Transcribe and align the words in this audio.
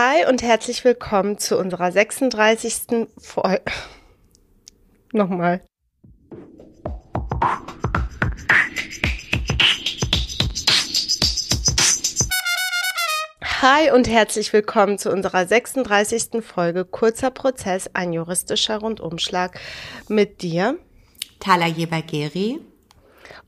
Hi 0.00 0.24
und 0.28 0.42
herzlich 0.42 0.84
willkommen 0.84 1.38
zu 1.38 1.58
unserer 1.58 1.90
36. 1.90 3.08
Folge. 3.18 3.64
Nochmal. 5.12 5.60
Hi 13.60 13.90
und 13.90 14.06
herzlich 14.06 14.52
willkommen 14.52 14.98
zu 14.98 15.10
unserer 15.10 15.44
36. 15.44 16.44
Folge 16.44 16.84
Kurzer 16.84 17.32
Prozess, 17.32 17.90
ein 17.92 18.12
juristischer 18.12 18.78
Rundumschlag 18.78 19.58
mit 20.06 20.42
dir, 20.42 20.78
Tala 21.40 21.66
Jeber-Geri 21.66 22.60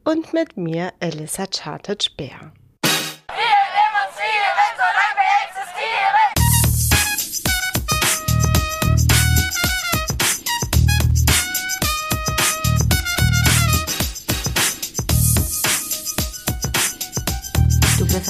und 0.02 0.32
mit 0.32 0.56
mir, 0.56 0.92
Elissa 0.98 1.46
Chartage-Bär. 1.46 2.50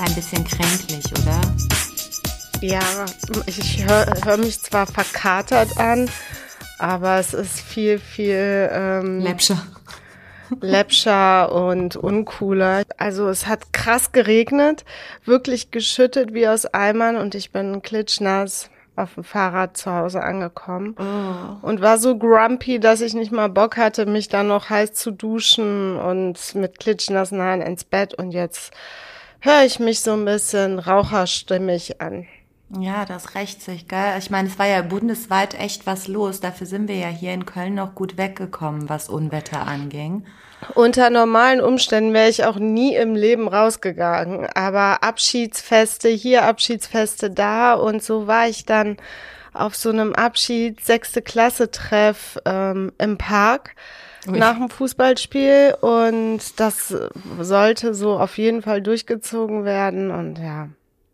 Ein 0.00 0.14
bisschen 0.14 0.44
kränklich, 0.44 1.04
oder? 1.12 1.40
Ja, 2.62 2.80
ich 3.46 3.84
höre 3.86 4.06
hör 4.24 4.36
mich 4.36 4.60
zwar 4.60 4.86
verkatert 4.86 5.78
an, 5.78 6.08
aber 6.78 7.18
es 7.18 7.34
ist 7.34 7.60
viel, 7.60 7.98
viel 7.98 8.70
ähm, 8.72 9.20
läppscher. 9.20 9.62
läppscher 10.60 11.52
und 11.52 11.96
uncooler. 11.96 12.82
Also 12.96 13.28
es 13.28 13.46
hat 13.46 13.72
krass 13.72 14.12
geregnet, 14.12 14.84
wirklich 15.24 15.70
geschüttet 15.70 16.32
wie 16.32 16.48
aus 16.48 16.66
Eimern 16.66 17.16
und 17.16 17.34
ich 17.34 17.52
bin 17.52 17.82
klitschnass 17.82 18.70
auf 18.96 19.14
dem 19.14 19.24
Fahrrad 19.24 19.76
zu 19.76 19.92
Hause 19.92 20.22
angekommen 20.22 20.94
oh. 20.98 21.66
und 21.66 21.80
war 21.80 21.98
so 21.98 22.18
grumpy, 22.18 22.80
dass 22.80 23.00
ich 23.00 23.14
nicht 23.14 23.32
mal 23.32 23.48
Bock 23.48 23.76
hatte, 23.76 24.04
mich 24.06 24.28
dann 24.28 24.48
noch 24.48 24.68
heiß 24.68 24.92
zu 24.92 25.10
duschen 25.10 25.96
und 25.96 26.54
mit 26.54 26.78
klitschnassen 26.78 27.40
Haaren 27.40 27.62
ins 27.62 27.84
Bett 27.84 28.14
und 28.14 28.32
jetzt 28.32 28.72
höre 29.40 29.64
ich 29.64 29.80
mich 29.80 30.00
so 30.00 30.12
ein 30.12 30.24
bisschen 30.24 30.78
raucherstimmig 30.78 32.00
an. 32.00 32.26
Ja, 32.78 33.04
das 33.04 33.34
rächt 33.34 33.62
sich, 33.62 33.88
gell? 33.88 34.16
Ich 34.18 34.30
meine, 34.30 34.48
es 34.48 34.58
war 34.58 34.66
ja 34.66 34.82
bundesweit 34.82 35.54
echt 35.54 35.86
was 35.86 36.06
los. 36.06 36.40
Dafür 36.40 36.68
sind 36.68 36.86
wir 36.86 36.96
ja 36.96 37.08
hier 37.08 37.32
in 37.32 37.44
Köln 37.44 37.74
noch 37.74 37.96
gut 37.96 38.16
weggekommen, 38.16 38.88
was 38.88 39.08
Unwetter 39.08 39.66
anging. 39.66 40.24
Unter 40.74 41.10
normalen 41.10 41.60
Umständen 41.60 42.12
wäre 42.12 42.28
ich 42.28 42.44
auch 42.44 42.56
nie 42.56 42.94
im 42.94 43.16
Leben 43.16 43.48
rausgegangen. 43.48 44.46
Aber 44.54 45.02
Abschiedsfeste 45.02 46.08
hier, 46.08 46.44
Abschiedsfeste 46.44 47.30
da 47.30 47.74
und 47.74 48.04
so 48.04 48.28
war 48.28 48.46
ich 48.46 48.66
dann 48.66 48.98
auf 49.52 49.74
so 49.74 49.90
einem 49.90 50.14
Abschied 50.14 50.80
sechste 50.84 51.22
Klasse 51.22 51.70
Treff 51.70 52.38
ähm, 52.44 52.92
im 52.98 53.18
Park 53.18 53.74
Ui. 54.28 54.38
nach 54.38 54.56
dem 54.56 54.68
Fußballspiel 54.68 55.76
und 55.80 56.40
das 56.56 56.94
sollte 57.40 57.94
so 57.94 58.18
auf 58.18 58.38
jeden 58.38 58.62
Fall 58.62 58.82
durchgezogen 58.82 59.64
werden 59.64 60.10
und 60.10 60.38
ja, 60.38 60.68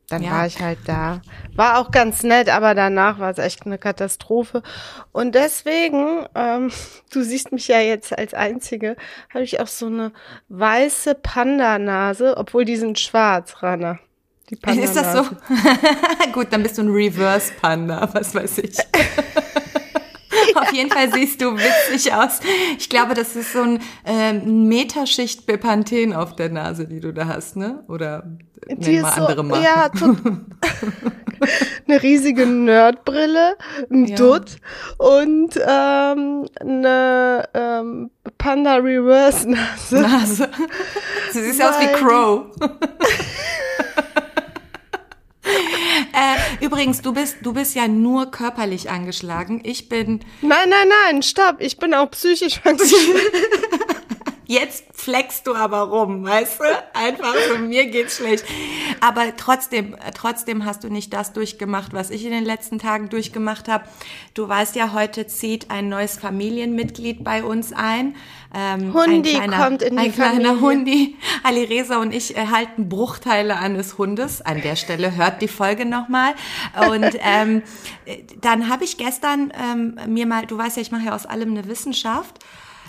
dann 0.09 0.23
ja. 0.23 0.31
war 0.31 0.47
ich 0.47 0.61
halt 0.61 0.79
da. 0.87 1.21
War 1.55 1.79
auch 1.79 1.91
ganz 1.91 2.23
nett, 2.23 2.49
aber 2.49 2.75
danach 2.75 3.19
war 3.19 3.31
es 3.31 3.39
echt 3.39 3.67
eine 3.67 3.79
Katastrophe. 3.79 4.63
Und 5.11 5.35
deswegen, 5.35 6.27
ähm, 6.35 6.71
du 7.13 7.23
siehst 7.23 7.53
mich 7.53 7.67
ja 7.69 7.81
jetzt 7.81 8.17
als 8.17 8.33
Einzige, 8.33 8.97
habe 9.33 9.45
ich 9.45 9.61
auch 9.61 9.67
so 9.67 9.87
eine 9.87 10.13
weiße 10.49 11.17
Panda-Nase, 11.17 12.37
obwohl 12.37 12.65
die 12.65 12.77
sind 12.77 12.99
schwarz, 13.01 13.63
Rana. 13.63 13.99
Die 14.51 14.57
Panda 14.57 14.83
Ist 14.83 14.95
das 14.95 15.13
so? 15.13 15.23
Gut, 16.33 16.49
dann 16.51 16.63
bist 16.63 16.79
du 16.79 16.83
ein 16.83 16.91
Reverse-Panda, 16.91 18.09
was 18.13 18.35
weiß 18.35 18.59
ich. 18.59 18.77
Auf 20.55 20.73
jeden 20.73 20.91
Fall 20.91 21.13
siehst 21.13 21.41
du 21.43 21.57
witzig 21.57 22.13
aus. 22.13 22.41
Ich 22.79 22.89
glaube, 22.89 23.15
das 23.15 23.37
ist 23.37 23.53
so 23.53 23.63
ein 23.63 23.81
ähm, 24.05 24.69
Meterschicht 24.69 25.47
Bepanthen 25.47 26.13
auf 26.13 26.37
der 26.37 26.51
Nase, 26.51 26.87
die 26.87 27.01
du 27.01 27.13
da 27.13 27.27
hast, 27.27 27.57
ne? 27.57 27.85
Oder 27.89 28.25
die 28.69 29.01
mal 29.01 29.11
andere 29.11 29.47
so, 29.47 29.55
Ja, 29.57 29.91
eine 31.89 32.03
riesige 32.03 32.47
Nerdbrille, 32.47 33.57
ein 33.91 34.07
ja. 34.07 34.17
Dutt 34.17 34.57
und 34.99 35.57
ähm, 35.57 36.47
eine 36.61 37.49
ähm, 37.53 38.11
Panda 38.39 38.77
Reverse 38.77 39.51
Nase. 39.51 40.01
Nase. 40.01 40.49
Sie 41.33 41.51
sieht 41.51 41.63
aus 41.63 41.81
wie 41.81 41.93
Crow. 41.93 42.47
äh, 46.13 46.65
übrigens, 46.65 47.03
du 47.03 47.13
bist, 47.13 47.39
du 47.43 47.53
bist 47.53 47.75
ja 47.75 47.89
nur 47.89 48.31
körperlich 48.31 48.91
angeschlagen. 48.91 49.61
Ich 49.65 49.89
bin. 49.89 50.21
Nein, 50.43 50.69
nein, 50.69 50.89
nein, 51.05 51.23
stopp. 51.23 51.57
Ich 51.61 51.79
bin 51.79 51.95
auch 51.95 52.11
psychisch 52.11 52.61
angeschlagen. 52.65 53.21
Jetzt 54.49 54.85
flexst 54.93 55.49
du 55.49 55.57
aber 55.57 55.81
rum, 55.81 56.25
weißt 56.25 56.61
du? 56.61 56.65
Einfach 56.95 57.35
so, 57.49 57.59
mir 57.59 57.87
geht's 57.87 58.19
schlecht. 58.19 58.45
Aber 59.01 59.37
trotzdem, 59.37 59.97
trotzdem 60.15 60.65
hast 60.65 60.85
du 60.85 60.89
nicht 60.89 61.13
das 61.13 61.33
durchgemacht, 61.33 61.93
was 61.93 62.11
ich 62.11 62.25
in 62.25 62.31
den 62.31 62.45
letzten 62.45 62.79
Tagen 62.79 63.09
durchgemacht 63.09 63.67
habe. 63.67 63.85
Du 64.35 64.49
weißt 64.49 64.77
ja, 64.77 64.93
heute 64.93 65.27
zieht 65.27 65.73
ein 65.73 65.89
neues 65.89 66.17
Familienmitglied 66.19 67.25
bei 67.25 67.43
uns 67.43 67.73
ein. 67.73 68.15
Ähm, 68.55 68.95
Hundi 68.95 69.37
ein 69.37 69.51
kleiner, 69.51 69.65
kommt 69.65 69.83
in 69.83 69.97
die 69.97 70.03
ein 70.05 70.13
Familie. 70.13 70.41
kleiner 70.41 70.61
Hundi. 70.61 71.17
Ali 71.43 71.65
Reza 71.65 72.01
und 72.01 72.15
ich 72.15 72.37
erhalten 72.37 72.89
Bruchteile 72.89 73.59
eines 73.59 73.99
Hundes. 73.99 74.43
An 74.43 74.63
der 74.63 74.77
Stelle 74.77 75.17
hört 75.17 75.43
die 75.43 75.49
Folge 75.49 75.85
nochmal. 75.87 76.35
Und 76.89 77.19
ähm, 77.21 77.63
dann 78.41 78.69
habe 78.69 78.85
ich 78.85 78.97
gestern 78.97 79.53
ähm, 79.61 79.99
mir 80.07 80.27
mal, 80.27 80.47
du 80.47 80.57
weißt 80.57 80.77
ja, 80.77 80.83
ich 80.83 80.93
mache 80.93 81.07
ja 81.07 81.17
aus 81.17 81.27
allem 81.27 81.51
eine 81.51 81.67
Wissenschaft. 81.67 82.39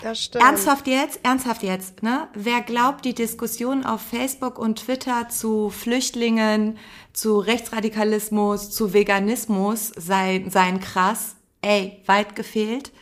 Das 0.02 0.22
stimmt. 0.22 0.44
Ernsthaft 0.44 0.86
jetzt, 0.86 1.20
ernsthaft 1.22 1.62
jetzt, 1.62 2.02
ne? 2.02 2.28
Wer 2.34 2.60
glaubt, 2.60 3.04
die 3.04 3.14
Diskussion 3.14 3.84
auf 3.84 4.00
Facebook 4.00 4.58
und 4.58 4.84
Twitter 4.84 5.28
zu 5.28 5.70
Flüchtlingen, 5.70 6.78
zu 7.12 7.38
Rechtsradikalismus, 7.38 8.70
zu 8.70 8.92
Veganismus 8.92 9.88
sei, 9.96 10.44
seien 10.48 10.80
krass, 10.80 11.36
ey, 11.62 12.02
weit 12.06 12.36
gefehlt. 12.36 12.92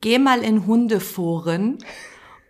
Geh 0.00 0.18
mal 0.18 0.42
in 0.42 0.66
Hundeforen 0.66 1.78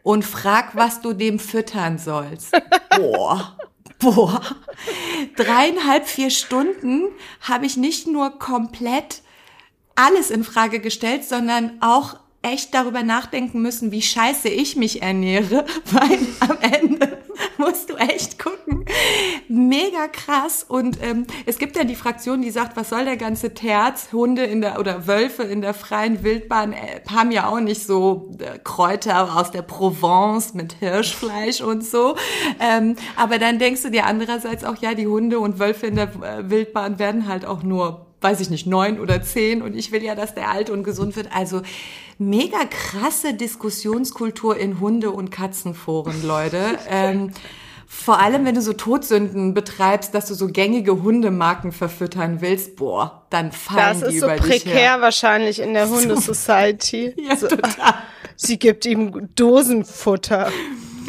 und 0.02 0.24
frag, 0.24 0.74
was 0.74 1.02
du 1.02 1.12
dem 1.12 1.38
füttern 1.38 1.98
sollst. 1.98 2.52
Boah. 2.96 3.56
Boah. 3.98 4.40
Dreieinhalb, 5.36 6.08
vier 6.08 6.30
Stunden 6.30 7.10
habe 7.40 7.66
ich 7.66 7.76
nicht 7.76 8.06
nur 8.06 8.38
komplett 8.38 9.22
alles 9.94 10.30
in 10.30 10.44
Frage 10.44 10.80
gestellt, 10.80 11.24
sondern 11.24 11.80
auch 11.80 12.16
echt 12.42 12.74
darüber 12.74 13.02
nachdenken 13.02 13.62
müssen, 13.62 13.92
wie 13.92 14.02
scheiße 14.02 14.48
ich 14.48 14.76
mich 14.76 15.00
ernähre, 15.02 15.64
weil 15.92 16.18
am 16.40 16.58
Ende 16.60 17.18
musst 17.58 17.90
du 17.90 17.94
echt 17.94 18.38
gucken. 18.38 18.84
Mega 19.48 20.08
krass. 20.08 20.64
Und 20.68 21.02
ähm, 21.02 21.26
es 21.46 21.58
gibt 21.58 21.76
ja 21.76 21.84
die 21.84 21.94
Fraktion, 21.94 22.42
die 22.42 22.50
sagt, 22.50 22.76
was 22.76 22.90
soll 22.90 23.04
der 23.04 23.16
ganze 23.16 23.54
Terz? 23.54 24.08
Hunde 24.12 24.44
in 24.44 24.60
der 24.60 24.78
oder 24.78 25.06
Wölfe 25.06 25.44
in 25.44 25.62
der 25.62 25.74
freien 25.74 26.22
Wildbahn 26.24 26.72
äh, 26.72 27.00
haben 27.10 27.30
ja 27.30 27.48
auch 27.48 27.60
nicht 27.60 27.86
so 27.86 28.30
äh, 28.38 28.58
Kräuter 28.58 29.36
aus 29.36 29.50
der 29.50 29.62
Provence 29.62 30.54
mit 30.54 30.74
Hirschfleisch 30.74 31.60
und 31.60 31.84
so. 31.84 32.16
Ähm, 32.60 32.96
aber 33.16 33.38
dann 33.38 33.58
denkst 33.58 33.82
du 33.82 33.90
dir 33.90 34.06
andererseits 34.06 34.64
auch, 34.64 34.76
ja, 34.78 34.94
die 34.94 35.06
Hunde 35.06 35.38
und 35.38 35.58
Wölfe 35.58 35.86
in 35.86 35.96
der 35.96 36.08
äh, 36.22 36.50
Wildbahn 36.50 36.98
werden 36.98 37.28
halt 37.28 37.44
auch 37.44 37.62
nur 37.62 38.11
weiß 38.22 38.40
ich 38.40 38.50
nicht, 38.50 38.66
neun 38.66 39.00
oder 39.00 39.22
zehn 39.22 39.62
und 39.62 39.74
ich 39.74 39.92
will 39.92 40.02
ja, 40.02 40.14
dass 40.14 40.34
der 40.34 40.50
alt 40.50 40.70
und 40.70 40.84
gesund 40.84 41.16
wird. 41.16 41.28
Also 41.34 41.62
mega 42.18 42.58
krasse 42.68 43.34
Diskussionskultur 43.34 44.56
in 44.56 44.80
Hunde- 44.80 45.10
und 45.10 45.30
Katzenforen, 45.30 46.26
Leute. 46.26 46.78
ähm, 46.88 47.32
vor 47.94 48.20
allem, 48.20 48.46
wenn 48.46 48.54
du 48.54 48.62
so 48.62 48.72
Todsünden 48.72 49.52
betreibst, 49.52 50.14
dass 50.14 50.26
du 50.26 50.34
so 50.34 50.48
gängige 50.48 51.02
Hundemarken 51.02 51.72
verfüttern 51.72 52.40
willst, 52.40 52.76
boah, 52.76 53.26
dann 53.28 53.52
fallen 53.52 54.00
das 54.00 54.08
die 54.08 54.16
über 54.16 54.36
dich 54.36 54.46
Das 54.46 54.56
ist 54.56 54.62
so 54.62 54.70
prekär 54.70 55.00
wahrscheinlich 55.02 55.60
in 55.60 55.74
der 55.74 55.90
Hundesociety. 55.90 57.14
ja, 57.28 57.36
so, 57.36 57.48
total. 57.48 57.94
Sie 58.34 58.58
gibt 58.58 58.86
ihm 58.86 59.28
Dosenfutter. 59.34 60.50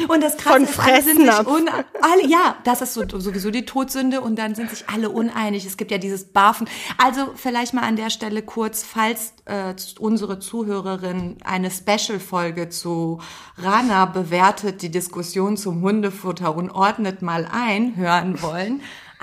Und 0.08 0.22
das 0.22 0.38
Krasse 0.38 0.64
ist, 0.64 0.80
alle 0.80 1.02
sind 1.02 1.18
sich 1.22 1.30
alle, 1.30 2.28
ja, 2.28 2.58
das 2.64 2.82
ist 2.82 2.94
so, 2.94 3.04
sowieso 3.08 3.52
die 3.52 3.66
Todsünde 3.66 4.22
und 4.22 4.38
dann 4.38 4.56
sind 4.56 4.70
sich 4.70 4.90
alle 4.90 5.10
uneinig. 5.10 5.66
Es 5.66 5.78
gibt 5.78 5.92
ja 5.92 5.98
dieses 5.98 6.26
Barfen. 6.26 6.68
Also 6.98 7.32
vielleicht 7.36 7.74
mal 7.74 7.84
an 7.84 7.96
der 7.96 8.10
Stelle 8.10 8.42
kurz, 8.42 8.84
falls 8.84 9.34
äh, 9.46 9.74
unsere 10.00 10.40
Zuhörerin 10.40 11.38
eine 11.44 11.72
Special-Folge 11.72 12.70
zu 12.70 13.20
Rana 13.58 14.06
bewertet, 14.06 14.82
die 14.82 14.92
Diskussion 14.92 15.58
zum 15.58 15.82
Hundefutter 15.82 16.56
und 16.56 16.70
ordnet 16.70 17.22
mal 17.22 17.48
ein, 17.52 17.96
hören 17.96 18.42
wollen, 18.42 18.82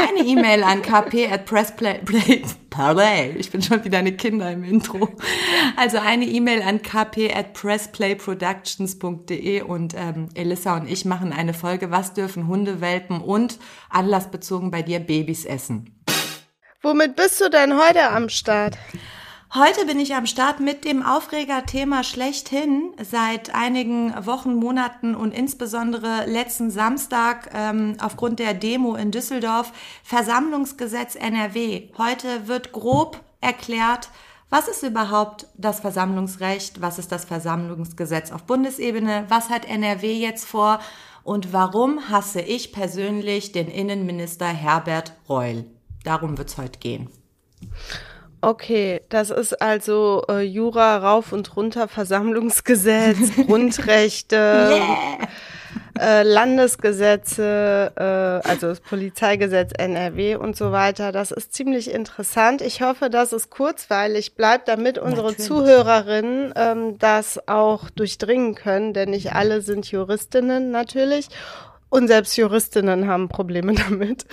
eine 0.08 0.26
E-Mail 0.26 0.64
an 0.64 0.82
kp 0.82 1.30
at 1.30 1.46
pressplay. 1.46 2.00
Ich 3.38 3.50
bin 3.50 3.62
schon 3.62 3.84
wieder 3.84 3.98
eine 3.98 4.12
Kinder 4.12 4.50
im 4.50 4.64
Intro. 4.64 5.10
Also 5.76 5.98
eine 5.98 6.24
E-Mail 6.24 6.62
an 6.62 6.80
kp 6.80 7.30
at 7.34 7.52
pressplayproductions.de 7.52 9.60
und 9.62 9.94
ähm, 9.94 10.28
Elissa 10.34 10.76
und 10.76 10.88
ich 10.90 11.04
machen 11.04 11.32
eine 11.32 11.52
Folge, 11.52 11.90
was 11.90 12.14
dürfen 12.14 12.46
Hundewelpen 12.46 13.20
und 13.20 13.58
anlassbezogen 13.90 14.70
bei 14.70 14.82
dir 14.82 15.00
Babys 15.00 15.44
essen. 15.44 16.00
Womit 16.80 17.16
bist 17.16 17.40
du 17.40 17.50
denn 17.50 17.76
heute 17.76 18.08
am 18.10 18.28
Start? 18.30 18.78
Heute 19.52 19.84
bin 19.84 19.98
ich 19.98 20.14
am 20.14 20.26
Start 20.26 20.60
mit 20.60 20.84
dem 20.84 21.04
Aufregerthema 21.04 22.04
schlechthin 22.04 22.94
seit 23.02 23.52
einigen 23.52 24.14
Wochen, 24.24 24.54
Monaten 24.54 25.16
und 25.16 25.34
insbesondere 25.34 26.24
letzten 26.26 26.70
Samstag 26.70 27.50
ähm, 27.52 27.96
aufgrund 28.00 28.38
der 28.38 28.54
Demo 28.54 28.94
in 28.94 29.10
Düsseldorf 29.10 29.72
Versammlungsgesetz 30.04 31.16
NRW. 31.16 31.88
Heute 31.98 32.46
wird 32.46 32.70
grob 32.70 33.18
erklärt, 33.40 34.10
was 34.50 34.68
ist 34.68 34.84
überhaupt 34.84 35.48
das 35.56 35.80
Versammlungsrecht, 35.80 36.80
was 36.80 37.00
ist 37.00 37.10
das 37.10 37.24
Versammlungsgesetz 37.24 38.30
auf 38.30 38.44
Bundesebene, 38.44 39.24
was 39.26 39.50
hat 39.50 39.68
NRW 39.68 40.12
jetzt 40.12 40.44
vor 40.44 40.78
und 41.24 41.52
warum 41.52 42.08
hasse 42.08 42.40
ich 42.40 42.72
persönlich 42.72 43.50
den 43.50 43.66
Innenminister 43.66 44.46
Herbert 44.46 45.12
Reul. 45.28 45.64
Darum 46.04 46.38
wird's 46.38 46.56
heute 46.56 46.78
gehen. 46.78 47.10
Okay, 48.42 49.02
das 49.10 49.28
ist 49.28 49.60
also 49.60 50.24
äh, 50.30 50.40
Jura 50.40 50.96
rauf 50.96 51.32
und 51.32 51.56
runter, 51.56 51.88
Versammlungsgesetz, 51.88 53.18
Grundrechte, 53.46 54.36
yeah. 54.36 55.18
äh, 55.98 56.22
Landesgesetze, 56.22 57.92
äh, 57.96 58.48
also 58.48 58.68
das 58.68 58.80
Polizeigesetz 58.80 59.72
NRW 59.76 60.36
und 60.36 60.56
so 60.56 60.72
weiter. 60.72 61.12
Das 61.12 61.32
ist 61.32 61.52
ziemlich 61.52 61.90
interessant. 61.90 62.62
Ich 62.62 62.80
hoffe, 62.80 63.10
dass 63.10 63.32
es 63.32 63.50
kurzweilig 63.50 64.36
bleibt, 64.36 64.68
damit 64.68 64.96
unsere 64.96 65.32
Natürlich. 65.32 65.46
Zuhörerinnen 65.46 66.54
ähm, 66.56 66.98
das 66.98 67.46
auch 67.46 67.90
durchdringen 67.90 68.54
können, 68.54 68.94
denn 68.94 69.10
nicht 69.10 69.34
alle 69.34 69.60
sind 69.60 69.90
Juristinnen 69.90 70.70
natürlich. 70.70 71.28
Und 71.90 72.08
selbst 72.08 72.38
Juristinnen 72.38 73.06
haben 73.06 73.28
Probleme 73.28 73.74
damit. 73.90 74.24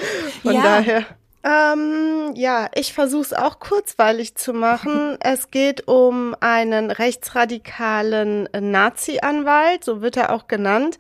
Von 0.44 0.54
ja. 0.54 0.62
daher. 0.62 1.06
Ähm, 1.48 2.34
ja, 2.36 2.68
ich 2.76 2.92
versuche 2.92 3.22
es 3.22 3.34
auch 3.34 3.60
kurzweilig 3.60 4.36
zu 4.36 4.54
machen. 4.54 5.18
Es 5.28 5.52
geht 5.52 5.88
um 5.88 6.36
einen 6.40 6.92
rechtsradikalen 6.92 8.50
Nazi-Anwalt, 8.58 9.84
so 9.84 10.02
wird 10.02 10.18
er 10.18 10.32
auch 10.32 10.48
genannt. 10.48 10.98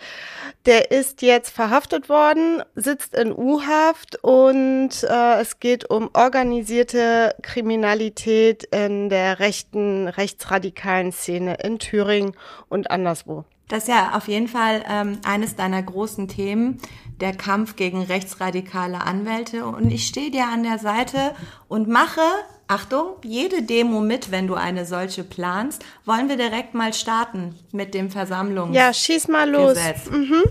Der 0.66 0.92
ist 0.92 1.22
jetzt 1.22 1.50
verhaftet 1.50 2.10
worden, 2.10 2.62
sitzt 2.76 3.16
in 3.16 3.32
U-Haft 3.32 4.24
und 4.24 4.92
äh, 5.04 5.42
es 5.42 5.60
geht 5.60 5.90
um 5.90 6.10
organisierte 6.14 7.36
Kriminalität 7.42 8.64
in 8.66 9.10
der 9.10 9.40
rechten, 9.40 10.08
rechtsradikalen 10.08 11.12
Szene 11.12 11.58
in 11.64 11.80
Thüringen 11.80 12.36
und 12.70 12.92
anderswo. 12.92 13.46
Das 13.68 13.84
ist 13.84 13.90
ja 13.90 14.16
auf 14.16 14.28
jeden 14.28 14.48
Fall 14.48 14.84
ähm, 14.90 15.20
eines 15.26 15.56
deiner 15.56 15.84
großen 15.84 16.30
Themen, 16.30 16.80
der 17.20 17.36
Kampf 17.36 17.76
gegen 17.76 18.04
rechtsradikale 18.04 19.02
Anwälte. 19.02 19.66
Und 19.66 19.92
ich 19.92 20.08
stehe 20.08 20.32
dir 20.32 20.48
an 20.48 20.64
der 20.64 20.80
Seite 20.80 21.36
und 21.68 21.88
mache, 21.88 22.22
Achtung, 22.68 23.16
jede 23.24 23.64
Demo 23.64 24.02
mit, 24.02 24.32
wenn 24.32 24.48
du 24.48 24.56
eine 24.56 24.86
solche 24.86 25.24
planst. 25.24 25.84
Wollen 26.06 26.30
wir 26.30 26.38
direkt 26.38 26.74
mal 26.74 26.94
starten 26.94 27.56
mit 27.72 27.94
dem 27.94 28.10
Versammlungs 28.10 28.76
Ja, 28.76 28.94
schieß 28.94 29.28
mal 29.30 29.50
los. 29.50 29.78
Mhm. 30.10 30.44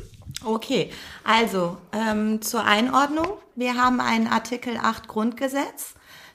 Okay, 0.44 0.90
also 1.24 1.76
ähm, 1.92 2.40
zur 2.42 2.64
Einordnung. 2.64 3.28
Wir 3.54 3.74
haben 3.74 4.00
einen 4.00 4.26
Artikel 4.26 4.76
8 4.76 5.08
Grundgesetz. 5.08 5.94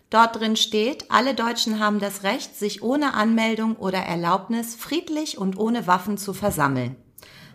Dort 0.10 0.40
drin 0.40 0.58
steht, 0.58 1.10
alle 1.10 1.34
Deutschen 1.34 1.80
haben 1.80 2.00
das 2.00 2.24
Recht, 2.24 2.58
sich 2.58 2.84
ohne 2.84 3.14
Anmeldung 3.14 3.78
oder 3.78 4.00
Erlaubnis 4.00 4.76
friedlich 4.76 5.38
und 5.38 5.58
ohne 5.58 5.88
Waffen 5.88 6.18
zu 6.18 6.34
versammeln. 6.34 6.98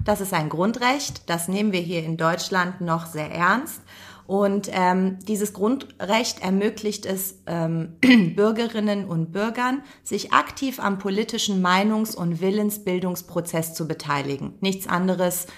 Das 0.07 0.21
ist 0.21 0.33
ein 0.33 0.49
Grundrecht, 0.49 1.29
das 1.29 1.49
nehmen 1.49 1.73
wir 1.73 1.81
hier 1.81 2.05
in 2.05 2.17
Deutschland 2.17 2.81
noch 2.81 3.07
sehr 3.07 3.29
ernst. 3.29 3.83
Und 4.29 4.71
ähm, 4.73 5.19
dieses 5.27 5.53
Grundrecht 5.53 6.43
ermöglicht 6.43 7.07
es 7.07 7.43
ähm, 7.47 7.97
Bürgerinnen 8.37 9.05
und 9.07 9.33
Bürgern, 9.33 9.83
sich 10.05 10.33
aktiv 10.33 10.79
am 10.79 10.99
politischen 10.99 11.61
Meinungs- 11.61 12.15
und 12.15 12.41
Willensbildungsprozess 12.41 13.75
zu 13.75 13.89
beteiligen. 13.89 14.55
Nichts 14.61 14.87
anderes 14.87 15.49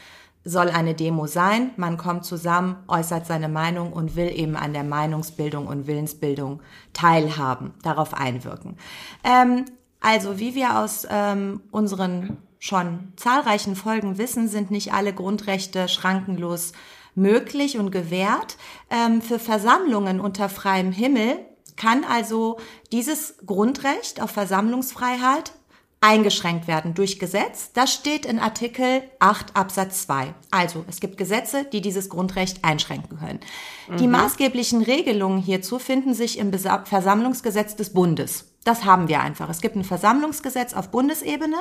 soll 0.45 0.71
eine 0.71 0.95
Demo 0.95 1.27
sein. 1.27 1.73
Man 1.77 1.99
kommt 1.99 2.25
zusammen, 2.25 2.77
äußert 2.89 3.27
seine 3.27 3.51
Meinung 3.51 3.93
und 3.93 4.17
will 4.17 4.33
eben 4.35 4.57
an 4.57 4.73
der 4.73 4.85
Meinungsbildung 4.85 5.67
und 5.67 5.87
Willensbildung 5.87 6.63
teilhaben, 6.95 7.75
darauf 7.83 8.15
einwirken. 8.15 8.79
Ähm, 9.25 9.67
also, 10.01 10.39
wie 10.39 10.55
wir 10.55 10.79
aus 10.79 11.07
ähm, 11.11 11.61
unseren 11.71 12.39
schon 12.59 13.13
zahlreichen 13.17 13.77
Folgen 13.77 14.19
wissen, 14.19 14.49
sind 14.49 14.71
nicht 14.71 14.93
alle 14.93 15.13
Grundrechte 15.13 15.89
schrankenlos 15.89 16.73
möglich 17.15 17.79
und 17.79 17.91
gewährt. 17.91 18.57
Ähm, 18.91 19.23
für 19.23 19.39
Versammlungen 19.39 20.21
unter 20.21 20.49
freiem 20.49 20.93
Himmel 20.93 21.39
kann 21.77 22.05
also 22.05 22.59
dieses 22.93 23.37
Grundrecht 23.47 24.21
auf 24.21 24.31
Versammlungsfreiheit 24.31 25.53
eingeschränkt 26.01 26.69
werden 26.69 26.95
durch 26.95 27.19
Gesetz. 27.19 27.73
Das 27.73 27.93
steht 27.93 28.25
in 28.25 28.39
Artikel 28.39 29.03
8 29.19 29.57
Absatz 29.57 30.03
2. 30.07 30.33
Also 30.51 30.85
es 30.89 31.01
gibt 31.01 31.17
Gesetze, 31.17 31.65
die 31.65 31.81
dieses 31.81 32.09
Grundrecht 32.09 32.65
einschränken 32.65 33.19
können. 33.19 33.41
Mhm. 33.89 33.97
Die 33.97 34.07
maßgeblichen 34.07 34.83
Regelungen 34.83 35.41
hierzu 35.41 35.79
finden 35.79 36.15
sich 36.15 36.39
im 36.39 36.53
Versammlungsgesetz 36.53 37.75
des 37.75 37.93
Bundes. 37.93 38.48
Das 38.65 38.85
haben 38.85 39.09
wir 39.09 39.21
einfach. 39.21 39.49
Es 39.49 39.61
gibt 39.61 39.77
ein 39.77 39.85
Versammlungsgesetz 39.85 40.75
auf 40.75 40.91
Bundesebene 40.91 41.57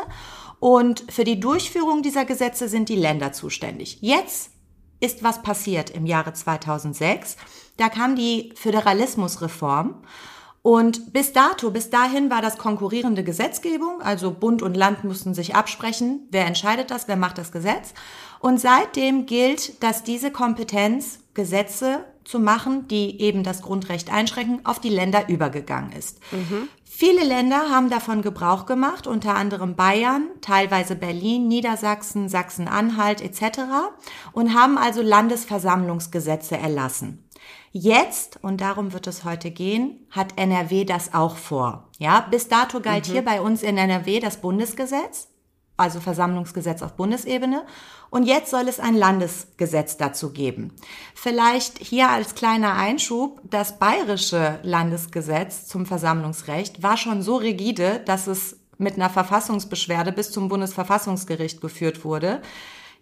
und 0.59 1.05
für 1.11 1.23
die 1.23 1.39
Durchführung 1.39 2.01
dieser 2.01 2.25
Gesetze 2.25 2.67
sind 2.67 2.89
die 2.89 2.95
Länder 2.95 3.31
zuständig. 3.33 3.99
Jetzt 4.01 4.51
ist 4.99 5.23
was 5.23 5.43
passiert 5.43 5.89
im 5.91 6.05
Jahre 6.05 6.33
2006. 6.33 7.37
Da 7.77 7.89
kam 7.89 8.15
die 8.15 8.51
Föderalismusreform 8.55 10.01
und 10.67 11.13
bis 11.13 11.31
dato, 11.31 11.71
bis 11.71 11.89
dahin 11.89 12.29
war 12.29 12.41
das 12.41 12.57
konkurrierende 12.57 13.23
Gesetzgebung, 13.23 14.01
also 14.01 14.31
Bund 14.31 14.61
und 14.61 14.75
Land 14.75 15.05
mussten 15.05 15.33
sich 15.33 15.55
absprechen, 15.55 16.27
wer 16.29 16.45
entscheidet 16.45 16.91
das, 16.91 17.07
wer 17.07 17.15
macht 17.15 17.37
das 17.37 17.53
Gesetz. 17.53 17.93
Und 18.41 18.59
seitdem 18.59 19.25
gilt, 19.25 19.81
dass 19.81 20.03
diese 20.03 20.29
Kompetenz, 20.29 21.19
Gesetze 21.33 22.03
zu 22.25 22.39
machen, 22.39 22.85
die 22.89 23.21
eben 23.21 23.43
das 23.43 23.61
Grundrecht 23.61 24.11
einschränken, 24.11 24.65
auf 24.65 24.81
die 24.81 24.89
Länder 24.89 25.29
übergegangen 25.29 25.93
ist. 25.93 26.19
Mhm. 26.33 26.67
Viele 26.99 27.23
Länder 27.23 27.69
haben 27.69 27.91
davon 27.91 28.23
Gebrauch 28.23 28.65
gemacht, 28.65 29.05
unter 29.05 29.35
anderem 29.35 29.75
Bayern, 29.75 30.29
teilweise 30.41 30.95
Berlin, 30.95 31.47
Niedersachsen, 31.47 32.27
Sachsen-Anhalt 32.27 33.21
etc. 33.21 33.59
und 34.31 34.55
haben 34.55 34.79
also 34.79 35.03
Landesversammlungsgesetze 35.03 36.57
erlassen. 36.57 37.29
Jetzt, 37.71 38.39
und 38.41 38.61
darum 38.61 38.93
wird 38.93 39.05
es 39.05 39.23
heute 39.23 39.51
gehen, 39.51 40.07
hat 40.09 40.39
NRW 40.39 40.85
das 40.85 41.13
auch 41.13 41.35
vor. 41.35 41.87
Ja, 41.99 42.21
bis 42.31 42.47
dato 42.47 42.79
galt 42.79 43.07
mhm. 43.07 43.11
hier 43.11 43.21
bei 43.23 43.41
uns 43.41 43.61
in 43.61 43.77
NRW 43.77 44.19
das 44.19 44.37
Bundesgesetz, 44.37 45.27
also 45.77 45.99
Versammlungsgesetz 45.99 46.81
auf 46.81 46.93
Bundesebene. 46.93 47.63
Und 48.09 48.23
jetzt 48.23 48.51
soll 48.51 48.67
es 48.67 48.79
ein 48.79 48.95
Landesgesetz 48.95 49.97
dazu 49.97 50.31
geben. 50.31 50.73
Vielleicht 51.13 51.77
hier 51.79 52.09
als 52.09 52.35
kleiner 52.35 52.73
Einschub, 52.73 53.41
das 53.43 53.79
bayerische 53.79 54.59
Landesgesetz 54.63 55.67
zum 55.67 55.85
Versammlungsrecht 55.85 56.83
war 56.83 56.97
schon 56.97 57.21
so 57.21 57.35
rigide, 57.35 58.01
dass 58.05 58.27
es 58.27 58.57
mit 58.77 58.95
einer 58.95 59.09
Verfassungsbeschwerde 59.09 60.11
bis 60.11 60.31
zum 60.31 60.49
Bundesverfassungsgericht 60.49 61.61
geführt 61.61 62.03
wurde. 62.05 62.41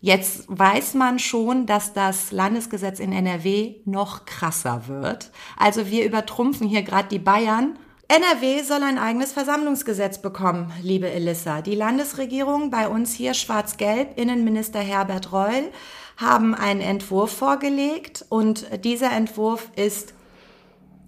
Jetzt 0.02 0.46
weiß 0.48 0.94
man 0.94 1.20
schon, 1.20 1.66
dass 1.66 1.94
das 1.94 2.32
Landesgesetz 2.32 3.00
in 3.00 3.12
NRW 3.12 3.76
noch 3.86 4.26
krasser 4.26 4.88
wird. 4.88 5.32
Also 5.58 5.88
wir 5.88 6.06
übertrumpfen 6.06 6.68
hier 6.68 6.84
gerade 6.84 7.10
die 7.10 7.20
Bayern. 7.20 7.80
NRW 8.08 8.62
soll 8.62 8.84
ein 8.84 9.00
eigenes 9.00 9.32
Versammlungsgesetz 9.32 10.20
bekommen, 10.20 10.72
liebe 10.84 11.10
Elissa. 11.10 11.62
Die 11.62 11.74
Landesregierung, 11.74 12.70
bei 12.70 12.88
uns 12.88 13.14
hier 13.14 13.34
schwarz-gelb, 13.34 14.18
Innenminister 14.20 14.80
Herbert 14.80 15.34
Reul, 15.34 15.72
haben 16.18 16.54
einen 16.54 16.82
Entwurf 16.82 17.32
vorgelegt 17.32 18.24
und 18.30 18.68
dieser 18.86 19.12
Entwurf 19.12 19.72
ist 19.76 20.14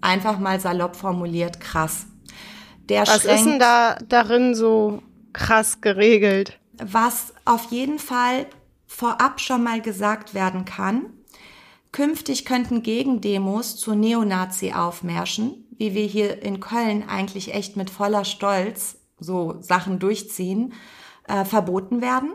einfach 0.00 0.38
mal 0.40 0.58
salopp 0.58 0.96
formuliert 0.96 1.60
krass. 1.60 2.06
Der 2.88 3.06
Was 3.06 3.24
ist 3.24 3.44
denn 3.44 3.58
da 3.60 3.96
darin 4.08 4.54
so 4.56 5.02
krass 5.32 5.80
geregelt? 5.80 6.58
Was 6.82 7.32
auf 7.44 7.70
jeden 7.70 8.00
Fall 8.00 8.46
vorab 8.86 9.40
schon 9.40 9.62
mal 9.62 9.80
gesagt 9.80 10.34
werden 10.34 10.64
kann, 10.64 11.06
künftig 11.92 12.44
könnten 12.44 12.82
Gegendemos 12.82 13.76
zu 13.76 13.94
Neonazi-Aufmärschen, 13.94 15.67
wie 15.78 15.94
wir 15.94 16.04
hier 16.04 16.42
in 16.42 16.60
Köln 16.60 17.08
eigentlich 17.08 17.54
echt 17.54 17.76
mit 17.76 17.88
voller 17.88 18.24
Stolz 18.24 18.98
so 19.18 19.56
Sachen 19.60 19.98
durchziehen, 19.98 20.74
äh, 21.26 21.44
verboten 21.44 22.00
werden. 22.00 22.34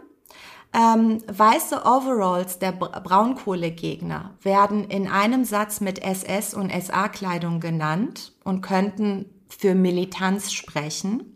Ähm, 0.73 1.19
weiße 1.27 1.83
Overalls 1.85 2.57
der 2.57 2.71
Braunkohlegegner 2.71 4.35
werden 4.41 4.85
in 4.85 5.07
einem 5.07 5.45
Satz 5.45 5.81
mit 5.81 5.99
SS 5.99 6.55
und 6.55 6.71
SA-Kleidung 6.71 7.59
genannt 7.59 8.33
und 8.43 8.61
könnten 8.61 9.25
für 9.47 9.75
Militanz 9.75 10.51
sprechen. 10.51 11.32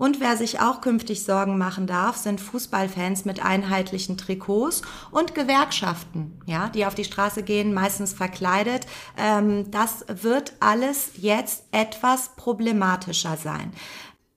Und 0.00 0.18
wer 0.18 0.38
sich 0.38 0.60
auch 0.60 0.80
künftig 0.80 1.24
Sorgen 1.24 1.58
machen 1.58 1.86
darf, 1.86 2.16
sind 2.16 2.40
Fußballfans 2.40 3.26
mit 3.26 3.44
einheitlichen 3.44 4.16
Trikots 4.16 4.80
und 5.10 5.34
Gewerkschaften, 5.34 6.40
ja, 6.46 6.70
die 6.70 6.86
auf 6.86 6.94
die 6.94 7.04
Straße 7.04 7.42
gehen, 7.42 7.74
meistens 7.74 8.14
verkleidet. 8.14 8.86
Ähm, 9.18 9.70
das 9.70 10.06
wird 10.08 10.54
alles 10.58 11.10
jetzt 11.16 11.64
etwas 11.70 12.30
problematischer 12.36 13.36
sein. 13.36 13.74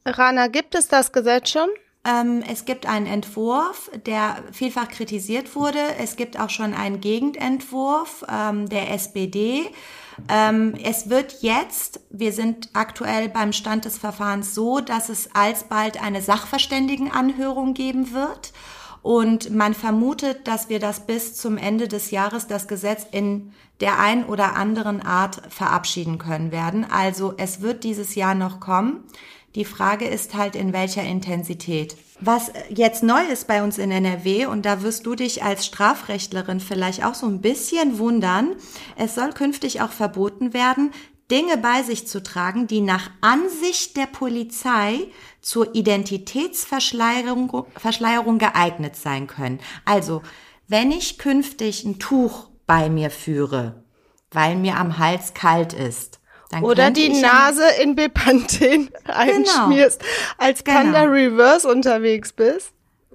Rana, 0.05 0.47
gibt 0.47 0.75
es 0.75 0.89
das 0.89 1.13
Gesetz 1.13 1.51
schon? 1.51 1.69
Ähm, 2.05 2.43
es 2.51 2.65
gibt 2.65 2.85
einen 2.85 3.05
Entwurf, 3.05 3.89
der 4.05 4.43
vielfach 4.51 4.89
kritisiert 4.89 5.55
wurde. 5.55 5.79
Es 5.97 6.17
gibt 6.17 6.37
auch 6.37 6.49
schon 6.49 6.73
einen 6.73 6.99
Gegenentwurf 6.99 8.25
ähm, 8.29 8.67
der 8.67 8.91
SPD. 8.91 9.71
Ähm, 10.29 10.75
es 10.83 11.09
wird 11.09 11.41
jetzt, 11.41 12.01
wir 12.09 12.31
sind 12.31 12.69
aktuell 12.73 13.29
beim 13.29 13.53
Stand 13.53 13.85
des 13.85 13.97
Verfahrens 13.97 14.53
so, 14.53 14.79
dass 14.79 15.09
es 15.09 15.29
alsbald 15.33 16.01
eine 16.01 16.21
Sachverständigenanhörung 16.21 17.73
geben 17.73 18.13
wird. 18.13 18.53
Und 19.01 19.51
man 19.51 19.73
vermutet, 19.73 20.47
dass 20.47 20.69
wir 20.69 20.79
das 20.79 21.01
bis 21.01 21.35
zum 21.35 21.57
Ende 21.57 21.89
des 21.89 22.11
Jahres 22.11 22.47
das 22.47 22.69
Gesetz 22.69 23.05
in 23.11 23.51
der 23.81 23.99
ein 23.99 24.25
oder 24.25 24.55
anderen 24.55 25.01
Art 25.01 25.41
verabschieden 25.49 26.17
können 26.17 26.53
werden. 26.53 26.85
Also 26.89 27.33
es 27.35 27.61
wird 27.61 27.83
dieses 27.83 28.15
Jahr 28.15 28.33
noch 28.33 28.61
kommen. 28.61 29.03
Die 29.55 29.65
Frage 29.65 30.05
ist 30.05 30.33
halt, 30.33 30.55
in 30.55 30.73
welcher 30.73 31.03
Intensität. 31.03 31.95
Was 32.19 32.51
jetzt 32.69 33.03
neu 33.03 33.21
ist 33.31 33.47
bei 33.47 33.63
uns 33.63 33.77
in 33.77 33.91
NRW, 33.91 34.47
und 34.47 34.65
da 34.65 34.81
wirst 34.81 35.05
du 35.05 35.13
dich 35.13 35.43
als 35.43 35.65
Strafrechtlerin 35.65 36.59
vielleicht 36.59 37.05
auch 37.05 37.13
so 37.13 37.27
ein 37.27 37.41
bisschen 37.41 37.99
wundern, 37.99 38.55
es 38.95 39.13
soll 39.13 39.31
künftig 39.31 39.81
auch 39.81 39.91
verboten 39.91 40.53
werden, 40.53 40.91
Dinge 41.29 41.57
bei 41.57 41.83
sich 41.83 42.07
zu 42.07 42.21
tragen, 42.21 42.67
die 42.67 42.81
nach 42.81 43.09
Ansicht 43.21 43.95
der 43.95 44.07
Polizei 44.07 45.07
zur 45.41 45.73
Identitätsverschleierung 45.75 47.65
Verschleierung 47.77 48.39
geeignet 48.39 48.95
sein 48.95 49.27
können. 49.27 49.59
Also, 49.85 50.21
wenn 50.67 50.91
ich 50.91 51.17
künftig 51.17 51.85
ein 51.85 51.99
Tuch 51.99 52.49
bei 52.65 52.89
mir 52.89 53.09
führe, 53.09 53.83
weil 54.31 54.55
mir 54.55 54.77
am 54.77 54.97
Hals 54.97 55.33
kalt 55.33 55.73
ist, 55.73 56.19
dann 56.53 56.63
Oder 56.63 56.91
die 56.91 57.09
Nase 57.09 57.63
ja 57.63 57.83
in 57.83 57.95
Bepanthen 57.95 58.89
genau. 59.03 59.17
einschmierst, 59.17 59.99
genau. 59.99 60.11
als 60.37 60.63
Panda 60.63 61.05
genau. 61.05 61.13
Reverse 61.13 61.67
unterwegs 61.67 62.31
bist 62.33 62.73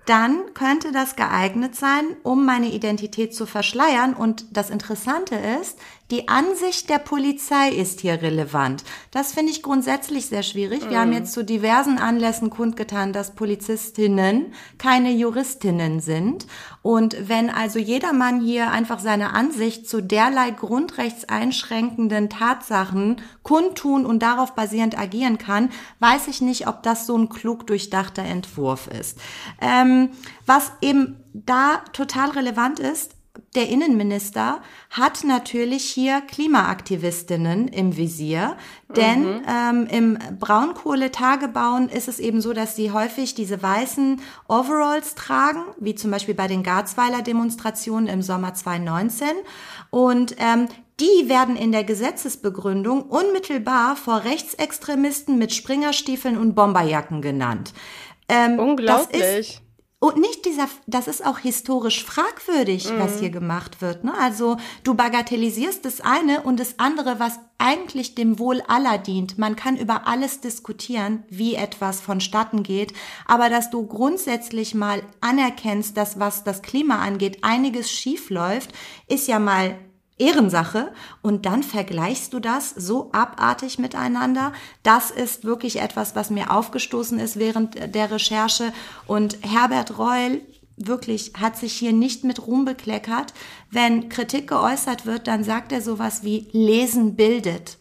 dann 0.09 0.54
könnte 0.54 0.90
das 0.90 1.16
geeignet 1.16 1.76
sein, 1.76 2.16
um 2.23 2.47
meine 2.47 2.68
Identität 2.68 3.35
zu 3.35 3.45
verschleiern. 3.45 4.14
Und 4.14 4.57
das 4.57 4.71
Interessante 4.71 5.35
ist, 5.35 5.78
die 6.11 6.29
Ansicht 6.29 6.88
der 6.88 6.99
Polizei 6.99 7.69
ist 7.69 8.00
hier 8.00 8.23
relevant. 8.23 8.83
Das 9.11 9.33
finde 9.33 9.53
ich 9.53 9.62
grundsätzlich 9.62 10.27
sehr 10.27 10.43
schwierig. 10.43 10.81
Wir 10.88 10.99
mhm. 10.99 11.03
haben 11.03 11.12
jetzt 11.12 11.33
zu 11.33 11.45
diversen 11.45 11.99
Anlässen 11.99 12.49
kundgetan, 12.49 13.12
dass 13.12 13.35
Polizistinnen 13.35 14.55
keine 14.79 15.12
Juristinnen 15.12 16.00
sind. 16.00 16.47
Und 16.81 17.29
wenn 17.29 17.50
also 17.50 17.79
jedermann 17.79 18.41
hier 18.41 18.71
einfach 18.71 19.00
seine 19.00 19.35
Ansicht 19.35 19.87
zu 19.87 20.03
derlei 20.03 20.50
grundrechtseinschränkenden 20.50 22.31
Tatsachen 22.31 23.21
kundtun 23.43 24.07
und 24.07 24.23
darauf 24.23 24.55
basierend 24.55 24.99
agieren 24.99 25.37
kann, 25.37 25.69
weiß 26.00 26.29
ich 26.29 26.41
nicht, 26.41 26.69
ob 26.69 26.83
das 26.83 27.07
so 27.07 27.19
ein 27.19 27.29
klug 27.29 27.67
durchdachter 27.67 28.23
Entwurf 28.23 28.87
ist. 28.87 29.19
Ähm, 29.61 30.11
was 30.47 30.73
eben 30.81 31.23
da 31.35 31.83
total 31.93 32.31
relevant 32.31 32.81
ist, 32.81 33.18
der 33.54 33.68
Innenminister 33.68 34.61
hat 34.90 35.25
natürlich 35.25 35.85
hier 35.85 36.21
Klimaaktivistinnen 36.21 37.68
im 37.68 37.97
Visier, 37.97 38.57
denn 38.95 39.25
mhm. 39.25 39.42
ähm, 39.49 39.87
im 39.90 40.18
Braunkohletagebauen 40.38 41.88
ist 41.88 42.09
es 42.09 42.18
eben 42.18 42.40
so, 42.40 42.52
dass 42.52 42.76
sie 42.76 42.90
häufig 42.92 43.35
diese 43.35 43.62
weißen 43.62 44.21
Overalls 44.49 45.14
tragen, 45.14 45.62
wie 45.78 45.95
zum 45.95 46.11
Beispiel 46.11 46.35
bei 46.35 46.47
den 46.47 46.62
Garzweiler 46.62 47.23
Demonstrationen 47.23 48.07
im 48.09 48.23
Sommer 48.23 48.54
2019. 48.54 49.28
Und 49.90 50.37
ähm, 50.38 50.68
die 51.00 51.28
werden 51.28 51.57
in 51.57 51.71
der 51.71 51.85
Gesetzesbegründung 51.85 53.02
unmittelbar 53.02 53.95
vor 53.95 54.25
Rechtsextremisten 54.25 55.38
mit 55.38 55.54
Springerstiefeln 55.54 56.37
und 56.37 56.54
Bomberjacken 56.54 57.23
genannt. 57.23 57.73
Ähm, 58.28 58.59
Unglaublich. 58.59 59.62
Und 60.00 60.17
nicht 60.17 60.45
dieser, 60.45 60.69
das 60.87 61.09
ist 61.09 61.26
auch 61.26 61.38
historisch 61.38 62.05
fragwürdig, 62.05 62.88
mhm. 62.88 63.00
was 63.00 63.19
hier 63.19 63.31
gemacht 63.31 63.83
wird. 63.83 64.05
Ne? 64.05 64.14
Also 64.17 64.57
du 64.85 64.95
bagatellisierst 64.95 65.85
das 65.85 66.00
eine 66.00 66.43
und 66.43 66.61
das 66.61 66.78
andere, 66.78 67.19
was 67.19 67.40
eigentlich 67.59 68.14
dem 68.14 68.38
Wohl 68.38 68.61
aller 68.69 68.99
dient. 68.99 69.38
Man 69.38 69.57
kann 69.57 69.76
über 69.76 70.07
alles 70.07 70.40
diskutieren, 70.40 71.25
wie 71.28 71.57
etwas 71.57 72.00
vonstatten 72.00 72.62
geht, 72.62 72.93
aber 73.26 73.50
dass 73.50 73.71
du 73.71 73.85
grundsätzlich 73.87 74.76
mal 74.76 75.02
anerkennst, 75.21 75.97
dass 75.97 76.21
was 76.21 76.45
das 76.45 76.62
Klima 76.62 77.00
angeht, 77.00 77.38
einiges 77.43 77.90
schief 77.90 78.31
läuft, 78.31 78.71
ist 79.09 79.26
ja 79.26 79.40
mal 79.40 79.76
Ehrensache 80.19 80.93
und 81.23 81.47
dann 81.47 81.63
vergleichst 81.63 82.33
du 82.33 82.41
das 82.41 82.71
so 82.71 83.11
abartig 83.13 83.79
miteinander. 83.79 84.53
Das 84.83 85.11
ist 85.11 85.45
wirklich 85.45 85.81
etwas, 85.81 86.17
was 86.17 86.31
mir 86.31 86.51
aufgestoßen 86.51 87.19
ist 87.19 87.39
während 87.39 87.95
der 87.95 88.11
Recherche 88.11 88.73
und 89.07 89.39
Herbert 89.43 89.99
Reul 89.99 90.43
wirklich 90.79 91.33
hat 91.39 91.57
sich 91.57 91.73
hier 91.73 91.93
nicht 91.93 92.25
mit 92.25 92.47
Ruhm 92.47 92.65
bekleckert. 92.65 93.35
Wenn 93.71 94.09
Kritik 94.09 94.49
geäußert 94.49 95.07
wird, 95.07 95.27
dann 95.27 95.45
sagt 95.45 95.73
er 95.73 95.83
sowas 95.83 96.23
wie 96.23 96.49
Lesen 96.53 97.17
bildet. 97.17 97.79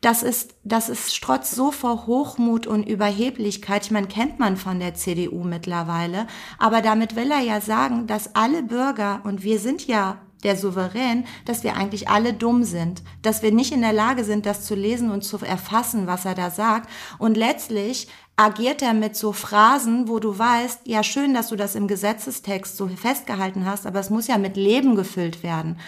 Das 0.00 0.22
ist, 0.22 0.54
das 0.64 0.88
ist 0.88 1.14
strotzt 1.14 1.54
so 1.54 1.70
vor 1.70 2.06
Hochmut 2.06 2.66
und 2.66 2.88
Überheblichkeit. 2.88 3.84
Ich 3.84 3.90
meine, 3.90 4.06
kennt 4.06 4.38
man 4.38 4.56
von 4.56 4.80
der 4.80 4.94
CDU 4.94 5.44
mittlerweile. 5.44 6.26
Aber 6.58 6.80
damit 6.80 7.16
will 7.16 7.30
er 7.30 7.40
ja 7.40 7.60
sagen, 7.60 8.06
dass 8.06 8.34
alle 8.34 8.62
Bürger, 8.62 9.20
und 9.24 9.42
wir 9.42 9.58
sind 9.58 9.86
ja 9.86 10.18
der 10.42 10.56
Souverän, 10.56 11.24
dass 11.44 11.64
wir 11.64 11.76
eigentlich 11.76 12.08
alle 12.08 12.32
dumm 12.32 12.64
sind, 12.64 13.02
dass 13.22 13.42
wir 13.42 13.52
nicht 13.52 13.72
in 13.72 13.82
der 13.82 13.92
Lage 13.92 14.24
sind, 14.24 14.46
das 14.46 14.64
zu 14.64 14.74
lesen 14.74 15.10
und 15.10 15.22
zu 15.22 15.38
erfassen, 15.38 16.06
was 16.06 16.24
er 16.24 16.34
da 16.34 16.50
sagt. 16.50 16.88
Und 17.18 17.36
letztlich 17.36 18.08
agiert 18.36 18.80
er 18.82 18.94
mit 18.94 19.16
so 19.16 19.32
Phrasen, 19.32 20.08
wo 20.08 20.18
du 20.18 20.38
weißt, 20.38 20.80
ja 20.86 21.02
schön, 21.02 21.34
dass 21.34 21.48
du 21.48 21.56
das 21.56 21.74
im 21.74 21.88
Gesetzestext 21.88 22.76
so 22.76 22.88
festgehalten 22.88 23.66
hast, 23.66 23.86
aber 23.86 24.00
es 24.00 24.10
muss 24.10 24.28
ja 24.28 24.38
mit 24.38 24.56
Leben 24.56 24.96
gefüllt 24.96 25.42
werden. 25.42 25.78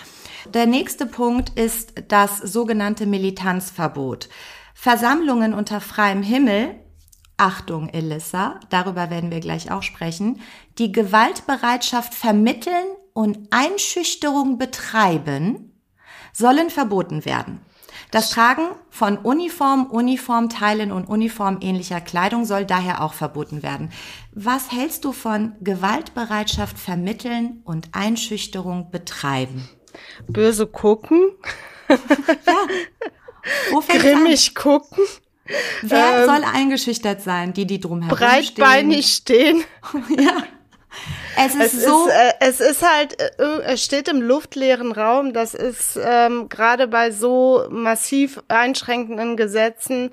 Der 0.52 0.66
nächste 0.66 1.06
Punkt 1.06 1.50
ist 1.58 1.94
das 2.08 2.38
sogenannte 2.38 3.06
Militanzverbot. 3.06 4.28
Versammlungen 4.74 5.54
unter 5.54 5.80
freiem 5.80 6.22
Himmel 6.22 6.74
Achtung, 7.38 7.88
Elissa, 7.88 8.60
darüber 8.70 9.10
werden 9.10 9.30
wir 9.32 9.40
gleich 9.40 9.70
auch 9.72 9.82
sprechen, 9.82 10.40
die 10.78 10.92
Gewaltbereitschaft 10.92 12.14
vermitteln 12.14 12.84
und 13.14 13.38
Einschüchterung 13.50 14.58
betreiben, 14.58 15.72
sollen 16.32 16.70
verboten 16.70 17.24
werden. 17.24 17.60
Das 18.10 18.30
Tragen 18.30 18.68
von 18.90 19.16
Uniform, 19.18 19.86
Uniformteilen 19.86 20.92
und 20.92 21.06
uniformähnlicher 21.06 22.00
Kleidung 22.00 22.44
soll 22.44 22.66
daher 22.66 23.02
auch 23.02 23.14
verboten 23.14 23.62
werden. 23.62 23.90
Was 24.32 24.70
hältst 24.70 25.04
du 25.04 25.12
von 25.12 25.52
Gewaltbereitschaft 25.60 26.78
vermitteln 26.78 27.62
und 27.64 27.88
Einschüchterung 27.92 28.90
betreiben? 28.90 29.68
Böse 30.28 30.66
gucken. 30.66 31.32
ja. 31.88 31.96
Wo 33.70 33.80
Grimmig 33.80 34.54
gucken. 34.54 35.04
Wer 35.82 36.20
ähm, 36.20 36.26
soll 36.26 36.44
eingeschüchtert 36.44 37.22
sein? 37.22 37.52
Die, 37.52 37.66
die 37.66 37.80
drumherum 37.80 38.16
breitbeinig 38.16 39.06
stehen. 39.06 39.64
Breitbeinig 39.80 40.16
stehen. 40.16 40.24
ja. 40.24 40.42
Es 41.36 41.54
ist 41.54 41.74
es 41.74 41.84
so. 41.84 42.06
Ist, 42.06 42.12
äh, 42.12 42.32
es 42.40 42.60
ist 42.60 42.82
halt, 42.82 43.20
äh, 43.20 43.62
es 43.64 43.82
steht 43.82 44.08
im 44.08 44.20
luftleeren 44.20 44.92
Raum. 44.92 45.32
Das 45.32 45.54
ist 45.54 45.98
ähm, 46.02 46.48
gerade 46.48 46.88
bei 46.88 47.10
so 47.10 47.66
massiv 47.70 48.40
einschränkenden 48.48 49.36
Gesetzen 49.36 50.10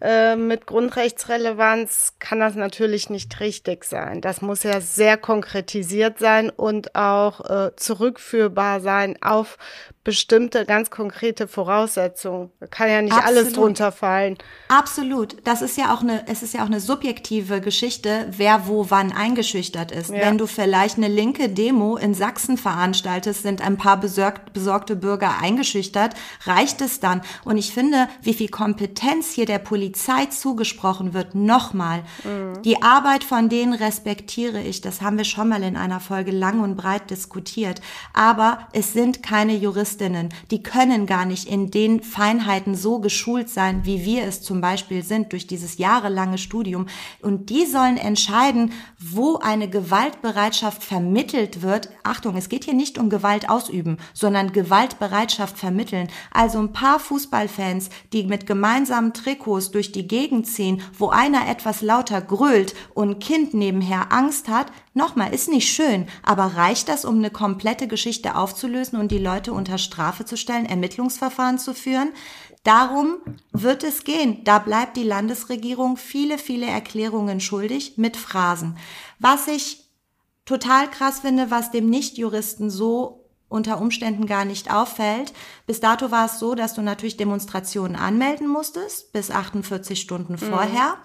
äh, 0.00 0.36
mit 0.36 0.66
Grundrechtsrelevanz 0.66 2.14
kann 2.20 2.38
das 2.38 2.54
natürlich 2.54 3.10
nicht 3.10 3.40
richtig 3.40 3.84
sein. 3.84 4.20
Das 4.20 4.42
muss 4.42 4.62
ja 4.62 4.80
sehr 4.80 5.16
konkretisiert 5.16 6.20
sein 6.20 6.50
und 6.50 6.94
auch 6.94 7.40
äh, 7.48 7.74
zurückführbar 7.74 8.80
sein 8.80 9.20
auf 9.22 9.58
bestimmte 10.04 10.64
ganz 10.64 10.90
konkrete 10.90 11.48
Voraussetzungen. 11.48 12.50
Da 12.60 12.66
kann 12.66 12.88
ja 12.88 13.02
nicht 13.02 13.12
Absolut. 13.12 13.38
alles 13.38 13.52
drunter 13.52 13.92
fallen. 13.92 14.38
Absolut. 14.68 15.36
Das 15.44 15.60
ist 15.60 15.76
ja 15.76 15.92
auch 15.92 16.00
eine, 16.00 16.26
es 16.28 16.42
ist 16.42 16.54
ja 16.54 16.62
auch 16.62 16.66
eine 16.66 16.80
subjektive 16.80 17.60
Geschichte, 17.60 18.26
wer 18.30 18.68
wo 18.68 18.90
wann 18.90 19.12
eingeschüchtert 19.12 19.90
ist. 19.90 20.10
Ja. 20.10 20.20
Wenn 20.20 20.38
du 20.38 20.46
vielleicht 20.46 20.96
eine 20.96 21.08
linke 21.08 21.48
Demo 21.48 21.96
in 21.96 22.14
Sachsen 22.14 22.56
veranstaltest, 22.56 23.42
sind 23.42 23.60
ein 23.60 23.76
paar 23.76 23.98
besorgt, 23.98 24.52
besorgte 24.52 24.96
Bürger 24.96 25.40
eingeschüchtert, 25.42 26.14
reicht 26.44 26.80
es 26.80 27.00
dann. 27.00 27.20
Und 27.44 27.58
ich 27.58 27.74
finde, 27.74 28.08
wie 28.22 28.32
viel 28.32 28.48
Kompetenz 28.48 29.32
hier 29.32 29.44
der 29.44 29.58
Polizei 29.58 29.87
Polizei 29.88 30.26
zugesprochen 30.26 31.14
wird, 31.14 31.34
nochmal, 31.34 32.02
mhm. 32.22 32.60
die 32.62 32.82
Arbeit 32.82 33.24
von 33.24 33.48
denen 33.48 33.72
respektiere 33.72 34.60
ich. 34.60 34.82
Das 34.82 35.00
haben 35.00 35.16
wir 35.16 35.24
schon 35.24 35.48
mal 35.48 35.62
in 35.62 35.78
einer 35.78 35.98
Folge 35.98 36.30
lang 36.30 36.60
und 36.60 36.76
breit 36.76 37.08
diskutiert. 37.08 37.80
Aber 38.12 38.68
es 38.74 38.92
sind 38.92 39.22
keine 39.22 39.56
Juristinnen. 39.56 40.28
Die 40.50 40.62
können 40.62 41.06
gar 41.06 41.24
nicht 41.24 41.48
in 41.48 41.70
den 41.70 42.02
Feinheiten 42.02 42.74
so 42.74 42.98
geschult 42.98 43.48
sein, 43.48 43.86
wie 43.86 44.04
wir 44.04 44.24
es 44.24 44.42
zum 44.42 44.60
Beispiel 44.60 45.02
sind 45.02 45.32
durch 45.32 45.46
dieses 45.46 45.78
jahrelange 45.78 46.36
Studium. 46.36 46.84
Und 47.22 47.48
die 47.48 47.64
sollen 47.64 47.96
entscheiden, 47.96 48.72
wo 48.98 49.36
eine 49.36 49.70
Gewaltbereitschaft 49.70 50.84
vermittelt 50.84 51.62
wird. 51.62 51.88
Achtung, 52.02 52.36
es 52.36 52.50
geht 52.50 52.64
hier 52.64 52.74
nicht 52.74 52.98
um 52.98 53.08
Gewalt 53.08 53.48
ausüben, 53.48 53.96
sondern 54.12 54.52
Gewaltbereitschaft 54.52 55.56
vermitteln. 55.56 56.08
Also 56.30 56.58
ein 56.58 56.74
paar 56.74 57.00
Fußballfans, 57.00 57.88
die 58.12 58.24
mit 58.24 58.46
gemeinsamen 58.46 59.14
Trikots 59.14 59.70
durch 59.78 59.92
die 59.92 60.08
Gegend 60.08 60.48
ziehen, 60.48 60.82
wo 60.98 61.10
einer 61.10 61.48
etwas 61.48 61.82
lauter 61.82 62.20
grölt 62.20 62.74
und 62.94 63.10
ein 63.10 63.18
Kind 63.20 63.54
nebenher 63.54 64.12
Angst 64.12 64.48
hat, 64.48 64.72
nochmal, 64.92 65.32
ist 65.32 65.48
nicht 65.48 65.72
schön, 65.72 66.08
aber 66.24 66.56
reicht 66.56 66.88
das, 66.88 67.04
um 67.04 67.18
eine 67.18 67.30
komplette 67.30 67.86
Geschichte 67.86 68.34
aufzulösen 68.34 68.98
und 68.98 69.12
die 69.12 69.18
Leute 69.18 69.52
unter 69.52 69.78
Strafe 69.78 70.24
zu 70.24 70.36
stellen, 70.36 70.66
Ermittlungsverfahren 70.66 71.58
zu 71.58 71.74
führen? 71.74 72.10
Darum 72.64 73.18
wird 73.52 73.84
es 73.84 74.02
gehen. 74.02 74.42
Da 74.42 74.58
bleibt 74.58 74.96
die 74.96 75.04
Landesregierung 75.04 75.96
viele, 75.96 76.38
viele 76.38 76.66
Erklärungen 76.66 77.38
schuldig 77.38 77.98
mit 77.98 78.16
Phrasen. 78.16 78.76
Was 79.20 79.46
ich 79.46 79.84
total 80.44 80.90
krass 80.90 81.20
finde, 81.20 81.52
was 81.52 81.70
dem 81.70 81.88
Nichtjuristen 81.88 82.68
so 82.68 83.27
unter 83.48 83.80
Umständen 83.80 84.26
gar 84.26 84.44
nicht 84.44 84.72
auffällt. 84.72 85.32
Bis 85.66 85.80
dato 85.80 86.10
war 86.10 86.26
es 86.26 86.38
so, 86.38 86.54
dass 86.54 86.74
du 86.74 86.82
natürlich 86.82 87.16
Demonstrationen 87.16 87.96
anmelden 87.96 88.46
musstest, 88.46 89.12
bis 89.12 89.30
48 89.30 90.00
Stunden 90.00 90.34
mhm. 90.34 90.38
vorher. 90.38 90.98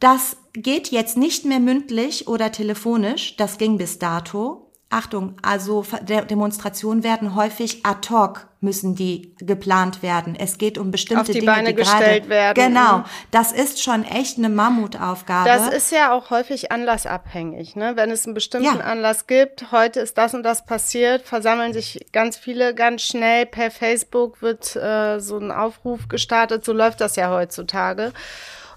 Das 0.00 0.36
geht 0.52 0.88
jetzt 0.88 1.16
nicht 1.16 1.44
mehr 1.44 1.60
mündlich 1.60 2.28
oder 2.28 2.52
telefonisch, 2.52 3.36
das 3.36 3.58
ging 3.58 3.78
bis 3.78 3.98
dato. 3.98 4.72
Achtung, 4.94 5.34
also 5.42 5.84
Demonstrationen 6.02 7.02
werden 7.02 7.34
häufig 7.34 7.84
ad 7.84 8.08
hoc 8.10 8.46
müssen 8.60 8.94
die 8.94 9.34
geplant 9.38 10.02
werden. 10.02 10.36
Es 10.36 10.56
geht 10.56 10.78
um 10.78 10.90
bestimmte 10.90 11.20
Auf 11.20 11.26
die 11.26 11.40
Dinge, 11.40 11.46
Beine 11.46 11.68
die 11.70 11.74
gestellt 11.74 12.28
werden. 12.28 12.54
Genau, 12.54 12.98
mhm. 12.98 13.04
das 13.30 13.52
ist 13.52 13.82
schon 13.82 14.04
echt 14.04 14.38
eine 14.38 14.48
Mammutaufgabe. 14.48 15.48
Das 15.48 15.68
ist 15.68 15.92
ja 15.92 16.12
auch 16.12 16.30
häufig 16.30 16.72
anlassabhängig, 16.72 17.76
ne? 17.76 17.92
Wenn 17.96 18.10
es 18.10 18.24
einen 18.24 18.34
bestimmten 18.34 18.78
ja. 18.78 18.84
Anlass 18.84 19.26
gibt, 19.26 19.70
heute 19.70 20.00
ist 20.00 20.16
das 20.16 20.32
und 20.32 20.44
das 20.44 20.64
passiert, 20.64 21.22
versammeln 21.22 21.72
sich 21.72 22.06
ganz 22.12 22.36
viele 22.36 22.74
ganz 22.74 23.02
schnell 23.02 23.46
per 23.46 23.70
Facebook 23.70 24.42
wird 24.42 24.76
äh, 24.76 25.20
so 25.20 25.38
ein 25.38 25.50
Aufruf 25.50 26.08
gestartet. 26.08 26.64
So 26.64 26.72
läuft 26.72 27.00
das 27.00 27.16
ja 27.16 27.30
heutzutage. 27.30 28.12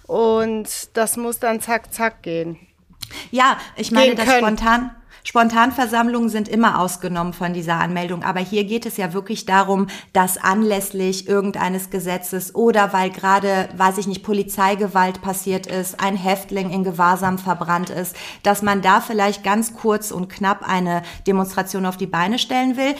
Und 0.07 0.97
das 0.97 1.15
muss 1.15 1.39
dann 1.39 1.62
zack 1.62 1.93
zack 1.93 2.24
gehen. 2.24 2.57
Ja, 3.31 3.57
ich 3.75 3.91
meine, 3.91 4.15
das 4.15 4.29
spontan 4.33 4.97
Spontanversammlungen 5.27 6.29
sind 6.29 6.48
immer 6.48 6.79
ausgenommen 6.79 7.34
von 7.34 7.51
dieser 7.51 7.81
Anmeldung, 7.81 8.24
aber 8.24 8.39
hier 8.39 8.63
geht 8.63 8.86
es 8.86 8.96
ja 8.96 9.12
wirklich 9.12 9.46
darum, 9.46 9.88
dass 10.13 10.38
anlässlich 10.38 11.27
irgendeines 11.27 11.89
Gesetzes 11.89 12.55
oder 12.55 12.93
weil 12.93 13.10
gerade, 13.10 13.67
weiß 13.75 13.98
ich 13.98 14.07
nicht, 14.07 14.24
Polizeigewalt 14.24 15.22
passiert 15.22 15.67
ist, 15.67 16.00
ein 16.00 16.15
Häftling 16.15 16.69
in 16.69 16.86
Gewahrsam 16.86 17.39
verbrannt 17.39 17.89
ist, 17.89 18.15
dass 18.41 18.62
man 18.62 18.81
da 18.81 19.01
vielleicht 19.01 19.43
ganz 19.43 19.74
kurz 19.74 20.12
und 20.12 20.29
knapp 20.29 20.65
eine 20.65 21.01
Demonstration 21.27 21.86
auf 21.86 21.98
die 21.98 22.07
Beine 22.07 22.39
stellen 22.39 22.77
will. 22.77 22.96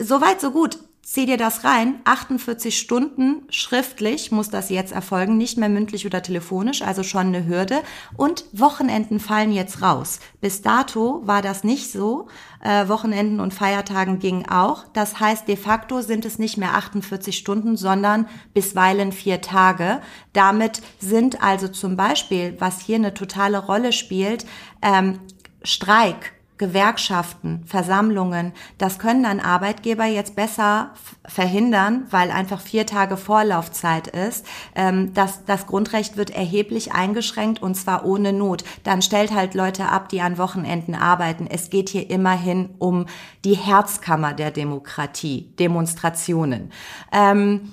Soweit, 0.00 0.40
so 0.40 0.50
gut 0.50 0.80
zieh 1.02 1.26
dir 1.26 1.36
das 1.36 1.64
rein. 1.64 2.00
48 2.04 2.78
Stunden 2.78 3.42
schriftlich 3.50 4.30
muss 4.30 4.50
das 4.50 4.70
jetzt 4.70 4.92
erfolgen, 4.92 5.36
nicht 5.36 5.58
mehr 5.58 5.68
mündlich 5.68 6.06
oder 6.06 6.22
telefonisch, 6.22 6.82
also 6.82 7.02
schon 7.02 7.26
eine 7.26 7.46
Hürde. 7.46 7.80
Und 8.16 8.44
Wochenenden 8.52 9.18
fallen 9.18 9.52
jetzt 9.52 9.82
raus. 9.82 10.20
Bis 10.40 10.62
dato 10.62 11.20
war 11.24 11.42
das 11.42 11.64
nicht 11.64 11.90
so. 11.90 12.28
Äh, 12.60 12.88
Wochenenden 12.88 13.40
und 13.40 13.52
Feiertagen 13.52 14.20
gingen 14.20 14.48
auch. 14.48 14.84
Das 14.92 15.18
heißt, 15.18 15.48
de 15.48 15.56
facto 15.56 16.00
sind 16.00 16.24
es 16.24 16.38
nicht 16.38 16.56
mehr 16.56 16.74
48 16.74 17.36
Stunden, 17.36 17.76
sondern 17.76 18.28
bisweilen 18.54 19.10
vier 19.10 19.40
Tage. 19.40 20.00
Damit 20.32 20.82
sind 21.00 21.42
also 21.42 21.66
zum 21.68 21.96
Beispiel, 21.96 22.56
was 22.60 22.80
hier 22.80 22.96
eine 22.96 23.12
totale 23.12 23.58
Rolle 23.58 23.92
spielt, 23.92 24.46
ähm, 24.82 25.18
Streik 25.64 26.32
Gewerkschaften, 26.62 27.64
Versammlungen, 27.66 28.52
das 28.78 29.00
können 29.00 29.24
dann 29.24 29.40
Arbeitgeber 29.40 30.04
jetzt 30.04 30.36
besser 30.36 30.92
verhindern, 31.26 32.06
weil 32.10 32.30
einfach 32.30 32.60
vier 32.60 32.86
Tage 32.86 33.16
Vorlaufzeit 33.16 34.06
ist. 34.06 34.46
Ähm, 34.76 35.12
das, 35.12 35.44
das 35.44 35.66
Grundrecht 35.66 36.16
wird 36.16 36.30
erheblich 36.30 36.92
eingeschränkt 36.92 37.60
und 37.60 37.74
zwar 37.74 38.04
ohne 38.04 38.32
Not. 38.32 38.62
Dann 38.84 39.02
stellt 39.02 39.34
halt 39.34 39.54
Leute 39.54 39.88
ab, 39.88 40.08
die 40.08 40.20
an 40.20 40.38
Wochenenden 40.38 40.94
arbeiten. 40.94 41.48
Es 41.50 41.68
geht 41.68 41.88
hier 41.88 42.08
immerhin 42.08 42.70
um 42.78 43.06
die 43.44 43.56
Herzkammer 43.56 44.32
der 44.32 44.52
Demokratie, 44.52 45.52
Demonstrationen. 45.58 46.70
Ähm, 47.10 47.72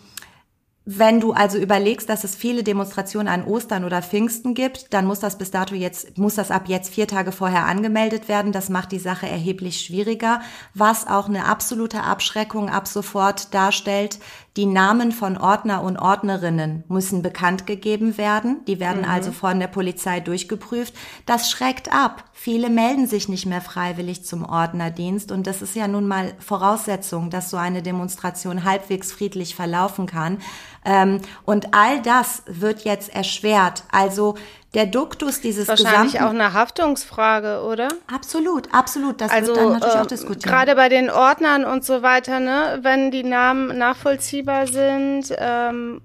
wenn 0.91 1.19
du 1.19 1.33
also 1.33 1.59
überlegst, 1.59 2.09
dass 2.09 2.23
es 2.23 2.35
viele 2.35 2.63
Demonstrationen 2.63 3.27
an 3.27 3.43
Ostern 3.43 3.83
oder 3.83 4.01
Pfingsten 4.01 4.55
gibt, 4.55 4.91
dann 4.91 5.05
muss 5.05 5.19
das 5.19 5.37
bis 5.37 5.51
dato 5.51 5.75
jetzt, 5.75 6.17
muss 6.17 6.33
das 6.33 6.49
ab 6.49 6.63
jetzt 6.65 6.91
vier 6.91 7.07
Tage 7.07 7.31
vorher 7.31 7.67
angemeldet 7.67 8.27
werden. 8.27 8.51
Das 8.51 8.69
macht 8.69 8.91
die 8.91 8.97
Sache 8.97 9.29
erheblich 9.29 9.81
schwieriger, 9.81 10.41
was 10.73 11.05
auch 11.05 11.29
eine 11.29 11.45
absolute 11.45 12.01
Abschreckung 12.01 12.69
ab 12.69 12.87
sofort 12.87 13.53
darstellt. 13.53 14.17
Die 14.57 14.65
Namen 14.65 15.11
von 15.11 15.37
Ordner 15.37 15.83
und 15.83 15.97
Ordnerinnen 15.97 16.83
müssen 16.87 17.21
bekannt 17.21 17.67
gegeben 17.67 18.17
werden. 18.17 18.65
Die 18.65 18.79
werden 18.79 19.03
mhm. 19.03 19.09
also 19.09 19.31
von 19.31 19.59
der 19.59 19.67
Polizei 19.67 20.21
durchgeprüft. 20.21 20.95
Das 21.27 21.51
schreckt 21.51 21.93
ab. 21.93 22.23
Viele 22.41 22.69
melden 22.69 23.05
sich 23.05 23.27
nicht 23.27 23.45
mehr 23.47 23.59
freiwillig 23.59 24.23
zum 24.23 24.45
Ordnerdienst 24.45 25.33
und 25.33 25.45
das 25.45 25.61
ist 25.61 25.75
ja 25.75 25.89
nun 25.89 26.07
mal 26.07 26.31
Voraussetzung, 26.39 27.29
dass 27.29 27.49
so 27.49 27.57
eine 27.57 27.81
Demonstration 27.81 28.63
halbwegs 28.63 29.11
friedlich 29.11 29.55
verlaufen 29.55 30.05
kann. 30.05 30.37
Ähm, 30.85 31.19
und 31.43 31.73
all 31.73 32.01
das 32.01 32.43
wird 32.47 32.85
jetzt 32.85 33.13
erschwert. 33.13 33.83
Also 33.91 34.35
der 34.73 34.85
Duktus 34.85 35.41
dieses 35.41 35.67
Wahrscheinlich 35.67 36.13
gesamten, 36.13 36.39
auch 36.39 36.41
eine 36.41 36.53
Haftungsfrage, 36.53 37.61
oder? 37.63 37.89
Absolut, 38.07 38.73
absolut. 38.73 39.19
Das 39.19 39.31
also, 39.31 39.47
wird 39.47 39.57
dann 39.57 39.73
natürlich 39.73 39.95
äh, 39.95 39.99
auch 39.99 40.05
diskutiert. 40.05 40.45
Gerade 40.45 40.75
bei 40.75 40.87
den 40.87 41.09
Ordnern 41.09 41.65
und 41.65 41.83
so 41.83 42.03
weiter, 42.03 42.39
ne, 42.39 42.79
wenn 42.83 43.11
die 43.11 43.23
Namen 43.23 43.77
nachvollziehbar 43.77 44.65
sind, 44.65 45.25
ähm, 45.37 45.99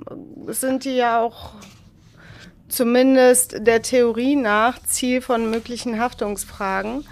sind 0.48 0.84
die 0.84 0.96
ja 0.96 1.20
auch 1.20 1.52
zumindest 2.74 3.66
der 3.66 3.82
Theorie 3.82 4.36
nach 4.36 4.82
Ziel 4.82 5.20
von 5.20 5.50
möglichen 5.50 6.00
Haftungsfragen 6.00 7.06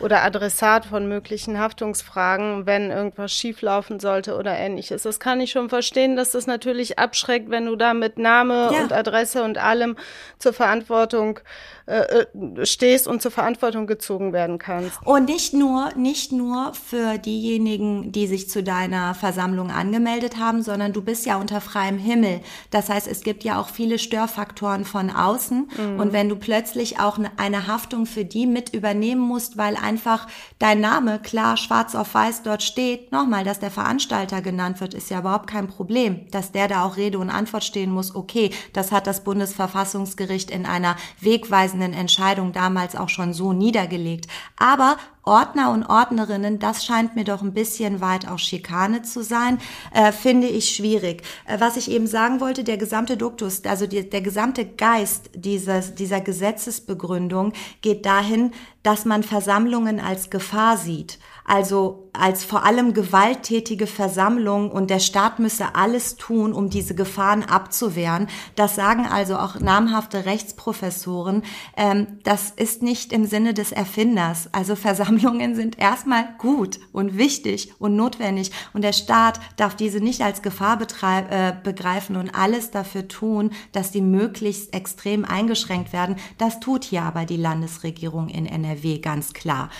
oder 0.00 0.22
Adressat 0.22 0.86
von 0.86 1.08
möglichen 1.08 1.58
Haftungsfragen, 1.58 2.66
wenn 2.66 2.90
irgendwas 2.90 3.32
schieflaufen 3.32 3.98
sollte 3.98 4.36
oder 4.36 4.56
ähnliches. 4.56 5.02
Das 5.02 5.18
kann 5.18 5.40
ich 5.40 5.50
schon 5.50 5.68
verstehen, 5.68 6.16
dass 6.16 6.32
das 6.32 6.46
natürlich 6.46 6.98
abschreckt, 6.98 7.50
wenn 7.50 7.66
du 7.66 7.76
da 7.76 7.94
mit 7.94 8.18
Name 8.18 8.70
ja. 8.72 8.82
und 8.82 8.92
Adresse 8.92 9.42
und 9.42 9.58
allem 9.58 9.96
zur 10.38 10.52
Verantwortung 10.52 11.40
äh, 11.88 12.26
äh, 12.34 12.66
stehst 12.66 13.08
und 13.08 13.22
zur 13.22 13.30
Verantwortung 13.30 13.86
gezogen 13.86 14.34
werden 14.34 14.58
kannst. 14.58 14.98
Und 15.06 15.24
nicht 15.24 15.54
nur, 15.54 15.88
nicht 15.96 16.32
nur 16.32 16.74
für 16.74 17.16
diejenigen, 17.16 18.12
die 18.12 18.26
sich 18.26 18.50
zu 18.50 18.62
deiner 18.62 19.14
Versammlung 19.14 19.70
angemeldet 19.70 20.36
haben, 20.36 20.62
sondern 20.62 20.92
du 20.92 21.00
bist 21.00 21.24
ja 21.24 21.38
unter 21.38 21.62
freiem 21.62 21.96
Himmel. 21.96 22.42
Das 22.70 22.90
heißt, 22.90 23.08
es 23.08 23.22
gibt 23.22 23.42
ja 23.42 23.58
auch 23.58 23.70
viele 23.70 23.98
Störfaktoren 23.98 24.84
von 24.84 25.08
außen. 25.08 25.70
Mhm. 25.78 25.98
Und 25.98 26.12
wenn 26.12 26.28
du 26.28 26.36
plötzlich 26.36 27.00
auch 27.00 27.18
eine 27.38 27.66
Haftung 27.66 28.04
für 28.04 28.26
die 28.26 28.46
mit 28.46 28.74
übernehmen 28.74 29.22
musst, 29.22 29.56
weil 29.56 29.74
einfach 29.74 30.26
dein 30.58 30.82
Name 30.82 31.18
klar 31.18 31.56
schwarz 31.56 31.94
auf 31.94 32.12
weiß 32.12 32.42
dort 32.42 32.62
steht, 32.62 33.12
nochmal, 33.12 33.44
dass 33.44 33.60
der 33.60 33.70
Veranstalter 33.70 34.42
genannt 34.42 34.82
wird, 34.82 34.92
ist 34.92 35.08
ja 35.08 35.20
überhaupt 35.20 35.48
kein 35.48 35.68
Problem. 35.68 36.26
Dass 36.32 36.52
der 36.52 36.68
da 36.68 36.84
auch 36.84 36.98
Rede 36.98 37.18
und 37.18 37.30
Antwort 37.30 37.64
stehen 37.64 37.90
muss, 37.90 38.14
okay, 38.14 38.50
das 38.74 38.92
hat 38.92 39.06
das 39.06 39.24
Bundesverfassungsgericht 39.24 40.50
in 40.50 40.66
einer 40.66 40.94
wegweisenden 41.22 41.77
abschließenden 41.78 41.92
Entscheidung 41.92 42.52
damals 42.52 42.96
auch 42.96 43.08
schon 43.08 43.32
so 43.32 43.52
niedergelegt. 43.52 44.26
Aber 44.56 44.96
Ordner 45.28 45.70
und 45.70 45.84
Ordnerinnen, 45.84 46.58
das 46.58 46.84
scheint 46.84 47.14
mir 47.14 47.24
doch 47.24 47.42
ein 47.42 47.52
bisschen 47.52 48.00
weit 48.00 48.26
auch 48.26 48.38
Schikane 48.38 49.02
zu 49.02 49.22
sein, 49.22 49.58
äh, 49.92 50.10
finde 50.10 50.48
ich 50.48 50.70
schwierig. 50.70 51.22
Äh, 51.44 51.60
was 51.60 51.76
ich 51.76 51.90
eben 51.90 52.06
sagen 52.06 52.40
wollte, 52.40 52.64
der 52.64 52.78
gesamte 52.78 53.16
Duktus, 53.16 53.64
also 53.64 53.86
die, 53.86 54.08
der 54.08 54.22
gesamte 54.22 54.64
Geist 54.64 55.30
dieses, 55.34 55.94
dieser 55.94 56.20
Gesetzesbegründung 56.20 57.52
geht 57.82 58.06
dahin, 58.06 58.52
dass 58.82 59.04
man 59.04 59.22
Versammlungen 59.22 60.00
als 60.00 60.30
Gefahr 60.30 60.78
sieht 60.78 61.18
also 61.48 62.10
als 62.12 62.44
vor 62.44 62.64
allem 62.64 62.92
gewalttätige 62.92 63.86
Versammlung 63.86 64.70
und 64.70 64.90
der 64.90 64.98
Staat 64.98 65.38
müsse 65.38 65.74
alles 65.74 66.16
tun, 66.16 66.52
um 66.52 66.68
diese 66.68 66.94
Gefahren 66.94 67.42
abzuwehren. 67.42 68.28
Das 68.54 68.74
sagen 68.74 69.06
also 69.06 69.38
auch 69.38 69.58
namhafte 69.58 70.26
Rechtsprofessoren. 70.26 71.42
Ähm, 71.74 72.18
das 72.22 72.50
ist 72.50 72.82
nicht 72.82 73.14
im 73.14 73.24
Sinne 73.24 73.54
des 73.54 73.72
Erfinders. 73.72 74.50
Also 74.52 74.76
Versammlungen 74.76 75.17
Versammlungen 75.18 75.54
sind 75.54 75.78
erstmal 75.78 76.28
gut 76.38 76.78
und 76.92 77.18
wichtig 77.18 77.72
und 77.78 77.96
notwendig 77.96 78.50
und 78.72 78.82
der 78.82 78.92
Staat 78.92 79.40
darf 79.56 79.74
diese 79.74 80.00
nicht 80.00 80.22
als 80.22 80.42
Gefahr 80.42 80.78
äh, 80.80 81.52
begreifen 81.62 82.16
und 82.16 82.34
alles 82.34 82.70
dafür 82.70 83.08
tun, 83.08 83.50
dass 83.72 83.90
die 83.90 84.00
möglichst 84.00 84.72
extrem 84.74 85.24
eingeschränkt 85.24 85.92
werden. 85.92 86.16
Das 86.38 86.60
tut 86.60 86.84
hier 86.84 87.02
aber 87.02 87.24
die 87.24 87.36
Landesregierung 87.36 88.28
in 88.28 88.46
NRW 88.46 88.98
ganz 88.98 89.32
klar. 89.32 89.70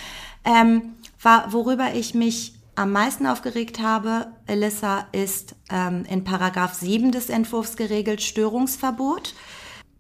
Ähm, 0.45 0.95
worüber 1.51 1.95
ich 1.95 2.15
mich 2.15 2.55
am 2.75 2.93
meisten 2.93 3.27
aufgeregt 3.27 3.81
habe, 3.81 4.29
Elissa, 4.47 5.07
ist 5.13 5.57
ähm, 5.71 6.05
in 6.09 6.25
Paragraph 6.25 6.75
7 6.75 7.11
des 7.11 7.29
Entwurfs 7.29 7.77
geregelt 7.77 8.23
Störungsverbot. 8.23 9.35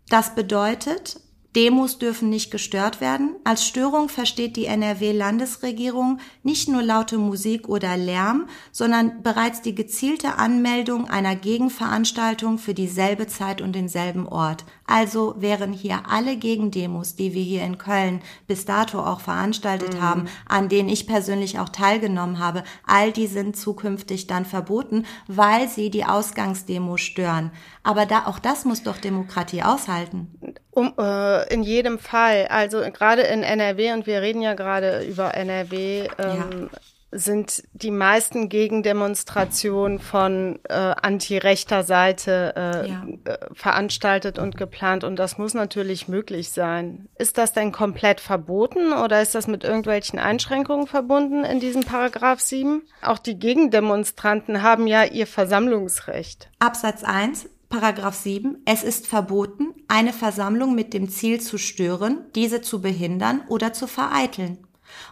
Das 0.09 0.35
bedeutet, 0.35 1.20
Demos 1.57 1.99
dürfen 1.99 2.29
nicht 2.29 2.51
gestört 2.51 3.01
werden. 3.01 3.35
Als 3.43 3.67
Störung 3.67 4.11
versteht 4.11 4.57
die 4.57 4.67
NRW-Landesregierung 4.67 6.19
nicht 6.43 6.69
nur 6.69 6.83
laute 6.83 7.17
Musik 7.17 7.69
oder 7.69 7.97
Lärm, 7.97 8.49
sondern 8.71 9.23
bereits 9.23 9.63
die 9.63 9.75
gezielte 9.75 10.37
Anmeldung 10.37 11.09
einer 11.09 11.35
Gegenveranstaltung 11.37 12.59
für 12.59 12.75
dieselbe 12.75 13.27
Zeit 13.27 13.63
und 13.63 13.73
denselben 13.73 14.29
Ort. 14.29 14.67
Also 14.87 15.35
wären 15.39 15.73
hier 15.73 16.03
alle 16.09 16.37
Gegendemos, 16.37 17.17
die 17.17 17.33
wir 17.33 17.43
hier 17.43 17.65
in 17.65 17.79
Köln 17.79 18.21
bis 18.47 18.67
dato 18.67 19.01
auch 19.01 19.21
veranstaltet 19.21 19.95
mhm. 19.95 20.03
haben, 20.03 20.29
an 20.47 20.69
denen 20.69 20.91
ich 20.91 21.07
persönlich 21.07 21.59
auch 21.59 21.71
teilgenommen 21.71 22.39
habe, 22.39 22.63
all 22.87 23.11
die 23.11 23.27
sind 23.27 23.57
zukünftig 23.57 24.27
dann 24.27 24.45
verboten, 24.45 25.07
weil 25.27 25.69
sie 25.69 25.91
die 25.91 26.05
Ausgangsdemo 26.05 26.99
stören. 26.99 27.53
Aber 27.83 28.05
da, 28.05 28.27
auch 28.27 28.39
das 28.39 28.67
muss 28.67 28.83
doch 28.83 28.99
Demokratie 28.99 29.63
aushalten. 29.63 30.55
Um, 30.71 30.93
äh, 30.97 31.38
in 31.51 31.62
jedem 31.62 31.98
Fall. 31.98 32.46
Also 32.48 32.81
gerade 32.92 33.22
in 33.22 33.42
NRW, 33.42 33.92
und 33.92 34.07
wir 34.07 34.22
reden 34.22 34.42
ja 34.42 34.55
gerade 34.55 35.05
über 35.05 35.35
NRW, 35.35 36.09
ähm, 36.18 36.70
ja. 36.72 37.18
sind 37.18 37.62
die 37.72 37.90
meisten 37.90 38.48
Gegendemonstrationen 38.48 39.98
von 39.98 40.59
äh, 40.68 40.74
anti-rechter 40.74 41.83
Seite 41.83 42.55
äh, 42.57 42.88
ja. 42.88 43.07
Äh, 43.24 43.38
veranstaltet 43.53 44.38
und 44.38 44.57
geplant. 44.57 45.05
Und 45.05 45.16
das 45.16 45.38
muss 45.38 45.55
natürlich 45.55 46.09
möglich 46.09 46.51
sein. 46.51 47.09
Ist 47.18 47.38
das 47.38 47.53
denn 47.53 47.72
komplett 47.72 48.20
verboten 48.20 48.92
oder 48.92 49.22
ist 49.22 49.35
das 49.35 49.46
mit 49.46 49.64
irgendwelchen 49.64 50.18
Einschränkungen 50.18 50.87
verbunden 50.87 51.44
in 51.44 51.61
diesem 51.61 51.85
Paragraph 51.85 52.40
7? 52.40 52.83
Auch 53.03 53.18
die 53.18 53.38
Gegendemonstranten 53.38 54.62
haben 54.62 54.87
ja 54.87 55.05
ihr 55.05 55.27
Versammlungsrecht. 55.27 56.51
Absatz 56.59 57.05
1 57.05 57.48
Paragraph 57.68 58.14
7. 58.14 58.62
Es 58.64 58.83
ist 58.83 59.07
verboten, 59.07 59.74
eine 59.88 60.12
Versammlung 60.12 60.74
mit 60.74 60.92
dem 60.92 61.09
Ziel 61.09 61.40
zu 61.40 61.59
stören, 61.59 62.27
diese 62.35 62.61
zu 62.61 62.81
behindern 62.81 63.42
oder 63.48 63.72
zu 63.72 63.87
vereiteln. 63.87 64.59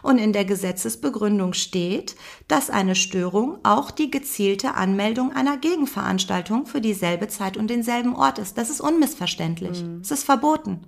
Und 0.01 0.17
in 0.17 0.33
der 0.33 0.45
Gesetzesbegründung 0.45 1.53
steht, 1.53 2.15
dass 2.47 2.69
eine 2.69 2.95
Störung 2.95 3.59
auch 3.63 3.91
die 3.91 4.09
gezielte 4.09 4.75
Anmeldung 4.75 5.35
einer 5.35 5.57
Gegenveranstaltung 5.57 6.65
für 6.65 6.81
dieselbe 6.81 7.27
Zeit 7.27 7.57
und 7.57 7.69
denselben 7.69 8.15
Ort 8.15 8.39
ist. 8.39 8.57
Das 8.57 8.69
ist 8.69 8.81
unmissverständlich. 8.81 9.83
Mhm. 9.83 10.01
Es 10.01 10.11
ist 10.11 10.23
verboten. 10.23 10.81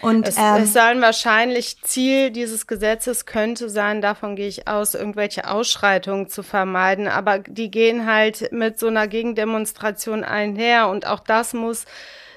Und 0.00 0.26
es, 0.26 0.38
ähm, 0.38 0.62
es 0.62 0.72
sollen 0.72 1.02
wahrscheinlich 1.02 1.82
Ziel 1.82 2.30
dieses 2.30 2.66
Gesetzes 2.66 3.26
könnte 3.26 3.68
sein, 3.68 4.00
davon 4.00 4.36
gehe 4.36 4.48
ich 4.48 4.66
aus, 4.66 4.94
irgendwelche 4.94 5.48
Ausschreitungen 5.48 6.28
zu 6.28 6.42
vermeiden. 6.42 7.08
Aber 7.08 7.40
die 7.40 7.70
gehen 7.70 8.06
halt 8.06 8.50
mit 8.52 8.78
so 8.78 8.86
einer 8.86 9.06
Gegendemonstration 9.06 10.24
einher 10.24 10.88
und 10.88 11.06
auch 11.06 11.20
das 11.20 11.52
muss 11.52 11.84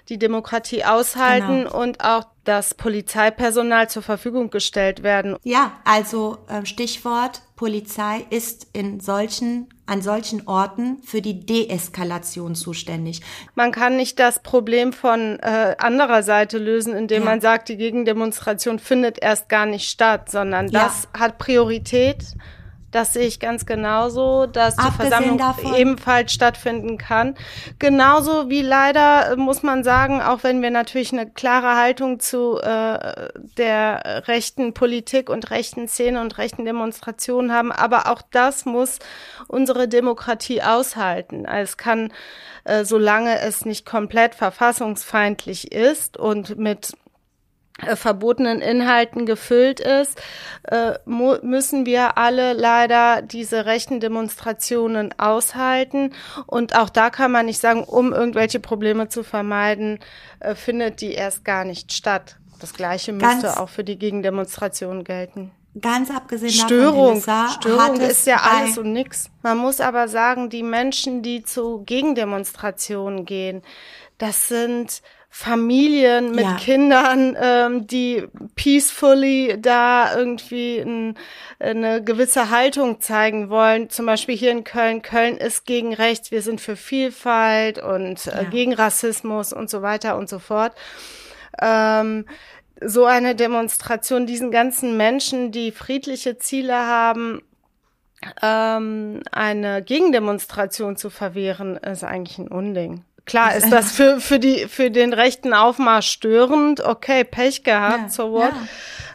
die 0.10 0.18
Demokratie 0.18 0.84
aushalten 0.84 1.64
genau. 1.64 1.82
und 1.82 2.04
auch 2.04 2.26
das 2.44 2.76
Polizeipersonal 2.76 3.90
zur 3.90 4.04
Verfügung 4.04 4.50
gestellt 4.50 5.04
werden. 5.04 5.36
Ja, 5.44 5.74
also 5.84 6.38
äh, 6.48 6.66
Stichwort 6.66 7.42
Polizei 7.56 8.26
ist 8.30 8.68
in 8.74 9.00
solchen 9.00 9.68
an 9.88 10.02
solchen 10.02 10.48
Orten 10.48 10.98
für 11.04 11.22
die 11.22 11.46
Deeskalation 11.46 12.56
zuständig. 12.56 13.22
Man 13.54 13.72
kann 13.72 13.98
nicht 13.98 14.20
das 14.20 14.42
Problem 14.42 14.94
von 14.94 15.40
äh, 15.40 15.76
anderer 15.78 16.24
Seite 16.24 16.58
lösen, 16.58 16.96
indem 16.96 17.24
ja. 17.24 17.30
man 17.30 17.42
sagt, 17.42 17.70
die 17.70 17.78
Gegendemonstration 17.78 18.80
findet 18.80 19.22
erst 19.22 19.48
gar 19.48 19.68
nicht 19.68 19.88
statt, 19.88 20.32
sondern 20.32 20.72
das 20.72 21.08
ja. 21.14 21.20
hat 21.20 21.38
Priorität 21.38 22.36
das 22.96 23.12
sehe 23.12 23.28
ich 23.28 23.42
ganz 23.42 23.66
genauso, 23.66 24.46
dass 24.46 24.78
die 24.78 24.92
Versammlung 24.92 25.38
davon. 25.38 25.76
ebenfalls 25.76 26.32
stattfinden 26.32 26.98
kann. 26.98 27.36
Genauso 27.78 28.50
wie 28.50 28.62
leider, 28.62 29.34
äh, 29.34 29.36
muss 29.36 29.64
man 29.64 29.84
sagen, 29.84 30.22
auch 30.22 30.44
wenn 30.44 30.62
wir 30.62 30.72
natürlich 30.72 31.12
eine 31.12 31.30
klare 31.30 31.76
Haltung 31.76 32.22
zu 32.22 32.58
äh, 32.58 33.30
der 33.58 34.24
rechten 34.28 34.74
Politik 34.74 35.30
und 35.30 35.52
rechten 35.52 35.90
Szene 35.90 36.22
und 36.22 36.38
rechten 36.38 36.64
Demonstrationen 36.64 37.52
haben, 37.52 37.74
aber 37.74 38.10
auch 38.10 38.22
das 38.32 38.64
muss 38.64 39.00
unsere 39.48 39.90
Demokratie 39.90 40.62
aushalten. 40.62 41.46
Also 41.46 41.72
es 41.72 41.78
kann, 41.78 42.14
äh, 42.64 42.86
solange 42.86 43.40
es 43.40 43.66
nicht 43.66 43.86
komplett 43.86 44.36
verfassungsfeindlich 44.36 45.74
ist 45.74 46.16
und 46.16 46.58
mit 46.58 46.94
verbotenen 47.96 48.62
Inhalten 48.62 49.26
gefüllt 49.26 49.80
ist, 49.80 50.22
äh, 50.64 50.94
müssen 51.06 51.86
wir 51.86 52.18
alle 52.18 52.54
leider 52.54 53.22
diese 53.22 53.66
rechten 53.66 54.00
Demonstrationen 54.00 55.14
aushalten. 55.20 56.14
Und 56.48 56.76
auch 56.76 56.90
da 56.90 57.10
kann 57.10 57.32
man 57.32 57.48
nicht 57.48 57.60
sagen, 57.60 57.84
um 57.84 58.14
irgendwelche 58.14 58.60
Probleme 58.60 59.10
zu 59.10 59.24
vermeiden, 59.24 60.00
äh, 60.40 60.56
findet 60.56 61.02
die 61.02 61.14
erst 61.14 61.44
gar 61.44 61.66
nicht 61.66 61.92
statt. 61.92 62.38
Das 62.60 62.74
Gleiche 62.74 63.12
müsste 63.12 63.42
Ganz 63.48 63.58
auch 63.58 63.70
für 63.70 63.84
die 63.84 64.00
Gegendemonstrationen 64.00 65.04
gelten. 65.04 65.52
Ganz 65.82 66.10
abgesehen 66.10 66.54
Störung, 66.54 67.22
davon, 67.22 67.50
Störung 67.50 68.00
ist 68.00 68.26
ja 68.26 68.38
alles 68.38 68.78
und 68.78 68.94
nix. 68.94 69.30
Man 69.44 69.58
muss 69.58 69.82
aber 69.82 70.08
sagen, 70.08 70.50
die 70.50 70.64
Menschen, 70.64 71.22
die 71.22 71.44
zu 71.44 71.84
Gegendemonstrationen 71.86 73.26
gehen, 73.26 73.62
das 74.18 74.48
sind 74.48 75.02
Familien 75.38 76.32
mit 76.32 76.46
ja. 76.46 76.56
Kindern, 76.56 77.36
ähm, 77.38 77.88
die 77.88 78.26
peacefully 78.56 79.58
da 79.60 80.18
irgendwie 80.18 80.80
ein, 80.80 81.18
eine 81.60 82.02
gewisse 82.02 82.52
Haltung 82.52 83.02
zeigen 83.02 83.50
wollen. 83.50 83.90
Zum 83.90 84.06
Beispiel 84.06 84.38
hier 84.38 84.52
in 84.52 84.64
Köln. 84.64 85.02
Köln 85.02 85.36
ist 85.36 85.66
gegen 85.66 85.94
Rechts, 85.94 86.32
wir 86.32 86.42
sind 86.42 86.62
für 86.62 86.78
Vielfalt 86.78 87.80
und 87.80 88.28
äh, 88.28 88.44
ja. 88.44 88.50
gegen 88.50 88.74
Rassismus 88.74 89.52
und 89.52 89.70
so 89.70 89.82
weiter 89.82 90.18
und 90.18 90.30
so 90.30 90.40
fort. 90.40 90.74
Ähm, 91.62 92.26
so 92.80 93.04
eine 93.04 93.36
Demonstration, 93.36 94.26
diesen 94.26 94.52
ganzen 94.52 94.96
Menschen, 94.96 95.52
die 95.52 95.74
friedliche 95.74 96.38
Ziele 96.38 96.78
haben, 96.78 97.42
ähm, 98.42 99.22
eine 99.34 99.84
Gegendemonstration 99.84 100.96
zu 100.96 101.10
verwehren, 101.10 101.76
ist 101.76 102.06
eigentlich 102.06 102.38
ein 102.38 102.48
Unding. 102.48 103.04
Klar 103.26 103.56
ist 103.56 103.72
das 103.72 103.92
für, 103.92 104.20
für, 104.20 104.38
die, 104.38 104.68
für 104.68 104.92
den 104.92 105.12
rechten 105.12 105.54
Aufmarsch 105.54 106.12
störend. 106.12 106.82
Okay, 106.82 107.24
Pech 107.24 107.64
gehabt, 107.64 108.04
ja, 108.04 108.10
so 108.10 108.32
what. 108.32 108.52
Ja. 108.52 108.68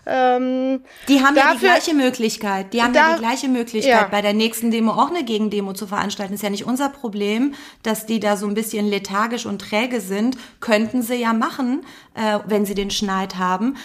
Ähm, 0.07 0.83
die 1.09 1.23
haben 1.23 1.35
dafür, 1.35 1.51
ja 1.51 1.55
die 1.55 1.59
gleiche 1.61 1.95
Möglichkeit. 1.95 2.73
Die 2.73 2.83
haben 2.83 2.93
da, 2.93 3.11
ja 3.11 3.15
die 3.17 3.21
gleiche 3.21 3.49
Möglichkeit, 3.49 4.03
ja. 4.03 4.09
bei 4.11 4.23
der 4.23 4.33
nächsten 4.33 4.71
Demo 4.71 4.93
auch 4.93 5.11
eine 5.11 5.25
Gegendemo 5.25 5.73
zu 5.73 5.87
veranstalten. 5.87 6.35
Ist 6.35 6.43
ja 6.43 6.51
nicht 6.51 6.65
unser 6.65 6.89
Problem, 6.89 7.55
dass 7.83 8.07
die 8.07 8.21
da 8.21 8.37
so 8.37 8.47
ein 8.47 8.55
bisschen 8.55 8.89
lethargisch 8.89 9.47
und 9.47 9.61
träge 9.61 10.01
sind. 10.01 10.37
Könnten 10.61 11.03
sie 11.03 11.17
ja 11.17 11.33
machen, 11.33 11.85
äh, 12.15 12.39
wenn 12.47 12.65
sie 12.65 12.75
den 12.75 12.91
Schneid 12.91 13.37
haben. 13.37 13.77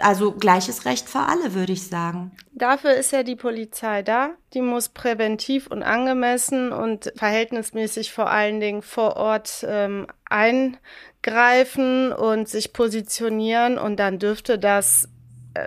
Also 0.00 0.32
gleiches 0.32 0.84
Recht 0.84 1.08
für 1.08 1.20
alle, 1.20 1.54
würde 1.54 1.72
ich 1.72 1.86
sagen. 1.86 2.32
Dafür 2.52 2.94
ist 2.94 3.12
ja 3.12 3.22
die 3.22 3.36
Polizei 3.36 4.02
da. 4.02 4.30
Die 4.54 4.60
muss 4.60 4.88
präventiv 4.88 5.66
und 5.66 5.82
angemessen 5.82 6.72
und 6.72 7.12
verhältnismäßig 7.16 8.12
vor 8.12 8.30
allen 8.30 8.60
Dingen 8.60 8.82
vor 8.82 9.16
Ort 9.16 9.66
ähm, 9.68 10.06
eingreifen 10.28 12.12
und 12.12 12.48
sich 12.48 12.72
positionieren. 12.72 13.78
Und 13.78 13.96
dann 13.96 14.18
dürfte 14.18 14.58
das 14.58 15.08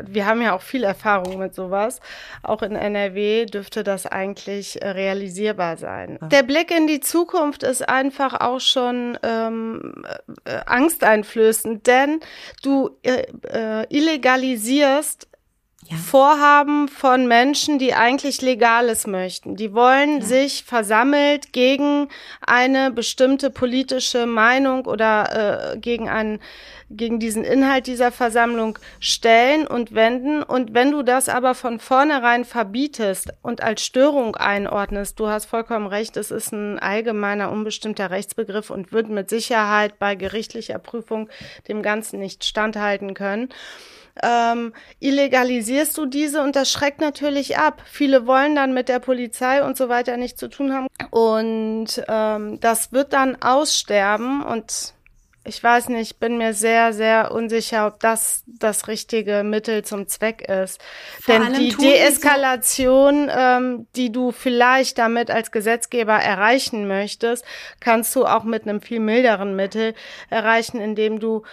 wir 0.05 0.25
haben 0.25 0.41
ja 0.41 0.55
auch 0.55 0.61
viel 0.61 0.83
Erfahrung 0.83 1.37
mit 1.37 1.55
sowas. 1.55 1.99
Auch 2.43 2.61
in 2.61 2.75
NRW 2.75 3.45
dürfte 3.45 3.83
das 3.83 4.05
eigentlich 4.05 4.81
äh, 4.81 4.89
realisierbar 4.89 5.77
sein. 5.77 6.19
Der 6.21 6.43
Blick 6.43 6.71
in 6.71 6.87
die 6.87 6.99
Zukunft 6.99 7.63
ist 7.63 7.87
einfach 7.87 8.39
auch 8.39 8.59
schon 8.59 9.17
ähm, 9.23 10.05
äh, 10.45 10.59
angsteinflößend, 10.65 11.87
denn 11.87 12.19
du 12.63 12.97
äh, 13.03 13.23
äh, 13.43 13.85
illegalisierst 13.89 15.27
ja. 15.89 15.95
Vorhaben 15.95 16.89
von 16.89 17.27
Menschen, 17.27 17.79
die 17.79 17.93
eigentlich 17.93 18.41
Legales 18.41 19.07
möchten. 19.07 19.55
Die 19.55 19.73
wollen 19.73 20.19
ja. 20.19 20.25
sich 20.25 20.63
versammelt 20.63 21.53
gegen 21.53 22.09
eine 22.45 22.91
bestimmte 22.91 23.49
politische 23.49 24.25
Meinung 24.25 24.85
oder 24.85 25.73
äh, 25.73 25.77
gegen 25.77 26.09
einen 26.09 26.39
gegen 26.89 27.19
diesen 27.19 27.43
Inhalt 27.43 27.87
dieser 27.87 28.11
Versammlung 28.11 28.79
stellen 28.99 29.67
und 29.67 29.93
wenden. 29.93 30.41
Und 30.41 30.73
wenn 30.73 30.91
du 30.91 31.03
das 31.03 31.29
aber 31.29 31.53
von 31.53 31.79
vornherein 31.79 32.45
verbietest 32.45 33.33
und 33.41 33.61
als 33.61 33.83
Störung 33.83 34.35
einordnest, 34.35 35.19
du 35.19 35.27
hast 35.27 35.45
vollkommen 35.45 35.87
recht, 35.87 36.17
es 36.17 36.31
ist 36.31 36.53
ein 36.53 36.79
allgemeiner, 36.79 37.51
unbestimmter 37.51 38.09
Rechtsbegriff 38.09 38.69
und 38.69 38.91
wird 38.91 39.09
mit 39.09 39.29
Sicherheit 39.29 39.99
bei 39.99 40.15
gerichtlicher 40.15 40.79
Prüfung 40.79 41.29
dem 41.67 41.81
Ganzen 41.81 42.19
nicht 42.19 42.45
standhalten 42.45 43.13
können. 43.13 43.49
ähm, 44.23 44.73
illegalisierst 44.99 45.97
du 45.97 46.05
diese 46.05 46.41
und 46.41 46.55
das 46.55 46.71
schreckt 46.71 47.01
natürlich 47.01 47.57
ab. 47.57 47.81
Viele 47.85 48.25
wollen 48.25 48.55
dann 48.55 48.73
mit 48.73 48.89
der 48.89 48.99
Polizei 48.99 49.63
und 49.63 49.77
so 49.77 49.89
weiter 49.89 50.17
nichts 50.17 50.39
zu 50.39 50.49
tun 50.49 50.73
haben 50.73 50.87
und 51.11 52.03
ähm, 52.07 52.59
das 52.59 52.91
wird 52.91 53.13
dann 53.13 53.41
aussterben 53.41 54.43
und 54.43 54.93
ich 55.47 55.63
weiß 55.63 55.89
nicht, 55.89 56.19
bin 56.19 56.37
mir 56.37 56.53
sehr, 56.53 56.93
sehr 56.93 57.31
unsicher, 57.31 57.87
ob 57.87 57.99
das 57.99 58.43
das 58.45 58.87
richtige 58.87 59.43
Mittel 59.43 59.83
zum 59.83 60.07
Zweck 60.07 60.41
ist. 60.41 60.81
Vor 61.21 61.39
Denn 61.39 61.53
die 61.53 61.75
Deeskalation, 61.75 63.31
ähm, 63.35 63.87
die 63.95 64.11
du 64.11 64.31
vielleicht 64.31 64.97
damit 64.97 65.31
als 65.31 65.51
Gesetzgeber 65.51 66.13
erreichen 66.13 66.87
möchtest, 66.87 67.45
kannst 67.79 68.15
du 68.15 68.25
auch 68.25 68.43
mit 68.43 68.63
einem 68.63 68.81
viel 68.81 68.99
milderen 68.99 69.55
Mittel 69.55 69.93
erreichen, 70.29 70.79
indem 70.79 71.19
du 71.19 71.43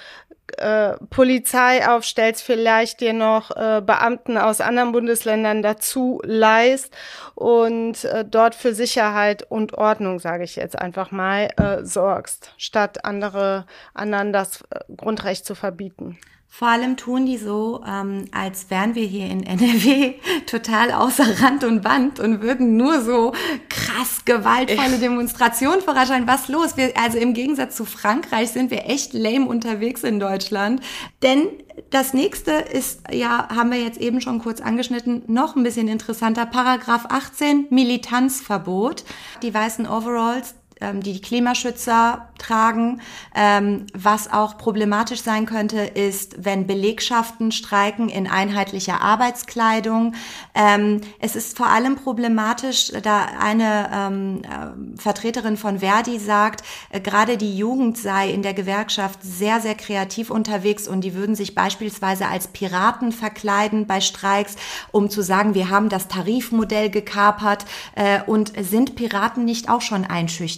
äh, 0.59 0.95
Polizei 1.11 1.87
aufstellst, 1.89 2.43
vielleicht 2.43 3.01
dir 3.01 3.13
noch 3.13 3.51
äh, 3.51 3.83
Beamten 3.85 4.39
aus 4.39 4.61
anderen 4.61 4.93
Bundesländern 4.93 5.63
dazu 5.63 6.21
leist 6.25 6.95
und 7.35 8.05
äh, 8.05 8.25
dort 8.25 8.55
für 8.55 8.75
Sicherheit 8.75 9.43
und 9.51 9.75
Ordnung, 9.75 10.19
sage 10.19 10.45
ich 10.45 10.57
jetzt 10.57 10.79
einfach 10.79 11.11
mal, 11.11 11.51
äh, 11.57 11.85
sorgst, 11.85 12.53
statt 12.57 13.05
andere 13.05 13.67
anderen 13.95 14.33
das 14.33 14.63
äh, 14.71 14.81
Grundrecht 14.97 15.45
zu 15.47 15.55
verbieten. 15.55 16.19
Vor 16.57 16.69
allem 16.69 16.97
tun 16.97 17.27
die 17.27 17.37
so, 17.37 17.83
ähm, 17.85 18.27
als 18.31 18.71
wären 18.71 18.95
wir 18.95 19.05
hier 19.05 19.27
in 19.27 19.43
NRW 19.45 20.15
total 20.47 20.93
außer 20.93 21.43
Rand 21.43 21.65
und 21.65 21.83
Band 21.83 22.21
und 22.21 22.43
würden 22.43 22.77
nur 22.77 23.01
so 23.01 23.33
krass 23.69 24.25
gewaltvolle 24.25 24.99
Demonstrationen 24.99 25.81
voranschreiten. 25.81 26.29
Was 26.29 26.47
los? 26.47 26.77
Wir, 26.77 26.97
also 26.97 27.19
im 27.19 27.35
Gegensatz 27.35 27.75
zu 27.75 27.85
Frankreich 27.85 28.51
sind 28.51 28.71
wir 28.71 28.89
echt 28.89 29.15
lame 29.15 29.47
unterwegs 29.47 30.05
in 30.05 30.21
Deutschland. 30.21 30.81
Denn 31.25 31.49
das 31.91 32.15
nächste 32.15 32.53
ist, 32.53 33.01
ja, 33.11 33.49
haben 33.49 33.73
wir 33.73 33.81
jetzt 33.81 34.01
eben 34.01 34.21
schon 34.21 34.39
kurz 34.39 34.61
angeschnitten, 34.61 35.25
noch 35.27 35.57
ein 35.57 35.65
bisschen 35.65 35.89
interessanter. 35.89 36.47
Paragraph 36.47 37.07
18, 37.09 37.67
Militanzverbot. 37.71 39.05
Die 39.43 39.53
weißen 39.53 39.89
Overalls, 39.89 40.55
die 40.81 41.15
die 41.15 41.21
Klimaschützer 41.21 42.29
tragen. 42.39 43.01
Ähm, 43.35 43.87
was 43.95 44.31
auch 44.33 44.59
problematisch 44.59 45.23
sein 45.23 45.47
könnte, 45.47 45.81
ist, 45.81 46.45
wenn 46.45 46.67
Belegschaften 46.67 47.53
streiken 47.53 48.09
in 48.09 48.27
einheitlicher 48.27 49.01
Arbeitskleidung. 49.01 50.15
Ähm, 50.55 51.01
es 51.21 51.37
ist 51.37 51.57
vor 51.57 51.69
allem 51.69 51.97
problematisch, 51.97 52.93
da 53.03 53.27
eine 53.41 53.91
ähm, 53.93 54.43
äh, 54.43 55.01
Vertreterin 55.01 55.57
von 55.57 55.79
Verdi 55.79 56.19
sagt, 56.19 56.65
äh, 56.91 57.01
gerade 57.01 57.37
die 57.37 57.57
Jugend 57.57 57.97
sei 57.97 58.31
in 58.31 58.43
der 58.43 58.55
Gewerkschaft 58.55 59.21
sehr, 59.23 59.61
sehr 59.61 59.75
kreativ 59.75 60.31
unterwegs 60.31 60.89
und 60.89 61.03
die 61.03 61.15
würden 61.15 61.35
sich 61.35 61.55
beispielsweise 61.55 62.27
als 62.27 62.49
Piraten 62.49 63.13
verkleiden 63.13 63.87
bei 63.87 64.01
Streiks, 64.01 64.57
um 64.93 65.09
zu 65.09 65.23
sagen, 65.23 65.55
wir 65.55 65.71
haben 65.71 65.89
das 65.89 66.09
Tarifmodell 66.09 66.91
gekapert 66.91 67.65
äh, 67.95 68.21
und 68.27 68.53
sind 68.61 68.97
Piraten 68.97 69.45
nicht 69.45 69.69
auch 69.69 69.81
schon 69.81 70.05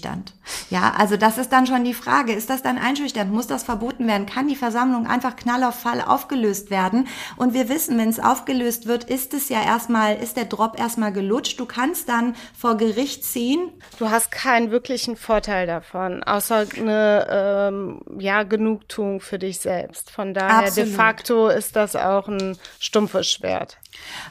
einschüchternd? 0.06 0.32
Ja, 0.70 0.94
also 0.96 1.16
das 1.16 1.38
ist 1.38 1.52
dann 1.52 1.66
schon 1.66 1.84
die 1.84 1.94
Frage, 1.94 2.32
ist 2.32 2.50
das 2.50 2.62
dann 2.62 2.78
einschüchternd? 2.78 3.32
Muss 3.32 3.46
das 3.46 3.64
verboten 3.64 4.06
werden? 4.06 4.26
Kann 4.26 4.48
die 4.48 4.56
Versammlung 4.56 5.06
einfach 5.06 5.36
knall 5.36 5.64
auf 5.64 5.78
Fall 5.78 6.00
aufgelöst 6.00 6.70
werden? 6.70 7.08
Und 7.36 7.54
wir 7.54 7.68
wissen, 7.68 7.98
wenn 7.98 8.08
es 8.08 8.20
aufgelöst 8.20 8.86
wird, 8.86 9.04
ist 9.04 9.34
es 9.34 9.48
ja 9.48 9.62
erstmal, 9.62 10.16
ist 10.16 10.36
der 10.36 10.44
Drop 10.44 10.78
erstmal 10.78 11.12
gelutscht. 11.12 11.58
Du 11.58 11.66
kannst 11.66 12.08
dann 12.08 12.34
vor 12.56 12.76
Gericht 12.76 13.24
ziehen. 13.24 13.70
Du 13.98 14.10
hast 14.10 14.30
keinen 14.30 14.70
wirklichen 14.70 15.16
Vorteil 15.16 15.66
davon, 15.66 16.22
außer 16.22 16.66
eine 16.76 17.26
ähm, 17.30 18.00
ja, 18.18 18.42
Genugtuung 18.44 19.20
für 19.20 19.38
dich 19.38 19.58
selbst. 19.58 20.10
Von 20.10 20.34
daher 20.34 20.68
Absolut. 20.68 20.90
de 20.90 20.96
facto 20.96 21.48
ist 21.48 21.76
das 21.76 21.96
auch 21.96 22.28
ein 22.28 22.56
stumpfes 22.78 23.28
Schwert. 23.28 23.78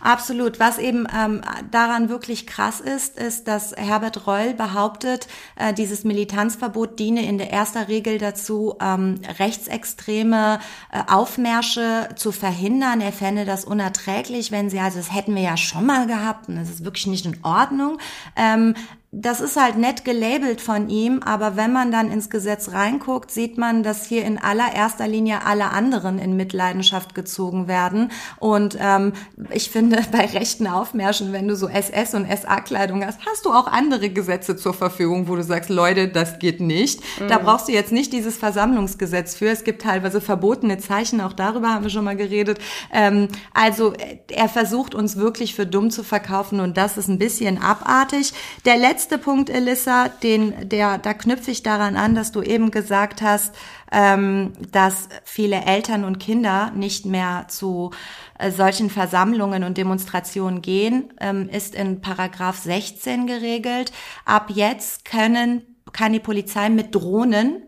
Absolut. 0.02 0.60
Was 0.60 0.78
eben 0.78 1.08
ähm, 1.16 1.42
daran 1.72 2.10
wirklich 2.10 2.48
krass 2.48 2.80
ist, 2.80 3.18
ist, 3.18 3.48
dass 3.48 3.76
Herbert 3.76 4.28
Reul 4.28 4.54
behauptet, 4.54 5.28
äh, 5.56 5.74
dieses 5.74 6.04
Militanzverbot 6.04 7.00
diene 7.00 7.26
in 7.26 7.38
der 7.38 7.52
erster 7.52 7.88
Regel 7.88 8.18
dazu, 8.18 8.76
ähm, 8.82 9.22
rechtsextreme 9.40 10.60
äh, 10.92 11.12
Aufmärsche 11.12 12.10
zu 12.16 12.32
verhindern. 12.32 13.02
Er 13.02 13.14
fände 13.14 13.46
das 13.46 13.66
unerträglich, 13.66 14.52
wenn 14.52 14.70
sie, 14.70 14.80
also 14.80 14.98
das 14.98 15.14
hätten 15.14 15.36
wir 15.36 15.44
ja 15.44 15.58
schon 15.58 15.86
mal 15.86 16.08
gehabt 16.08 16.50
und 16.50 16.56
das 16.56 16.70
ist 16.70 16.86
wirklich 16.86 17.08
nicht 17.08 17.26
in 17.26 17.44
Ordnung. 17.44 17.98
Ähm, 18.36 18.76
das 19.18 19.40
ist 19.40 19.56
halt 19.56 19.78
nett 19.78 20.04
gelabelt 20.04 20.60
von 20.60 20.90
ihm, 20.90 21.22
aber 21.24 21.56
wenn 21.56 21.72
man 21.72 21.90
dann 21.90 22.12
ins 22.12 22.30
Gesetz 22.30 22.74
reinguckt, 22.74 23.32
sieht 23.32 23.58
man, 23.58 23.82
dass 23.82 24.06
hier 24.06 24.26
in 24.26 24.38
allererster 24.38 25.08
Linie 25.08 25.46
alle 25.46 25.72
anderen 25.72 26.20
in 26.20 26.36
Mitleidenschaft 26.36 27.16
gezogen 27.16 27.70
werden. 27.70 28.12
Und 28.40 28.78
ähm, 28.78 29.14
ich 29.52 29.70
finde, 29.70 30.02
bei 30.12 30.26
rechten 30.26 30.68
Aufmärschen, 30.68 31.32
wenn 31.32 31.48
du 31.48 31.56
so 31.56 31.68
SS- 31.68 32.14
und 32.14 32.28
SA-Kleidung 32.30 33.06
hast, 33.06 33.26
hast 33.26 33.46
du 33.46 33.52
auch 33.52 33.68
andere 33.68 34.10
Gesetze 34.10 34.58
zur 34.58 34.74
Verfügung, 34.74 35.30
wo 35.30 35.38
du 35.38 35.44
sagst, 35.44 35.70
Leute, 35.70 36.10
das 36.10 36.40
geht 36.40 36.60
nicht. 36.60 37.00
Mhm. 37.18 37.30
Da 37.30 37.38
brauchst 37.38 37.70
du 37.70 37.72
jetzt 37.72 37.94
nicht 37.94 38.12
dieses 38.12 38.36
Versammlungsgesetz 38.36 39.34
für. 39.36 39.48
Es 39.48 39.64
gibt 39.64 39.84
teilweise 39.84 40.20
verbotene 40.20 40.78
Zeichen, 40.78 41.22
auch 41.22 41.34
darüber 41.34 41.70
haben 41.70 41.84
wir 41.84 41.90
schon 41.90 42.04
mal 42.04 42.18
geredet. 42.18 42.60
Ähm, 42.92 43.30
also 43.54 43.94
er 44.30 44.50
versucht 44.50 44.94
uns 44.94 45.16
wirklich 45.16 45.56
für 45.56 45.66
dumm 45.66 45.90
zu 45.90 46.04
verkaufen 46.04 46.60
und 46.60 46.76
das 46.76 46.98
ist 46.98 47.08
ein 47.08 47.18
bisschen 47.18 47.62
abartig. 47.62 48.34
Der 48.66 48.76
letzte 48.76 49.05
letzte 49.06 49.20
Punkt, 49.20 49.52
Elissa, 49.52 50.10
den, 50.10 50.68
der, 50.68 50.98
da 50.98 51.14
knüpfe 51.14 51.52
ich 51.52 51.62
daran 51.62 51.96
an, 51.96 52.16
dass 52.16 52.32
du 52.32 52.42
eben 52.42 52.72
gesagt 52.72 53.22
hast, 53.22 53.54
ähm, 53.92 54.54
dass 54.72 55.10
viele 55.24 55.64
Eltern 55.64 56.04
und 56.06 56.18
Kinder 56.18 56.72
nicht 56.72 57.06
mehr 57.06 57.46
zu 57.48 57.92
äh, 58.40 58.50
solchen 58.50 58.90
Versammlungen 58.90 59.64
und 59.64 59.78
Demonstrationen 59.78 60.64
gehen, 60.64 61.14
ähm, 61.22 61.50
ist 61.50 61.76
in 61.76 62.02
Paragraph 62.02 62.58
16 62.58 63.28
geregelt. 63.28 63.92
Ab 64.26 64.50
jetzt 64.52 65.06
können, 65.06 65.62
kann 65.94 66.12
die 66.12 66.20
Polizei 66.20 66.70
mit 66.70 66.96
Drohnen 66.96 67.62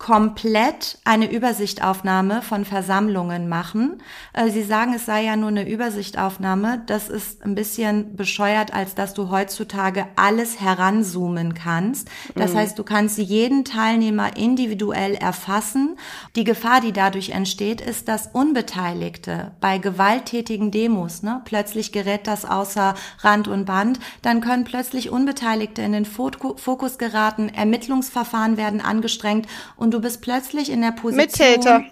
komplett 0.00 0.98
eine 1.04 1.30
Übersichtaufnahme 1.30 2.40
von 2.40 2.64
Versammlungen 2.64 3.50
machen. 3.50 4.02
Äh, 4.32 4.48
Sie 4.48 4.62
sagen, 4.62 4.94
es 4.94 5.04
sei 5.04 5.24
ja 5.24 5.36
nur 5.36 5.50
eine 5.50 5.68
Übersichtaufnahme. 5.68 6.82
Das 6.86 7.10
ist 7.10 7.44
ein 7.44 7.54
bisschen 7.54 8.16
bescheuert, 8.16 8.72
als 8.72 8.94
dass 8.94 9.12
du 9.12 9.28
heutzutage 9.28 10.06
alles 10.16 10.58
heranzoomen 10.58 11.52
kannst. 11.52 12.08
Das 12.34 12.54
mhm. 12.54 12.56
heißt, 12.56 12.78
du 12.78 12.82
kannst 12.82 13.18
jeden 13.18 13.66
Teilnehmer 13.66 14.38
individuell 14.38 15.16
erfassen. 15.16 15.98
Die 16.34 16.44
Gefahr, 16.44 16.80
die 16.80 16.92
dadurch 16.92 17.30
entsteht, 17.30 17.82
ist, 17.82 18.08
dass 18.08 18.28
Unbeteiligte 18.32 19.52
bei 19.60 19.76
gewalttätigen 19.76 20.70
Demos, 20.70 21.22
ne, 21.22 21.42
plötzlich 21.44 21.92
gerät 21.92 22.26
das 22.26 22.46
außer 22.46 22.94
Rand 23.18 23.48
und 23.48 23.66
Band, 23.66 24.00
dann 24.22 24.40
können 24.40 24.64
plötzlich 24.64 25.10
Unbeteiligte 25.10 25.82
in 25.82 25.92
den 25.92 26.06
Fokus 26.06 26.96
geraten, 26.96 27.50
Ermittlungsverfahren 27.50 28.56
werden 28.56 28.80
angestrengt 28.80 29.46
und 29.76 29.89
und 29.90 29.94
du 29.94 30.00
bist 30.00 30.22
plötzlich 30.22 30.70
in 30.70 30.82
der 30.82 30.92
Position. 30.92 31.16
Mittäter. 31.16 31.84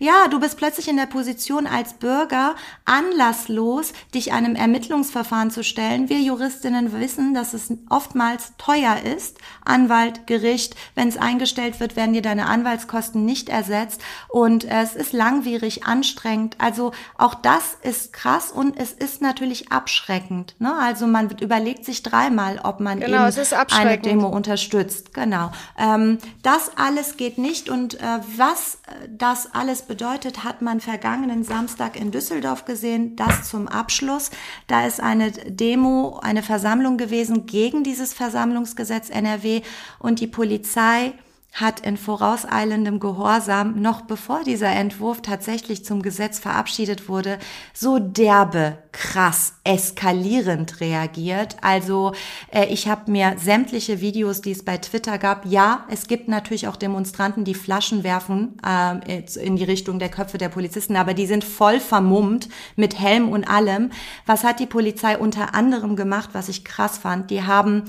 Ja, 0.00 0.28
du 0.28 0.38
bist 0.38 0.56
plötzlich 0.56 0.86
in 0.86 0.96
der 0.96 1.06
Position 1.06 1.66
als 1.66 1.94
Bürger 1.94 2.54
anlasslos, 2.84 3.92
dich 4.14 4.32
einem 4.32 4.54
Ermittlungsverfahren 4.54 5.50
zu 5.50 5.64
stellen. 5.64 6.08
Wir 6.08 6.20
Juristinnen 6.20 6.92
wissen, 6.92 7.34
dass 7.34 7.52
es 7.52 7.72
oftmals 7.88 8.52
teuer 8.58 8.96
ist. 9.02 9.38
Anwalt, 9.64 10.28
Gericht, 10.28 10.76
wenn 10.94 11.08
es 11.08 11.16
eingestellt 11.16 11.80
wird, 11.80 11.96
werden 11.96 12.12
dir 12.12 12.22
deine 12.22 12.46
Anwaltskosten 12.46 13.24
nicht 13.24 13.48
ersetzt 13.48 14.00
und 14.28 14.64
es 14.64 14.94
ist 14.94 15.12
langwierig, 15.12 15.84
anstrengend. 15.84 16.54
Also 16.58 16.92
auch 17.16 17.34
das 17.34 17.76
ist 17.82 18.12
krass 18.12 18.52
und 18.52 18.78
es 18.78 18.92
ist 18.92 19.20
natürlich 19.20 19.72
abschreckend. 19.72 20.54
Ne? 20.60 20.72
Also 20.80 21.08
man 21.08 21.30
überlegt 21.40 21.84
sich 21.84 22.04
dreimal, 22.04 22.60
ob 22.62 22.78
man 22.78 23.00
genau, 23.00 23.28
eben 23.28 23.46
eine 23.72 23.98
Demo 23.98 24.28
unterstützt. 24.28 25.12
Genau. 25.12 25.50
Ähm, 25.76 26.18
das 26.42 26.70
alles 26.76 27.16
geht 27.16 27.38
nicht 27.38 27.68
und 27.68 27.94
äh, 27.94 28.20
was 28.36 28.78
das 29.10 29.52
alles 29.58 29.82
bedeutet, 29.82 30.44
hat 30.44 30.62
man 30.62 30.80
vergangenen 30.80 31.42
Samstag 31.42 32.00
in 32.00 32.12
Düsseldorf 32.12 32.64
gesehen. 32.64 33.16
Das 33.16 33.48
zum 33.48 33.66
Abschluss. 33.66 34.30
Da 34.68 34.86
ist 34.86 35.00
eine 35.00 35.32
Demo, 35.32 36.20
eine 36.22 36.44
Versammlung 36.44 36.96
gewesen 36.96 37.46
gegen 37.46 37.82
dieses 37.82 38.14
Versammlungsgesetz 38.14 39.10
NRW 39.10 39.62
und 39.98 40.20
die 40.20 40.28
Polizei 40.28 41.12
hat 41.60 41.80
in 41.80 41.96
vorauseilendem 41.96 43.00
Gehorsam, 43.00 43.80
noch 43.80 44.02
bevor 44.02 44.44
dieser 44.44 44.70
Entwurf 44.70 45.22
tatsächlich 45.22 45.84
zum 45.84 46.02
Gesetz 46.02 46.38
verabschiedet 46.38 47.08
wurde, 47.08 47.38
so 47.72 47.98
derbe, 47.98 48.78
krass, 48.92 49.54
eskalierend 49.64 50.80
reagiert. 50.80 51.56
Also 51.62 52.12
äh, 52.52 52.66
ich 52.66 52.88
habe 52.88 53.10
mir 53.10 53.36
sämtliche 53.38 54.00
Videos, 54.00 54.40
die 54.40 54.52
es 54.52 54.64
bei 54.64 54.78
Twitter 54.78 55.18
gab, 55.18 55.46
ja, 55.46 55.84
es 55.90 56.06
gibt 56.06 56.28
natürlich 56.28 56.68
auch 56.68 56.76
Demonstranten, 56.76 57.44
die 57.44 57.54
Flaschen 57.54 58.04
werfen 58.04 58.56
äh, 58.64 59.22
in 59.40 59.56
die 59.56 59.64
Richtung 59.64 59.98
der 59.98 60.08
Köpfe 60.08 60.38
der 60.38 60.48
Polizisten, 60.48 60.96
aber 60.96 61.14
die 61.14 61.26
sind 61.26 61.44
voll 61.44 61.80
vermummt 61.80 62.48
mit 62.76 62.98
Helm 62.98 63.28
und 63.28 63.48
allem. 63.48 63.90
Was 64.26 64.44
hat 64.44 64.60
die 64.60 64.66
Polizei 64.66 65.18
unter 65.18 65.54
anderem 65.54 65.96
gemacht, 65.96 66.30
was 66.32 66.48
ich 66.48 66.64
krass 66.64 66.98
fand? 66.98 67.30
Die 67.30 67.42
haben 67.42 67.84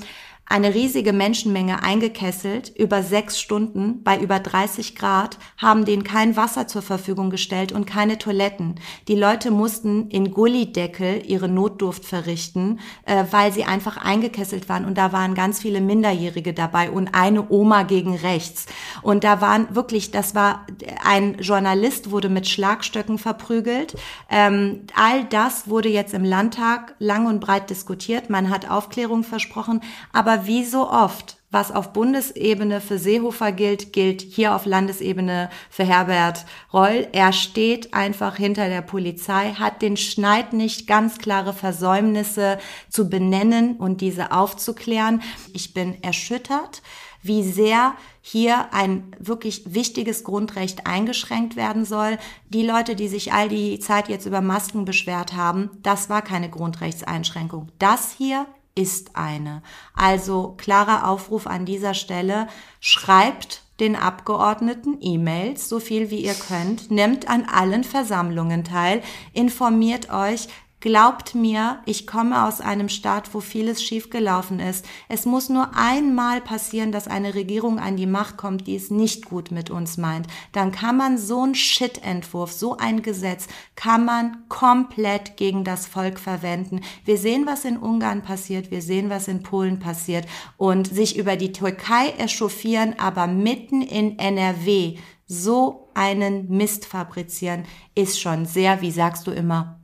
eine 0.50 0.74
riesige 0.74 1.14
Menschenmenge 1.14 1.84
eingekesselt, 1.84 2.74
über 2.76 3.04
sechs 3.04 3.40
Stunden 3.40 4.02
bei 4.04 4.20
über 4.20 4.40
30 4.40 4.96
Grad, 4.96 5.38
haben 5.58 5.86
denen 5.86 6.04
kein 6.04 6.36
Wasser 6.36 6.68
zur 6.68 6.82
Verfügung 6.82 7.30
gestellt 7.30 7.72
und 7.72 7.86
keine 7.86 8.18
Toiletten. 8.18 8.76
Die 9.08 9.16
Leute 9.16 9.52
mussten 9.52 10.10
in 10.10 10.32
Gullideckel 10.32 11.22
ihre 11.24 11.48
Notdurft 11.48 12.04
verrichten, 12.04 12.80
äh, 13.06 13.26
weil 13.30 13.54
sie 13.54 13.64
einfach 13.64 13.98
eingekesselt 13.98 14.70
waren 14.70 14.86
und 14.86 14.98
da 14.98 15.14
waren 15.14 15.36
ganz 15.36 15.60
viele 15.60 15.82
Minderjährige 15.82 16.54
dabei 16.54 16.90
und 16.90 17.10
eine 17.14 17.48
Oma 17.52 17.84
gegen 17.84 18.16
rechts. 18.16 18.66
Und 19.04 19.24
da 19.24 19.42
waren 19.42 19.76
wirklich, 19.76 20.10
das 20.10 20.34
war, 20.34 20.66
ein 21.06 21.38
Journalist 21.38 22.10
wurde 22.10 22.30
mit 22.30 22.48
Schlagstöcken 22.48 23.20
verprügelt. 23.20 23.96
Ähm, 24.32 24.82
all 24.96 25.26
das 25.26 25.70
wurde 25.70 25.90
jetzt 25.90 26.16
im 26.16 26.24
Landtag 26.24 26.96
lang 26.98 27.28
und 27.28 27.40
breit 27.40 27.70
diskutiert. 27.70 28.32
Man 28.32 28.50
hat 28.50 28.68
Aufklärung 28.68 29.24
versprochen, 29.24 29.82
aber 30.12 30.39
wie 30.46 30.66
so 30.66 30.90
oft, 30.90 31.38
was 31.52 31.72
auf 31.72 31.94
Bundesebene 31.94 32.80
für 32.80 33.00
Seehofer 33.00 33.52
gilt, 33.52 33.92
gilt 33.92 34.22
hier 34.22 34.56
auf 34.56 34.66
Landesebene 34.66 35.50
für 35.70 35.84
Herbert 35.84 36.46
Reul. 36.72 37.08
Er 37.12 37.34
steht 37.34 37.94
einfach 37.94 38.36
hinter 38.36 38.70
der 38.70 38.82
Polizei, 38.82 39.54
hat 39.54 39.82
den 39.82 39.98
Schneid 39.98 40.54
nicht, 40.54 40.86
ganz 40.86 41.18
klare 41.18 41.54
Versäumnisse 41.54 42.60
zu 42.90 43.10
benennen 43.10 43.78
und 43.78 44.02
diese 44.02 44.32
aufzuklären. 44.32 45.24
Ich 45.54 45.74
bin 45.74 46.04
erschüttert, 46.04 46.84
wie 47.22 47.44
sehr 47.44 47.96
hier 48.22 48.74
ein 48.74 49.16
wirklich 49.18 49.74
wichtiges 49.74 50.24
Grundrecht 50.24 50.86
eingeschränkt 50.86 51.56
werden 51.56 51.84
soll. 51.84 52.18
Die 52.50 52.66
Leute, 52.66 52.96
die 52.96 53.08
sich 53.08 53.34
all 53.34 53.50
die 53.50 53.80
Zeit 53.80 54.08
jetzt 54.08 54.26
über 54.26 54.42
Masken 54.42 54.86
beschwert 54.86 55.34
haben, 55.34 55.72
das 55.82 56.10
war 56.10 56.22
keine 56.22 56.50
Grundrechtseinschränkung. 56.50 57.72
Das 57.80 58.14
hier 58.16 58.46
ist 58.76 59.16
eine. 59.16 59.62
Also 59.94 60.56
klarer 60.58 61.08
Aufruf 61.08 61.48
an 61.48 61.66
dieser 61.66 61.94
Stelle, 61.94 62.48
schreibt 62.80 63.64
den 63.80 63.96
Abgeordneten 63.96 64.98
E-Mails, 65.00 65.70
so 65.70 65.80
viel 65.80 66.10
wie 66.10 66.24
ihr 66.24 66.34
könnt, 66.34 66.92
nehmt 66.92 67.30
an 67.30 67.46
allen 67.46 67.84
Versammlungen 67.84 68.64
teil, 68.64 69.02
informiert 69.34 70.12
euch, 70.12 70.48
Glaubt 70.82 71.36
mir, 71.36 71.80
ich 71.86 72.08
komme 72.08 72.48
aus 72.48 72.62
einem 72.62 72.88
Staat, 72.88 73.34
wo 73.34 73.42
vieles 73.42 73.84
schiefgelaufen 73.84 74.62
ist. 74.62 74.86
Es 75.10 75.26
muss 75.26 75.50
nur 75.50 75.76
einmal 75.76 76.40
passieren, 76.40 76.94
dass 76.94 77.10
eine 77.10 77.36
Regierung 77.36 77.80
an 77.80 77.98
die 77.98 78.06
Macht 78.06 78.38
kommt, 78.38 78.66
die 78.66 78.78
es 78.78 78.90
nicht 78.90 79.26
gut 79.26 79.52
mit 79.52 79.70
uns 79.70 79.98
meint. 79.98 80.28
Dann 80.54 80.72
kann 80.72 80.96
man 80.96 81.18
so 81.18 81.46
ein 81.46 81.54
Shit-Entwurf, 81.54 82.54
so 82.54 82.78
ein 82.78 83.02
Gesetz, 83.02 83.48
kann 83.76 84.06
man 84.06 84.48
komplett 84.48 85.36
gegen 85.36 85.66
das 85.66 85.86
Volk 85.86 86.18
verwenden. 86.18 86.80
Wir 87.04 87.18
sehen, 87.18 87.46
was 87.46 87.66
in 87.66 87.76
Ungarn 87.76 88.22
passiert, 88.22 88.72
wir 88.72 88.82
sehen, 88.82 89.10
was 89.10 89.28
in 89.28 89.44
Polen 89.44 89.80
passiert 89.80 90.28
und 90.56 90.88
sich 90.88 91.18
über 91.18 91.36
die 91.36 91.52
Türkei 91.52 92.14
echauffieren, 92.18 92.96
aber 92.98 93.28
mitten 93.28 93.82
in 93.82 94.18
NRW 94.18 94.98
so 95.28 95.90
einen 95.94 96.48
Mist 96.48 96.86
fabrizieren, 96.86 97.66
ist 97.96 98.22
schon 98.22 98.46
sehr, 98.46 98.82
wie 98.82 98.92
sagst 98.92 99.28
du 99.28 99.32
immer, 99.32 99.78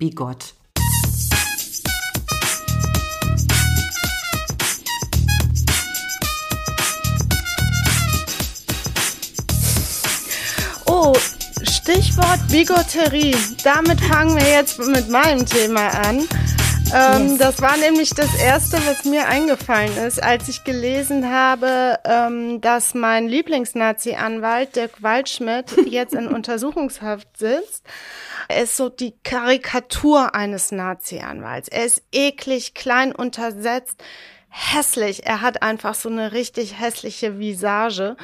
Stichwort 11.64 12.40
Bigotterie. 12.50 13.36
Damit 13.64 14.02
fangen 14.02 14.36
wir 14.36 14.48
jetzt 14.48 14.80
mit 14.80 15.10
meinem 15.10 15.46
Thema 15.46 15.90
an. 15.90 16.28
Ähm, 16.94 17.30
yes. 17.30 17.38
Das 17.38 17.62
war 17.62 17.78
nämlich 17.78 18.10
das 18.12 18.34
Erste, 18.36 18.78
was 18.86 19.06
mir 19.06 19.28
eingefallen 19.28 19.96
ist, 19.98 20.22
als 20.22 20.48
ich 20.50 20.64
gelesen 20.64 21.32
habe, 21.32 22.00
ähm, 22.06 22.62
dass 22.62 22.94
mein 22.94 23.28
Lieblingsnazi-Anwalt 23.28 24.76
Dirk 24.76 25.04
Waldschmidt 25.04 25.76
jetzt 25.88 26.14
in 26.14 26.28
Untersuchungshaft 26.28 27.38
sitzt. 27.38 27.86
Er 28.48 28.64
ist 28.64 28.78
so 28.78 28.90
die 28.90 29.14
Karikatur 29.24 30.34
eines 30.34 30.72
Nazi-Anwalts. 30.72 31.68
Er 31.68 31.86
ist 31.86 32.04
eklig, 32.12 32.74
klein 32.74 33.14
untersetzt, 33.14 34.04
hässlich. 34.50 35.26
Er 35.26 35.42
hat 35.42 35.62
einfach 35.62 35.96
so 35.96 36.10
eine 36.10 36.32
richtig 36.32 36.80
hässliche 36.80 37.40
Visage. 37.40 38.16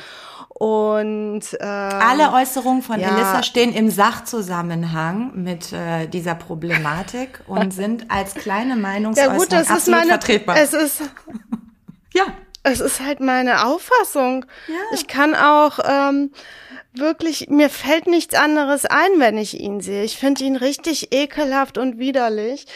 Und 0.54 1.42
ähm, 1.60 1.68
alle 1.68 2.34
Äußerungen 2.34 2.84
von 2.84 3.00
ja, 3.00 3.10
Elissa 3.10 3.42
stehen 3.42 3.74
im 3.74 3.90
Sachzusammenhang 3.90 5.32
mit 5.34 5.72
äh, 5.74 6.08
dieser 6.08 6.36
Problematik 6.36 7.42
und 7.48 7.74
sind 7.74 8.12
als 8.12 8.36
kleine 8.36 8.76
Meinungsäußerung 8.76 9.34
ja, 9.34 9.40
gut, 9.40 9.52
das 9.52 9.70
absolut 9.70 9.82
ist 9.82 9.88
meine, 9.88 10.10
vertretbar. 10.10 10.58
Es 10.58 10.74
ist 10.74 11.02
ja, 12.14 12.26
es 12.64 12.80
ist 12.80 13.00
halt 13.00 13.22
meine 13.22 13.66
Auffassung. 13.66 14.46
Ja. 14.68 14.76
Ich 14.94 15.08
kann 15.08 15.36
auch 15.36 15.80
ähm, 15.84 16.32
wirklich, 16.94 17.50
mir 17.50 17.70
fällt 17.70 18.08
nichts 18.08 18.36
anderes 18.36 18.86
ein, 18.86 19.10
wenn 19.18 19.38
ich 19.38 19.60
ihn 19.60 19.82
sehe. 19.82 20.04
Ich 20.04 20.18
finde 20.18 20.44
ihn 20.44 20.56
richtig 20.56 21.14
ekelhaft 21.14 21.78
und 21.78 21.98
widerlich. 21.98 22.68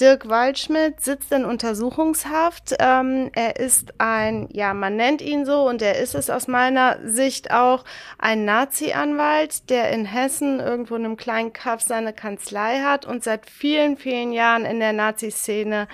Dirk 0.00 0.28
Waldschmidt 0.28 1.00
sitzt 1.00 1.32
in 1.32 1.44
Untersuchungshaft. 1.44 2.74
Ähm, 2.78 3.30
er 3.34 3.56
ist 3.56 3.94
ein, 3.98 4.48
ja, 4.50 4.74
man 4.74 4.96
nennt 4.96 5.20
ihn 5.20 5.44
so 5.44 5.68
und 5.68 5.82
er 5.82 5.98
ist 5.98 6.14
es 6.14 6.30
aus 6.30 6.48
meiner 6.48 6.98
Sicht 7.04 7.52
auch 7.52 7.84
ein 8.18 8.44
Nazi-Anwalt, 8.44 9.70
der 9.70 9.90
in 9.90 10.04
Hessen 10.04 10.60
irgendwo 10.60 10.96
in 10.96 11.04
einem 11.04 11.16
kleinen 11.16 11.52
Kaff 11.52 11.82
seine 11.82 12.12
Kanzlei 12.12 12.80
hat 12.80 13.04
und 13.04 13.22
seit 13.22 13.48
vielen, 13.48 13.96
vielen 13.96 14.32
Jahren 14.32 14.64
in 14.64 14.80
der 14.80 14.92
Nazi-Szene 14.92 15.88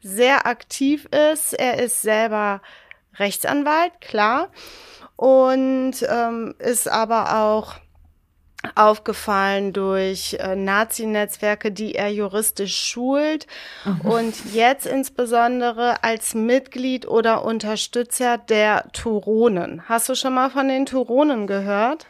sehr 0.00 0.46
aktiv 0.46 1.06
ist. 1.06 1.52
Er 1.52 1.78
ist 1.82 2.02
selber 2.02 2.62
Rechtsanwalt, 3.16 4.00
klar, 4.00 4.48
und 5.16 5.94
ähm, 6.08 6.54
ist 6.58 6.88
aber 6.88 7.36
auch 7.38 7.76
aufgefallen 8.74 9.72
durch 9.72 10.36
äh, 10.38 10.54
Nazi-Netzwerke, 10.54 11.72
die 11.72 11.94
er 11.94 12.12
juristisch 12.12 12.76
schult 12.76 13.46
mhm. 13.84 14.00
und 14.02 14.54
jetzt 14.54 14.86
insbesondere 14.86 16.02
als 16.04 16.34
Mitglied 16.34 17.06
oder 17.06 17.44
Unterstützer 17.44 18.38
der 18.38 18.90
Turonen. 18.92 19.88
Hast 19.88 20.08
du 20.08 20.14
schon 20.14 20.34
mal 20.34 20.50
von 20.50 20.68
den 20.68 20.86
Turonen 20.86 21.46
gehört? 21.46 22.06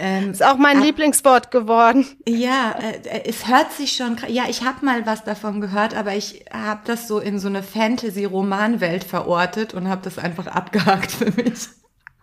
Ähm, 0.00 0.30
ist 0.30 0.44
auch 0.44 0.56
mein 0.56 0.80
äh, 0.80 0.86
Lieblingswort 0.86 1.50
geworden. 1.50 2.06
Ja, 2.26 2.76
äh, 2.80 3.28
es 3.28 3.48
hört 3.48 3.72
sich 3.72 3.92
schon. 3.92 4.16
Ja, 4.28 4.44
ich 4.48 4.62
habe 4.62 4.84
mal 4.84 5.04
was 5.06 5.24
davon 5.24 5.60
gehört, 5.60 5.96
aber 5.96 6.14
ich 6.14 6.44
habe 6.52 6.80
das 6.84 7.08
so 7.08 7.18
in 7.18 7.40
so 7.40 7.48
eine 7.48 7.64
Fantasy-Romanwelt 7.64 9.02
verortet 9.02 9.74
und 9.74 9.88
habe 9.88 10.02
das 10.04 10.18
einfach 10.18 10.46
abgehakt 10.46 11.10
für 11.10 11.32
mich. 11.32 11.68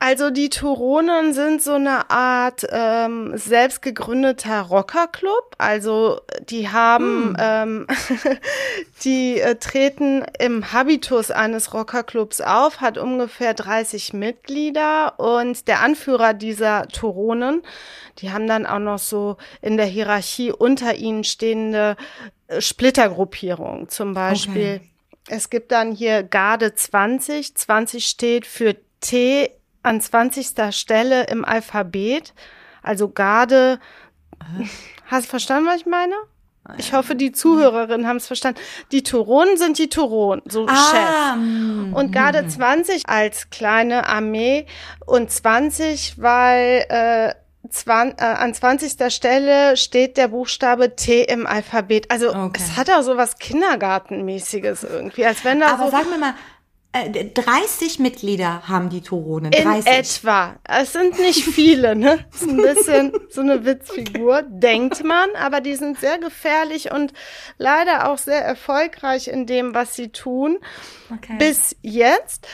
Also 0.06 0.30
die 0.30 0.50
Turonen 0.52 1.34
sind 1.34 1.64
so 1.64 1.74
eine 1.74 2.12
Art 2.12 2.64
ähm, 2.70 3.36
selbst 3.38 3.82
gegründeter 3.82 4.62
Rockerclub. 4.62 5.56
Also 5.58 6.22
die 6.48 6.70
haben, 6.70 7.36
hm. 7.36 7.38
ähm, 7.40 7.88
die 9.04 9.42
äh, 9.42 9.56
treten 9.56 10.24
im 10.38 10.72
Habitus 10.72 11.32
eines 11.32 11.74
Rockerclubs 11.74 12.40
auf, 12.42 12.82
hat 12.82 13.00
ungefähr 13.00 13.56
30 13.56 14.14
Mitglieder 14.14 15.20
und 15.20 15.68
der 15.68 15.80
Anführer 15.80 16.36
dieser 16.36 16.88
Turonen, 16.88 17.64
die 18.20 18.32
haben 18.32 18.46
dann 18.46 18.68
auch 18.68 18.78
noch 18.78 19.00
so 19.00 19.38
in 19.64 19.76
der 19.76 19.88
Hierarchie 19.88 20.52
unter 20.52 20.94
ihnen 20.94 21.24
stehende 21.24 21.98
äh, 22.48 22.62
Splittergruppierungen. 22.62 23.90
Zum 23.90 24.14
Beispiel, 24.14 24.82
okay. 24.82 24.90
es 25.30 25.50
gibt 25.50 25.72
dann 25.72 25.94
hier 25.94 26.22
Garde 26.22 26.76
20. 26.76 27.56
20 27.56 28.06
steht 28.06 28.46
für 28.46 28.76
T 29.02 29.50
an 29.86 30.02
20. 30.02 30.74
Stelle 30.76 31.26
im 31.28 31.46
Alphabet. 31.46 32.34
Also 32.82 33.10
Garde. 33.10 33.80
Hast 35.08 35.26
du 35.26 35.30
verstanden, 35.30 35.68
was 35.68 35.78
ich 35.78 35.86
meine? 35.86 36.16
Ich 36.78 36.94
hoffe, 36.94 37.16
die 37.16 37.32
Zuhörerinnen 37.32 38.08
haben 38.08 38.18
es 38.18 38.26
verstanden. 38.26 38.60
Die 38.92 39.04
Turonen 39.04 39.56
sind 39.58 39.78
die 39.78 39.88
Turonen, 39.88 40.42
so 40.48 40.66
ah, 40.68 40.76
Chef. 40.76 41.36
Mm, 41.38 41.94
und 41.94 42.12
Garde 42.12 42.48
20 42.48 43.04
mm. 43.04 43.10
als 43.10 43.52
kleine 43.52 44.08
Armee 44.08 44.66
und 45.06 45.30
20, 45.30 46.20
weil 46.20 46.86
äh, 46.90 47.36
zwan, 47.70 48.16
äh, 48.18 48.24
an 48.24 48.54
20. 48.54 49.14
Stelle 49.14 49.78
steht 49.78 50.18
der 50.18 50.30
Buchstabe 50.30 50.96
T 50.96 51.22
im 51.24 51.46
Alphabet. 51.46 52.10
Also 52.10 52.34
okay. 52.34 52.60
es 52.60 52.78
hat 52.78 52.90
auch 52.90 53.04
so 53.04 53.16
was 53.16 53.38
Kindergartenmäßiges 53.38 54.84
irgendwie, 54.84 55.26
als 55.26 55.46
wenn 55.46 55.60
da 55.60 55.74
Aber 55.74 55.86
so 55.86 55.92
sag 55.92 56.10
mir 56.10 56.18
mal, 56.18 56.34
30 56.96 58.00
äh, 58.00 58.02
Mitglieder 58.02 58.68
haben 58.68 58.90
die 58.90 59.02
Turonen. 59.02 59.52
30. 59.52 59.66
In 59.66 60.00
etwa. 60.00 60.56
Es 60.64 60.94
sind 60.94 61.20
nicht 61.20 61.44
viele, 61.44 61.96
ne? 61.96 62.26
Das 62.32 62.42
ist 62.42 62.50
ein 62.50 62.58
bisschen 62.58 63.14
so 63.30 63.42
eine 63.42 63.66
Witzfigur, 63.66 64.44
denkt 64.44 65.04
man, 65.04 65.30
aber 65.36 65.62
die 65.62 65.76
sind 65.76 66.00
sehr 66.00 66.18
gefährlich 66.18 66.92
und 66.92 67.14
leider 67.58 68.10
auch 68.10 68.18
sehr 68.18 68.44
erfolgreich 68.44 69.28
in 69.28 69.46
dem, 69.46 69.74
was 69.74 69.96
sie 69.96 70.10
tun. 70.10 70.60
Okay. 71.14 71.36
Bis 71.38 71.76
jetzt. 71.82 72.48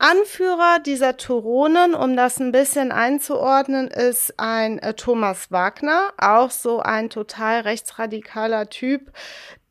Anführer 0.00 0.78
dieser 0.78 1.16
Turonen, 1.16 1.94
um 1.94 2.16
das 2.16 2.38
ein 2.38 2.52
bisschen 2.52 2.92
einzuordnen, 2.92 3.88
ist 3.88 4.38
ein 4.38 4.78
äh, 4.78 4.94
Thomas 4.94 5.50
Wagner, 5.50 6.12
auch 6.18 6.52
so 6.52 6.78
ein 6.78 7.10
total 7.10 7.62
rechtsradikaler 7.62 8.68
Typ, 8.68 9.10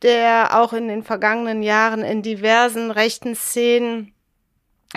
der 0.02 0.60
auch 0.60 0.72
in 0.72 0.88
den 0.88 1.02
vergangenen 1.02 1.62
Jahren 1.62 2.02
in 2.02 2.22
diversen 2.22 2.90
rechten 2.90 3.34
Szenen 3.34 4.12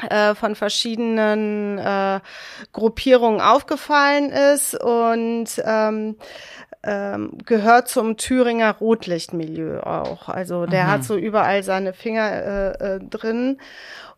äh, 0.09 0.35
von 0.35 0.55
verschiedenen 0.55 1.77
äh, 1.77 2.19
Gruppierungen 2.71 3.41
aufgefallen 3.41 4.29
ist 4.31 4.75
und 4.75 5.61
ähm, 5.65 6.15
ähm, 6.83 7.37
gehört 7.45 7.89
zum 7.89 8.17
Thüringer 8.17 8.73
Rotlichtmilieu 8.73 9.81
auch. 9.81 10.29
Also 10.29 10.65
der 10.65 10.85
mhm. 10.85 10.91
hat 10.91 11.03
so 11.03 11.15
überall 11.15 11.63
seine 11.63 11.93
Finger 11.93 12.31
äh, 12.31 12.95
äh, 12.95 12.99
drin. 12.99 13.59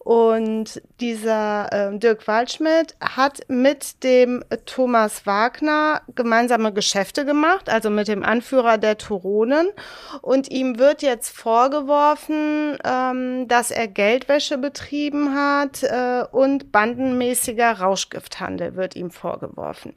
Und 0.04 0.82
dieser 1.00 1.72
äh, 1.72 1.98
Dirk 1.98 2.28
Waldschmidt 2.28 2.96
hat 3.00 3.40
mit 3.48 4.04
dem 4.04 4.44
Thomas 4.66 5.26
Wagner 5.26 6.02
gemeinsame 6.14 6.74
Geschäfte 6.74 7.26
gemacht, 7.26 7.70
also 7.70 7.90
mit 7.90 8.10
dem 8.10 8.24
Anführer 8.24 8.78
der 8.78 8.98
Turonen. 8.98 9.68
Und 10.22 10.52
ihm 10.52 10.78
wird 10.78 11.04
jetzt 11.04 11.36
vorgeworfen, 11.36 12.78
ähm, 12.84 13.48
dass 13.48 13.72
er 13.72 13.88
Geldwäsche 13.88 14.58
betrieben 14.58 15.34
hat 15.36 15.84
äh, 15.84 16.26
und 16.32 16.74
bandenmäßiger 16.74 17.80
Rauschgifthandel 17.80 18.76
wird 18.76 18.98
ihm 18.98 19.10
vorgeworfen. 19.10 19.94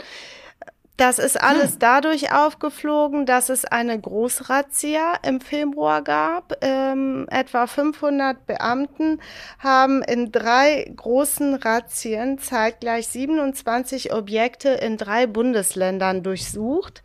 Das 0.97 1.18
ist 1.18 1.38
alles 1.38 1.72
hm. 1.72 1.78
dadurch 1.80 2.32
aufgeflogen, 2.32 3.26
dass 3.26 3.51
es 3.51 3.66
eine 3.66 4.01
Großrazzia 4.01 5.18
im 5.22 5.40
Februar 5.40 6.03
gab. 6.03 6.57
Ähm, 6.62 7.26
etwa 7.30 7.66
500 7.66 8.47
Beamten 8.47 9.20
haben 9.59 10.03
in 10.03 10.32
drei 10.32 10.90
großen 10.97 11.55
Razzien 11.55 12.38
zeitgleich 12.38 13.09
27 13.09 14.14
Objekte 14.14 14.70
in 14.70 14.97
drei 14.97 15.26
Bundesländern 15.26 16.22
durchsucht. 16.22 17.03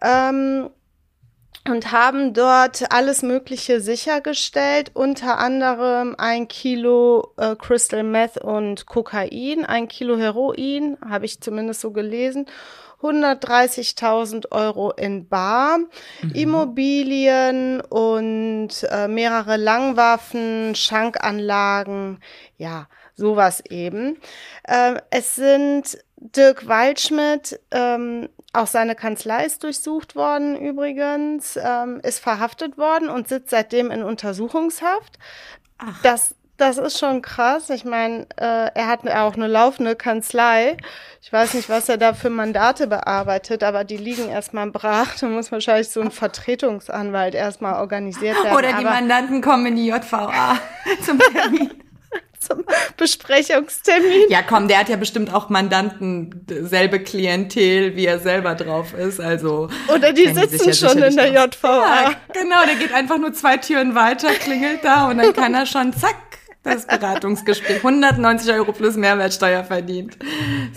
Ähm, 0.00 0.70
und 1.68 1.92
haben 1.92 2.34
dort 2.34 2.92
alles 2.92 3.22
Mögliche 3.22 3.80
sichergestellt, 3.80 4.90
unter 4.94 5.38
anderem 5.38 6.16
ein 6.18 6.48
Kilo 6.48 7.34
äh, 7.36 7.54
Crystal 7.54 8.02
Meth 8.02 8.38
und 8.38 8.86
Kokain, 8.86 9.64
ein 9.64 9.86
Kilo 9.86 10.18
Heroin, 10.18 10.96
habe 11.08 11.24
ich 11.24 11.40
zumindest 11.40 11.80
so 11.80 11.92
gelesen, 11.92 12.46
130.000 13.02 14.52
Euro 14.52 14.92
in 14.92 15.28
Bar, 15.28 15.78
mhm. 15.78 16.30
Immobilien 16.34 17.80
und 17.80 18.70
äh, 18.90 19.08
mehrere 19.08 19.56
Langwaffen, 19.56 20.74
Schankanlagen, 20.74 22.20
ja, 22.56 22.88
sowas 23.14 23.62
eben. 23.68 24.18
Ähm, 24.66 24.98
es 25.10 25.34
sind 25.34 25.98
Dirk 26.16 26.68
Waldschmidt, 26.68 27.60
ähm, 27.72 28.28
auch 28.52 28.66
seine 28.66 28.94
Kanzlei 28.94 29.46
ist 29.46 29.62
durchsucht 29.62 30.14
worden 30.14 30.56
übrigens, 30.56 31.58
ähm, 31.62 32.00
ist 32.02 32.18
verhaftet 32.18 32.76
worden 32.76 33.08
und 33.08 33.28
sitzt 33.28 33.50
seitdem 33.50 33.90
in 33.90 34.02
Untersuchungshaft. 34.02 35.18
Ach. 35.78 36.00
Das 36.02 36.34
das 36.56 36.78
ist 36.78 36.98
schon 36.98 37.22
krass. 37.22 37.70
Ich 37.70 37.84
meine, 37.84 38.26
äh, 38.36 38.70
er 38.74 38.86
hat 38.86 39.08
auch 39.08 39.34
eine 39.34 39.48
laufende 39.48 39.96
Kanzlei. 39.96 40.76
Ich 41.20 41.32
weiß 41.32 41.54
nicht, 41.54 41.68
was 41.68 41.88
er 41.88 41.96
da 41.96 42.14
für 42.14 42.30
Mandate 42.30 42.86
bearbeitet, 42.86 43.62
aber 43.62 43.84
die 43.84 43.96
liegen 43.96 44.28
erstmal 44.28 44.70
brach. 44.70 45.16
Da 45.18 45.26
muss 45.26 45.50
wahrscheinlich 45.50 45.88
so 45.88 46.00
ein 46.00 46.10
Vertretungsanwalt 46.10 47.34
erstmal 47.34 47.80
organisiert 47.80 48.36
werden. 48.44 48.56
Oder 48.56 48.68
die 48.68 48.74
aber 48.74 48.90
Mandanten 48.90 49.40
kommen 49.40 49.66
in 49.66 49.76
die 49.76 49.86
JVA 49.86 50.58
zum 51.04 51.18
Termin. 51.18 51.70
zum 52.38 52.64
Besprechungstermin. 52.96 54.28
Ja, 54.28 54.42
komm, 54.42 54.68
der 54.68 54.78
hat 54.78 54.88
ja 54.88 54.96
bestimmt 54.96 55.32
auch 55.32 55.48
Mandanten, 55.48 56.44
selbe 56.48 57.00
Klientel, 57.00 57.96
wie 57.96 58.06
er 58.06 58.18
selber 58.18 58.54
drauf 58.54 58.94
ist. 58.94 59.20
Also 59.20 59.68
oder 59.88 60.12
die 60.12 60.28
sitzen 60.28 60.68
ja 60.68 60.72
schon 60.74 61.02
in 61.02 61.16
der 61.16 61.28
JVA. 61.28 62.02
Ja, 62.02 62.14
genau, 62.32 62.64
der 62.66 62.76
geht 62.76 62.92
einfach 62.92 63.18
nur 63.18 63.32
zwei 63.32 63.56
Türen 63.56 63.94
weiter, 63.94 64.30
klingelt 64.34 64.84
da 64.84 65.08
und 65.08 65.18
dann 65.18 65.32
kann 65.32 65.54
er 65.54 65.66
schon 65.66 65.92
zack 65.92 66.16
das 66.62 66.86
Beratungsgespräch. 66.86 67.78
190 67.78 68.52
Euro 68.52 68.72
plus 68.72 68.96
Mehrwertsteuer 68.96 69.64
verdient. 69.64 70.16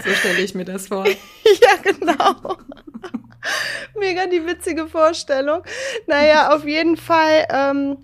So 0.04 0.10
stelle 0.12 0.42
ich 0.42 0.56
mir 0.56 0.66
das 0.66 0.88
vor. 0.88 1.06
ja, 1.08 1.76
genau. 1.84 2.58
Mega 3.98 4.26
die 4.26 4.46
witzige 4.46 4.88
Vorstellung. 4.88 5.62
Naja, 6.08 6.56
auf 6.56 6.66
jeden 6.66 6.98
Fall. 6.98 7.46
Ähm, 7.50 7.98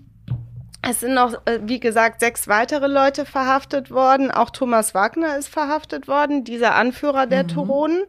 es 0.82 1.00
sind 1.00 1.14
noch, 1.14 1.34
äh, 1.44 1.60
wie 1.62 1.78
gesagt, 1.78 2.20
sechs 2.20 2.48
weitere 2.48 2.88
Leute 2.88 3.24
verhaftet 3.24 3.90
worden. 3.90 4.30
Auch 4.30 4.50
Thomas 4.50 4.94
Wagner 4.94 5.36
ist 5.36 5.48
verhaftet 5.48 6.08
worden, 6.08 6.44
dieser 6.44 6.74
Anführer 6.74 7.26
der 7.26 7.44
mhm. 7.44 7.48
Turonen. 7.48 8.02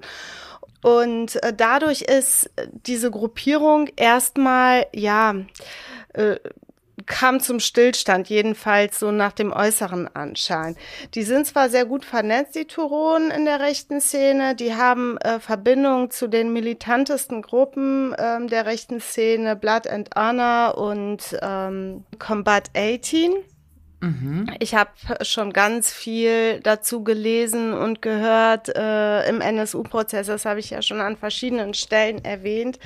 Und 0.82 1.42
äh, 1.44 1.54
dadurch 1.56 2.02
ist 2.02 2.50
diese 2.86 3.12
Gruppierung 3.12 3.90
erstmal, 3.96 4.88
ja, 4.92 5.36
äh, 6.14 6.38
kam 7.06 7.40
zum 7.40 7.60
Stillstand, 7.60 8.30
jedenfalls 8.30 9.00
so 9.00 9.12
nach 9.12 9.32
dem 9.32 9.52
äußeren 9.52 10.08
Anschein. 10.16 10.76
Die 11.14 11.24
sind 11.24 11.48
zwar 11.48 11.70
sehr 11.70 11.86
gut 11.86 12.06
vernetzt, 12.06 12.56
die 12.56 12.66
Turonen 12.66 13.32
in 13.32 13.46
der 13.46 13.60
rechten 13.60 14.02
Szene, 14.02 14.56
die 14.56 14.76
haben 14.76 15.18
äh, 15.18 15.40
Verbindung 15.40 16.12
zu 16.12 16.28
den 16.28 16.54
militantesten 16.54 17.42
Gruppen 17.42 18.16
ähm, 18.18 18.48
der 18.48 18.66
rechten 18.66 19.00
Szene, 19.00 19.56
Blood 19.56 19.88
and 19.88 20.10
Honor 20.16 20.78
und 20.78 21.38
ähm, 21.42 22.06
Combat 22.20 22.70
18. 22.76 23.34
Mhm. 24.04 24.50
Ich 24.60 24.76
habe 24.76 24.92
schon 25.22 25.54
ganz 25.54 25.94
viel 25.94 26.60
dazu 26.60 27.06
gelesen 27.06 27.74
und 27.74 28.02
gehört 28.02 28.68
äh, 28.68 29.30
im 29.30 29.40
NSU-Prozess, 29.40 30.28
das 30.28 30.44
habe 30.44 30.60
ich 30.60 30.72
ja 30.72 30.82
schon 30.82 31.00
an 31.00 31.16
verschiedenen 31.16 31.74
Stellen 31.74 32.24
erwähnt, 32.26 32.80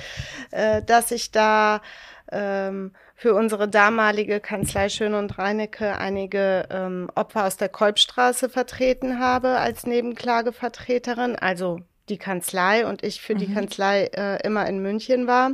äh, 0.52 0.80
dass 0.80 1.10
ich 1.10 1.32
da 1.32 1.82
ähm, 2.30 2.92
für 3.18 3.34
unsere 3.34 3.68
damalige 3.68 4.38
Kanzlei 4.38 4.88
Schön 4.88 5.12
und 5.14 5.38
Reinecke 5.38 5.98
einige 5.98 6.68
ähm, 6.70 7.10
Opfer 7.16 7.46
aus 7.46 7.56
der 7.56 7.68
Kolbstraße 7.68 8.48
vertreten 8.48 9.18
habe 9.18 9.58
als 9.58 9.88
Nebenklagevertreterin, 9.88 11.34
also 11.34 11.80
die 12.08 12.16
Kanzlei 12.16 12.86
und 12.86 13.02
ich 13.02 13.20
für 13.20 13.34
mhm. 13.34 13.38
die 13.38 13.52
Kanzlei 13.52 14.04
äh, 14.14 14.40
immer 14.46 14.68
in 14.68 14.78
München 14.78 15.26
war. 15.26 15.50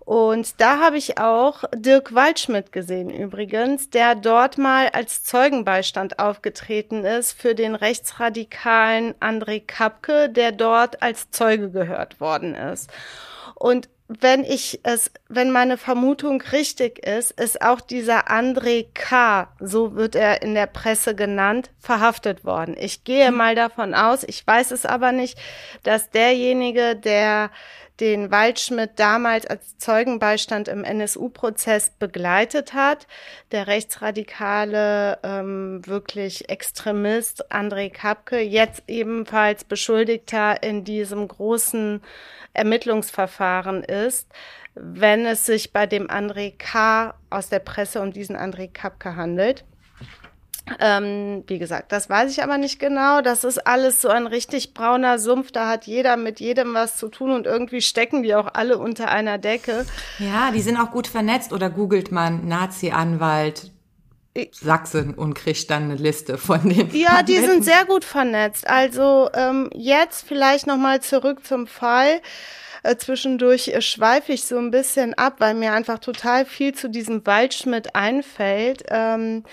Und 0.00 0.60
da 0.60 0.80
habe 0.80 0.98
ich 0.98 1.16
auch 1.16 1.64
Dirk 1.74 2.14
Waldschmidt 2.14 2.72
gesehen 2.72 3.08
übrigens, 3.08 3.88
der 3.88 4.14
dort 4.14 4.58
mal 4.58 4.90
als 4.90 5.24
Zeugenbeistand 5.24 6.18
aufgetreten 6.18 7.06
ist 7.06 7.32
für 7.32 7.54
den 7.54 7.74
rechtsradikalen 7.74 9.14
André 9.14 9.62
Kapke, 9.66 10.28
der 10.28 10.52
dort 10.52 11.02
als 11.02 11.30
Zeuge 11.30 11.70
gehört 11.70 12.20
worden 12.20 12.54
ist. 12.54 12.90
Und 13.54 13.88
wenn 14.08 14.44
ich 14.44 14.80
es, 14.82 15.10
wenn 15.28 15.50
meine 15.50 15.78
Vermutung 15.78 16.42
richtig 16.52 16.98
ist, 17.06 17.32
ist 17.32 17.62
auch 17.62 17.80
dieser 17.80 18.28
André 18.30 18.86
K., 18.94 19.48
so 19.60 19.94
wird 19.94 20.14
er 20.14 20.42
in 20.42 20.54
der 20.54 20.66
Presse 20.66 21.14
genannt, 21.14 21.70
verhaftet 21.78 22.44
worden. 22.44 22.76
Ich 22.78 23.04
gehe 23.04 23.30
mhm. 23.30 23.36
mal 23.36 23.54
davon 23.54 23.94
aus, 23.94 24.24
ich 24.24 24.46
weiß 24.46 24.70
es 24.72 24.86
aber 24.86 25.12
nicht, 25.12 25.38
dass 25.82 26.10
derjenige, 26.10 26.96
der 26.96 27.50
den 28.00 28.30
Waldschmidt 28.30 28.92
damals 28.96 29.46
als 29.46 29.78
Zeugenbeistand 29.78 30.68
im 30.68 30.84
NSU-Prozess 30.84 31.90
begleitet 31.90 32.72
hat, 32.72 33.06
der 33.52 33.66
rechtsradikale, 33.66 35.18
ähm, 35.22 35.86
wirklich 35.86 36.48
Extremist 36.48 37.52
André 37.52 37.90
Kapke, 37.90 38.40
jetzt 38.40 38.82
ebenfalls 38.88 39.64
Beschuldigter 39.64 40.62
in 40.62 40.84
diesem 40.84 41.28
großen 41.28 42.02
Ermittlungsverfahren 42.54 43.84
ist, 43.84 44.28
wenn 44.74 45.26
es 45.26 45.46
sich 45.46 45.72
bei 45.72 45.86
dem 45.86 46.08
André 46.08 46.52
K. 46.56 47.14
aus 47.30 47.48
der 47.48 47.58
Presse 47.58 48.00
um 48.00 48.12
diesen 48.12 48.36
André 48.36 48.68
Kapke 48.72 49.16
handelt. 49.16 49.64
Ähm, 50.80 51.44
wie 51.46 51.58
gesagt, 51.58 51.92
das 51.92 52.08
weiß 52.08 52.30
ich 52.30 52.42
aber 52.42 52.58
nicht 52.58 52.78
genau. 52.78 53.20
Das 53.20 53.44
ist 53.44 53.66
alles 53.66 54.00
so 54.00 54.08
ein 54.08 54.26
richtig 54.26 54.74
brauner 54.74 55.18
Sumpf. 55.18 55.52
Da 55.52 55.68
hat 55.68 55.86
jeder 55.86 56.16
mit 56.16 56.40
jedem 56.40 56.74
was 56.74 56.96
zu 56.96 57.08
tun 57.08 57.30
und 57.30 57.46
irgendwie 57.46 57.80
stecken 57.80 58.22
die 58.22 58.34
auch 58.34 58.48
alle 58.54 58.78
unter 58.78 59.08
einer 59.08 59.38
Decke. 59.38 59.86
Ja, 60.18 60.50
die 60.50 60.60
sind 60.60 60.76
auch 60.76 60.90
gut 60.90 61.06
vernetzt. 61.06 61.52
Oder 61.52 61.70
googelt 61.70 62.12
man 62.12 62.46
Nazi-Anwalt 62.48 63.70
Sachsen 64.50 65.12
und 65.12 65.34
kriegt 65.34 65.70
dann 65.70 65.84
eine 65.84 65.96
Liste 65.96 66.38
von 66.38 66.66
den. 66.66 66.90
Ja, 66.94 67.22
die 67.22 67.36
sind 67.36 67.64
sehr 67.64 67.84
gut 67.84 68.04
vernetzt. 68.04 68.66
Also 68.66 69.28
ähm, 69.34 69.68
jetzt 69.74 70.26
vielleicht 70.26 70.66
noch 70.66 70.78
mal 70.78 71.00
zurück 71.02 71.44
zum 71.44 71.66
Fall. 71.66 72.22
Äh, 72.82 72.96
zwischendurch 72.96 73.68
äh, 73.68 73.82
schweife 73.82 74.32
ich 74.32 74.44
so 74.44 74.58
ein 74.58 74.70
bisschen 74.70 75.14
ab, 75.14 75.36
weil 75.38 75.54
mir 75.54 75.72
einfach 75.72 75.98
total 75.98 76.46
viel 76.46 76.74
zu 76.74 76.88
diesem 76.88 77.24
Waldschmidt 77.26 77.94
einfällt. 77.94 78.84
Ähm, 78.88 79.44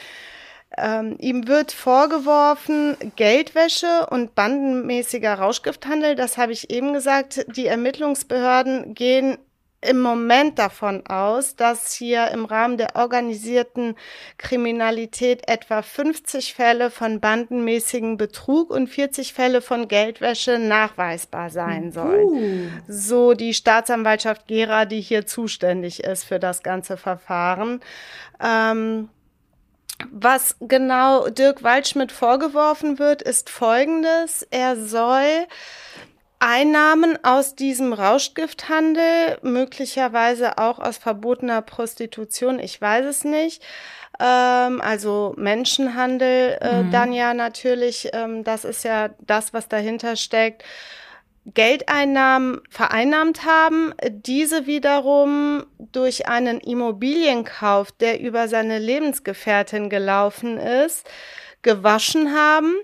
ähm, 0.82 1.16
ihm 1.20 1.48
wird 1.48 1.72
vorgeworfen 1.72 2.96
Geldwäsche 3.16 4.08
und 4.10 4.36
bandenmäßiger 4.36 5.36
Rauschgifthandel. 5.36 6.16
Das 6.16 6.38
habe 6.38 6.52
ich 6.52 6.70
eben 6.70 6.94
gesagt. 6.94 7.46
Die 7.56 7.68
Ermittlungsbehörden 7.68 8.94
gehen 8.94 9.38
im 9.82 10.02
Moment 10.02 10.60
davon 10.60 11.06
aus, 11.08 11.56
dass 11.56 11.94
hier 11.94 12.32
im 12.32 12.44
Rahmen 12.44 12.78
der 12.78 12.96
organisierten 12.96 13.96
Kriminalität 14.38 15.48
etwa 15.48 15.82
50 15.82 16.54
Fälle 16.54 16.92
von 16.92 17.22
bandenmäßigen 17.22 18.18
Betrug 18.18 18.72
und 18.72 18.88
40 18.88 19.34
Fälle 19.34 19.62
von 19.62 19.88
Geldwäsche 19.88 20.60
nachweisbar 20.60 21.50
sein 21.50 21.94
sollen. 21.94 22.28
Uh. 22.28 22.68
So 22.88 23.34
die 23.34 23.54
Staatsanwaltschaft 23.54 24.48
Gera, 24.48 24.84
die 24.84 25.02
hier 25.02 25.26
zuständig 25.26 26.04
ist 26.04 26.26
für 26.26 26.40
das 26.40 26.62
ganze 26.62 26.98
Verfahren. 26.98 27.80
Ähm, 28.44 29.10
Was 30.12 30.56
genau 30.60 31.30
Dirk 31.30 31.64
Waldschmidt 31.64 32.12
vorgeworfen 32.12 33.00
wird, 33.00 33.22
ist 33.22 33.50
Folgendes. 33.50 34.48
Er 34.50 34.76
soll 34.76 35.48
Einnahmen 36.40 37.18
aus 37.24 37.56
diesem 37.56 37.92
Rauschgifthandel, 37.92 39.40
möglicherweise 39.42 40.58
auch 40.58 40.80
aus 40.80 40.98
verbotener 40.98 41.62
Prostitution, 41.62 42.60
ich 42.60 42.80
weiß 42.80 43.06
es 43.06 43.24
nicht, 43.26 43.62
ähm, 44.22 44.82
also 44.82 45.34
Menschenhandel 45.38 46.58
äh, 46.62 46.84
mhm. 46.84 46.92
dann 46.92 47.12
ja 47.12 47.34
natürlich, 47.34 48.10
ähm, 48.14 48.46
das 48.46 48.64
ist 48.64 48.86
ja 48.86 49.10
das, 49.20 49.54
was 49.54 49.68
dahinter 49.68 50.16
steckt, 50.16 50.64
Geldeinnahmen 51.46 52.62
vereinnahmt 52.70 53.46
haben, 53.46 53.94
diese 54.10 54.68
wiederum 54.68 55.66
durch 55.78 56.28
einen 56.28 56.60
Immobilienkauf, 56.60 57.92
der 57.92 58.20
über 58.20 58.48
seine 58.48 58.80
Lebensgefährtin 58.80 59.90
gelaufen 59.90 60.58
ist, 60.58 61.10
gewaschen 61.62 62.34
haben 62.34 62.76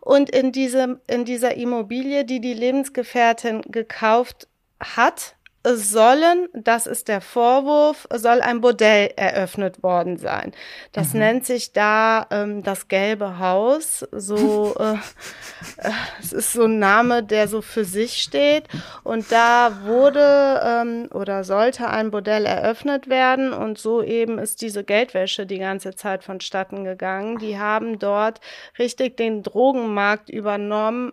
und 0.00 0.30
in, 0.30 0.52
diese, 0.52 1.00
in 1.06 1.24
dieser 1.24 1.54
Immobilie, 1.56 2.24
die 2.24 2.40
die 2.40 2.54
Lebensgefährtin 2.54 3.62
gekauft 3.62 4.48
hat, 4.80 5.36
sollen, 5.64 6.48
das 6.52 6.86
ist 6.86 7.08
der 7.08 7.22
Vorwurf, 7.22 8.06
soll 8.12 8.42
ein 8.42 8.60
Bordell 8.60 9.10
eröffnet 9.16 9.82
worden 9.82 10.18
sein. 10.18 10.52
Das 10.92 11.14
mhm. 11.14 11.20
nennt 11.20 11.46
sich 11.46 11.72
da 11.72 12.26
ähm, 12.30 12.62
das 12.62 12.88
Gelbe 12.88 13.38
Haus. 13.38 14.06
So, 14.12 14.74
äh, 14.78 14.92
äh, 15.78 15.90
es 16.20 16.32
ist 16.32 16.52
so 16.52 16.64
ein 16.64 16.78
Name, 16.78 17.22
der 17.22 17.48
so 17.48 17.62
für 17.62 17.84
sich 17.84 18.22
steht. 18.22 18.64
Und 19.02 19.32
da 19.32 19.84
wurde 19.84 20.60
ähm, 20.62 21.08
oder 21.12 21.44
sollte 21.44 21.88
ein 21.88 22.10
Bordell 22.10 22.44
eröffnet 22.44 23.08
werden. 23.08 23.52
Und 23.54 23.78
so 23.78 24.02
eben 24.02 24.38
ist 24.38 24.60
diese 24.60 24.84
Geldwäsche 24.84 25.46
die 25.46 25.58
ganze 25.58 25.96
Zeit 25.96 26.24
vonstatten 26.24 26.84
gegangen. 26.84 27.38
Die 27.38 27.58
haben 27.58 27.98
dort 27.98 28.40
richtig 28.78 29.16
den 29.16 29.42
Drogenmarkt 29.42 30.28
übernommen 30.28 31.12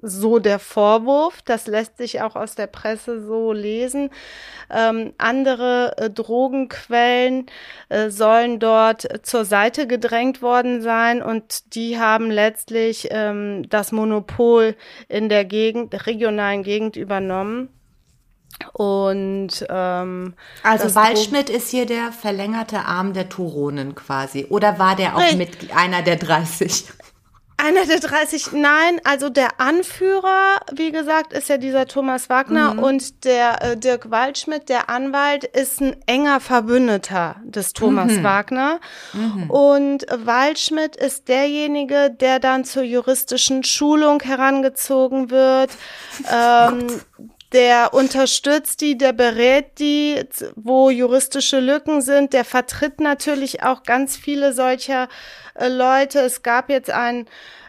so 0.00 0.38
der 0.38 0.58
Vorwurf. 0.58 1.42
Das 1.42 1.66
lässt 1.66 1.96
sich 1.96 2.22
auch 2.22 2.36
aus 2.36 2.54
der 2.54 2.66
Presse 2.66 3.24
so 3.24 3.52
lesen. 3.52 4.10
Ähm, 4.70 5.12
andere 5.18 5.96
äh, 5.96 6.10
Drogenquellen 6.10 7.46
äh, 7.88 8.10
sollen 8.10 8.58
dort 8.58 9.06
zur 9.22 9.44
Seite 9.44 9.86
gedrängt 9.86 10.42
worden 10.42 10.82
sein 10.82 11.22
und 11.22 11.74
die 11.74 11.98
haben 11.98 12.30
letztlich 12.30 13.08
ähm, 13.10 13.68
das 13.68 13.92
Monopol 13.92 14.76
in 15.08 15.28
der 15.28 15.44
Gegend, 15.44 16.06
regionalen 16.06 16.62
Gegend 16.62 16.96
übernommen. 16.96 17.68
Und 18.72 19.66
ähm, 19.68 20.34
also 20.62 20.94
Waldschmidt 20.94 21.50
ist 21.50 21.70
hier 21.70 21.86
der 21.86 22.12
verlängerte 22.12 22.80
Arm 22.80 23.12
der 23.12 23.28
Turonen 23.28 23.94
quasi. 23.94 24.46
Oder 24.48 24.78
war 24.78 24.96
der 24.96 25.16
auch 25.16 25.34
mit 25.34 25.74
einer 25.74 26.02
der 26.02 26.16
30? 26.16 26.86
Einer 27.66 27.84
der 27.84 27.98
30, 27.98 28.52
nein, 28.52 29.00
also 29.02 29.28
der 29.28 29.60
Anführer, 29.60 30.60
wie 30.72 30.92
gesagt, 30.92 31.32
ist 31.32 31.48
ja 31.48 31.58
dieser 31.58 31.86
Thomas 31.86 32.30
Wagner 32.30 32.74
mhm. 32.74 32.78
und 32.78 33.24
der 33.24 33.60
äh, 33.60 33.76
Dirk 33.76 34.08
Waldschmidt, 34.12 34.68
der 34.68 34.88
Anwalt, 34.88 35.42
ist 35.42 35.80
ein 35.80 35.96
enger 36.06 36.38
Verbündeter 36.38 37.40
des 37.42 37.72
Thomas 37.72 38.12
mhm. 38.12 38.22
Wagner. 38.22 38.80
Mhm. 39.12 39.50
Und 39.50 40.06
Waldschmidt 40.16 40.94
ist 40.94 41.26
derjenige, 41.26 42.10
der 42.10 42.38
dann 42.38 42.64
zur 42.64 42.84
juristischen 42.84 43.64
Schulung 43.64 44.22
herangezogen 44.22 45.30
wird. 45.30 45.70
Ähm, 46.32 46.88
der 47.52 47.94
unterstützt 47.94 48.80
die, 48.80 48.98
der 48.98 49.12
berät 49.12 49.78
die, 49.78 50.24
wo 50.56 50.90
juristische 50.90 51.60
Lücken 51.60 52.00
sind, 52.00 52.32
der 52.32 52.44
vertritt 52.44 53.00
natürlich 53.00 53.62
auch 53.62 53.82
ganz 53.84 54.16
viele 54.16 54.52
solcher 54.52 55.08
äh, 55.54 55.68
Leute. 55.68 56.20
Es 56.20 56.42
gab 56.42 56.68
jetzt 56.70 56.90
ein 56.90 57.26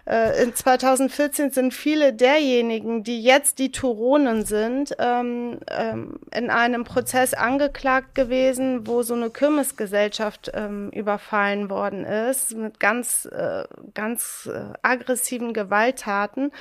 äh, 0.08 0.42
in 0.42 0.56
2014 0.56 1.52
sind 1.52 1.74
viele 1.74 2.14
derjenigen, 2.14 3.04
die 3.04 3.22
jetzt 3.22 3.60
die 3.60 3.72
Turonen 3.72 4.46
sind, 4.46 4.96
ähm, 5.00 5.60
ähm, 5.70 6.20
in 6.34 6.50
einem 6.50 6.86
Prozess 6.86 7.34
angeklagt 7.34 8.16
gewesen, 8.16 8.88
wo 8.88 9.04
so 9.04 9.16
eine 9.16 9.30
Kirmesgesellschaft 9.30 10.52
ähm, 10.54 10.90
überfallen 10.92 11.70
worden 11.70 12.06
ist 12.06 12.56
mit 12.56 12.80
ganz, 12.80 13.26
äh, 13.26 13.66
ganz 13.94 14.50
äh, 14.52 14.74
aggressiven 14.82 15.54
Gewalttaten. 15.54 16.52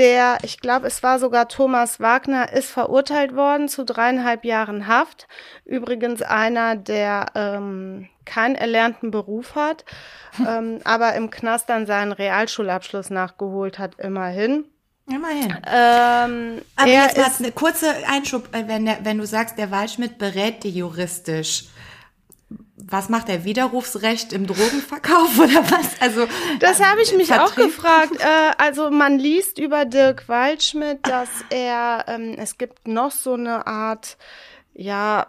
Der, 0.00 0.38
ich 0.44 0.60
glaube, 0.60 0.86
es 0.86 1.02
war 1.02 1.18
sogar 1.18 1.46
Thomas 1.46 2.00
Wagner, 2.00 2.50
ist 2.54 2.70
verurteilt 2.70 3.36
worden 3.36 3.68
zu 3.68 3.84
dreieinhalb 3.84 4.46
Jahren 4.46 4.86
Haft. 4.86 5.28
Übrigens 5.66 6.22
einer, 6.22 6.74
der 6.74 7.26
ähm, 7.34 8.08
keinen 8.24 8.54
erlernten 8.54 9.10
Beruf 9.10 9.54
hat, 9.56 9.84
ähm, 10.48 10.80
aber 10.84 11.14
im 11.16 11.28
Knast 11.28 11.68
dann 11.68 11.84
seinen 11.84 12.12
Realschulabschluss 12.12 13.10
nachgeholt 13.10 13.78
hat, 13.78 13.96
immerhin. 13.96 14.64
Immerhin. 15.06 15.54
Ähm, 15.70 16.62
aber 16.76 16.90
jetzt 16.90 17.18
mal 17.18 17.30
eine 17.38 17.52
kurze 17.52 17.92
Einschub, 18.08 18.56
äh, 18.56 18.66
wenn, 18.68 18.86
der, 18.86 19.04
wenn 19.04 19.18
du 19.18 19.26
sagst, 19.26 19.58
der 19.58 19.70
Waldschmidt 19.70 20.16
berät 20.16 20.64
die 20.64 20.70
juristisch 20.70 21.64
was 22.86 23.08
macht 23.08 23.28
er? 23.28 23.44
Widerrufsrecht 23.44 24.32
im 24.32 24.46
Drogenverkauf 24.46 25.38
oder 25.38 25.62
was? 25.70 26.00
Also 26.00 26.26
das 26.58 26.80
habe 26.80 27.02
ich 27.02 27.14
mich 27.14 27.28
Vertrieb. 27.28 27.50
auch 27.50 27.54
gefragt. 27.56 28.20
Äh, 28.20 28.52
also 28.58 28.90
man 28.90 29.18
liest 29.18 29.58
über 29.58 29.84
Dirk 29.84 30.28
Waldschmidt, 30.28 31.06
dass 31.06 31.28
er 31.50 32.04
ähm, 32.08 32.36
es 32.38 32.58
gibt 32.58 32.86
noch 32.88 33.10
so 33.10 33.34
eine 33.34 33.66
Art 33.66 34.16
ja 34.74 35.26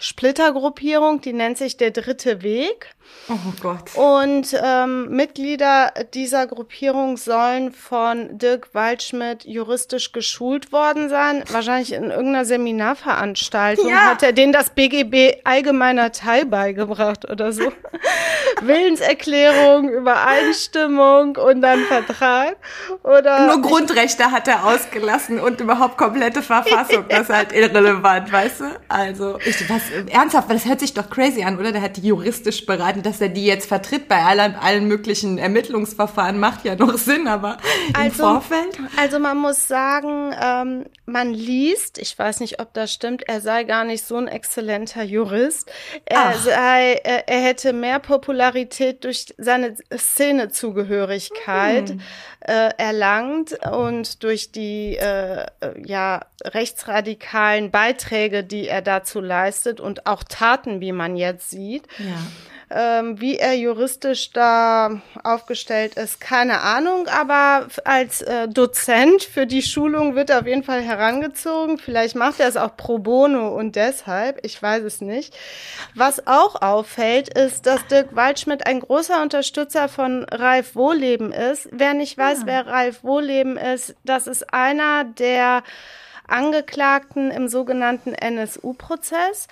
Splittergruppierung, 0.00 1.20
die 1.20 1.32
nennt 1.32 1.58
sich 1.58 1.76
der 1.76 1.90
Dritte 1.90 2.42
Weg. 2.42 2.90
Oh 3.30 3.52
Gott. 3.60 3.94
Und 3.94 4.56
ähm, 4.62 5.10
Mitglieder 5.10 5.92
dieser 6.14 6.46
Gruppierung 6.46 7.18
sollen 7.18 7.72
von 7.72 8.38
Dirk 8.38 8.74
Waldschmidt 8.74 9.44
juristisch 9.44 10.12
geschult 10.12 10.72
worden 10.72 11.10
sein. 11.10 11.44
Wahrscheinlich 11.50 11.92
in 11.92 12.04
irgendeiner 12.04 12.46
Seminarveranstaltung 12.46 13.90
ja. 13.90 14.10
hat 14.10 14.22
er 14.22 14.32
denen 14.32 14.52
das 14.52 14.70
BGB 14.70 15.40
allgemeiner 15.44 16.10
Teil 16.12 16.46
beigebracht 16.46 17.30
oder 17.30 17.52
so. 17.52 17.70
Willenserklärung, 18.62 19.90
Übereinstimmung 19.90 21.36
und 21.36 21.60
dann 21.60 21.84
Vertrag. 21.84 22.56
Oder 23.02 23.46
Nur 23.46 23.60
Grundrechte 23.60 24.30
hat 24.30 24.48
er 24.48 24.64
ausgelassen 24.64 25.38
und 25.38 25.60
überhaupt 25.60 25.98
komplette 25.98 26.42
Verfassung. 26.42 27.04
Das 27.08 27.22
ist 27.22 27.30
halt 27.30 27.52
irrelevant, 27.52 28.32
weißt 28.32 28.60
du? 28.60 28.64
Also, 28.88 29.38
ich, 29.44 29.68
was, 29.68 29.82
ernsthaft, 30.10 30.50
das 30.50 30.64
hört 30.64 30.80
sich 30.80 30.94
doch 30.94 31.10
crazy 31.10 31.44
an, 31.44 31.58
oder? 31.58 31.72
Der 31.72 31.82
hat 31.82 31.96
die 31.98 32.08
juristisch 32.08 32.64
beraten 32.64 32.97
dass 33.02 33.20
er 33.20 33.28
die 33.28 33.44
jetzt 33.44 33.68
vertritt 33.68 34.08
bei 34.08 34.22
allen, 34.22 34.54
allen 34.54 34.86
möglichen 34.86 35.38
Ermittlungsverfahren, 35.38 36.38
macht 36.38 36.64
ja 36.64 36.74
noch 36.74 36.96
Sinn, 36.98 37.28
aber 37.28 37.58
im 37.88 37.96
also, 37.96 38.22
Vorfeld? 38.24 38.78
Also 38.96 39.18
man 39.18 39.38
muss 39.38 39.68
sagen, 39.68 40.34
ähm, 40.40 40.86
man 41.06 41.32
liest, 41.32 41.98
ich 41.98 42.18
weiß 42.18 42.40
nicht, 42.40 42.60
ob 42.60 42.74
das 42.74 42.92
stimmt, 42.92 43.22
er 43.28 43.40
sei 43.40 43.64
gar 43.64 43.84
nicht 43.84 44.04
so 44.04 44.16
ein 44.16 44.28
exzellenter 44.28 45.02
Jurist. 45.02 45.70
Er, 46.04 46.34
sei, 46.38 47.00
er, 47.02 47.28
er 47.28 47.40
hätte 47.40 47.72
mehr 47.72 47.98
Popularität 47.98 49.04
durch 49.04 49.34
seine 49.38 49.76
Szenezugehörigkeit 49.96 51.90
hm. 51.90 52.00
äh, 52.40 52.70
erlangt 52.76 53.58
und 53.70 54.22
durch 54.22 54.52
die 54.52 54.96
äh, 54.96 55.46
ja, 55.84 56.26
rechtsradikalen 56.44 57.70
Beiträge, 57.70 58.44
die 58.44 58.68
er 58.68 58.82
dazu 58.82 59.20
leistet 59.20 59.80
und 59.80 60.06
auch 60.06 60.22
Taten, 60.24 60.80
wie 60.80 60.92
man 60.92 61.16
jetzt 61.16 61.50
sieht. 61.50 61.86
Ja. 61.98 62.18
Ähm, 62.70 63.18
wie 63.18 63.38
er 63.38 63.54
juristisch 63.54 64.30
da 64.32 65.00
aufgestellt 65.24 65.94
ist, 65.94 66.20
keine 66.20 66.60
Ahnung, 66.60 67.06
aber 67.08 67.66
als 67.84 68.20
äh, 68.20 68.46
Dozent 68.46 69.22
für 69.22 69.46
die 69.46 69.62
Schulung 69.62 70.14
wird 70.14 70.28
er 70.28 70.40
auf 70.40 70.46
jeden 70.46 70.64
Fall 70.64 70.82
herangezogen. 70.82 71.78
Vielleicht 71.78 72.14
macht 72.14 72.40
er 72.40 72.48
es 72.48 72.58
auch 72.58 72.76
pro 72.76 72.98
bono 72.98 73.56
und 73.56 73.74
deshalb, 73.74 74.44
ich 74.44 74.62
weiß 74.62 74.82
es 74.82 75.00
nicht. 75.00 75.34
Was 75.94 76.26
auch 76.26 76.60
auffällt, 76.60 77.32
ist, 77.32 77.64
dass 77.64 77.86
Dirk 77.86 78.14
Waldschmidt 78.14 78.66
ein 78.66 78.80
großer 78.80 79.22
Unterstützer 79.22 79.88
von 79.88 80.24
Ralf 80.24 80.74
Wohleben 80.74 81.32
ist. 81.32 81.70
Wer 81.72 81.94
nicht 81.94 82.18
weiß, 82.18 82.40
ja. 82.40 82.42
Ah. 82.42 82.46
wer 82.46 82.66
Ralf 82.66 83.02
Wohleben 83.02 83.56
ist, 83.56 83.94
das 84.04 84.26
ist 84.26 84.52
einer 84.52 85.04
der 85.04 85.62
Angeklagten 86.26 87.30
im 87.30 87.48
sogenannten 87.48 88.12
NSU-Prozess. 88.12 89.48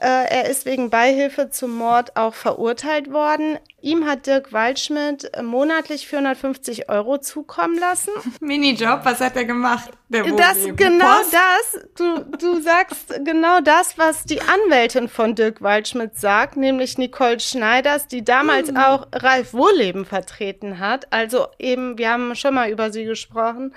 Äh, 0.00 0.06
er 0.06 0.48
ist 0.48 0.64
wegen 0.64 0.88
Beihilfe 0.88 1.50
zum 1.50 1.76
Mord 1.76 2.16
auch 2.16 2.32
verurteilt 2.32 3.12
worden. 3.12 3.58
Ihm 3.82 4.06
hat 4.06 4.26
Dirk 4.26 4.50
Waldschmidt 4.50 5.30
monatlich 5.42 6.08
450 6.08 6.88
Euro 6.88 7.18
zukommen 7.18 7.78
lassen. 7.78 8.10
Minijob, 8.40 9.04
was 9.04 9.20
hat 9.20 9.36
er 9.36 9.44
gemacht? 9.44 9.90
Der 10.08 10.24
das, 10.24 10.56
genau 10.74 11.04
Post? 11.04 11.34
das, 11.34 11.84
du, 11.96 12.24
du 12.38 12.62
sagst 12.62 13.12
genau 13.24 13.60
das, 13.60 13.98
was 13.98 14.24
die 14.24 14.40
Anwältin 14.40 15.06
von 15.06 15.34
Dirk 15.34 15.60
Waldschmidt 15.60 16.18
sagt, 16.18 16.56
nämlich 16.56 16.96
Nicole 16.96 17.38
Schneiders, 17.38 18.08
die 18.08 18.24
damals 18.24 18.70
mhm. 18.70 18.78
auch 18.78 19.06
Ralf 19.12 19.52
Wohleben 19.52 20.06
vertreten 20.06 20.78
hat. 20.78 21.12
Also 21.12 21.48
eben, 21.58 21.98
wir 21.98 22.10
haben 22.10 22.34
schon 22.36 22.54
mal 22.54 22.70
über 22.70 22.90
sie 22.90 23.04
gesprochen, 23.04 23.74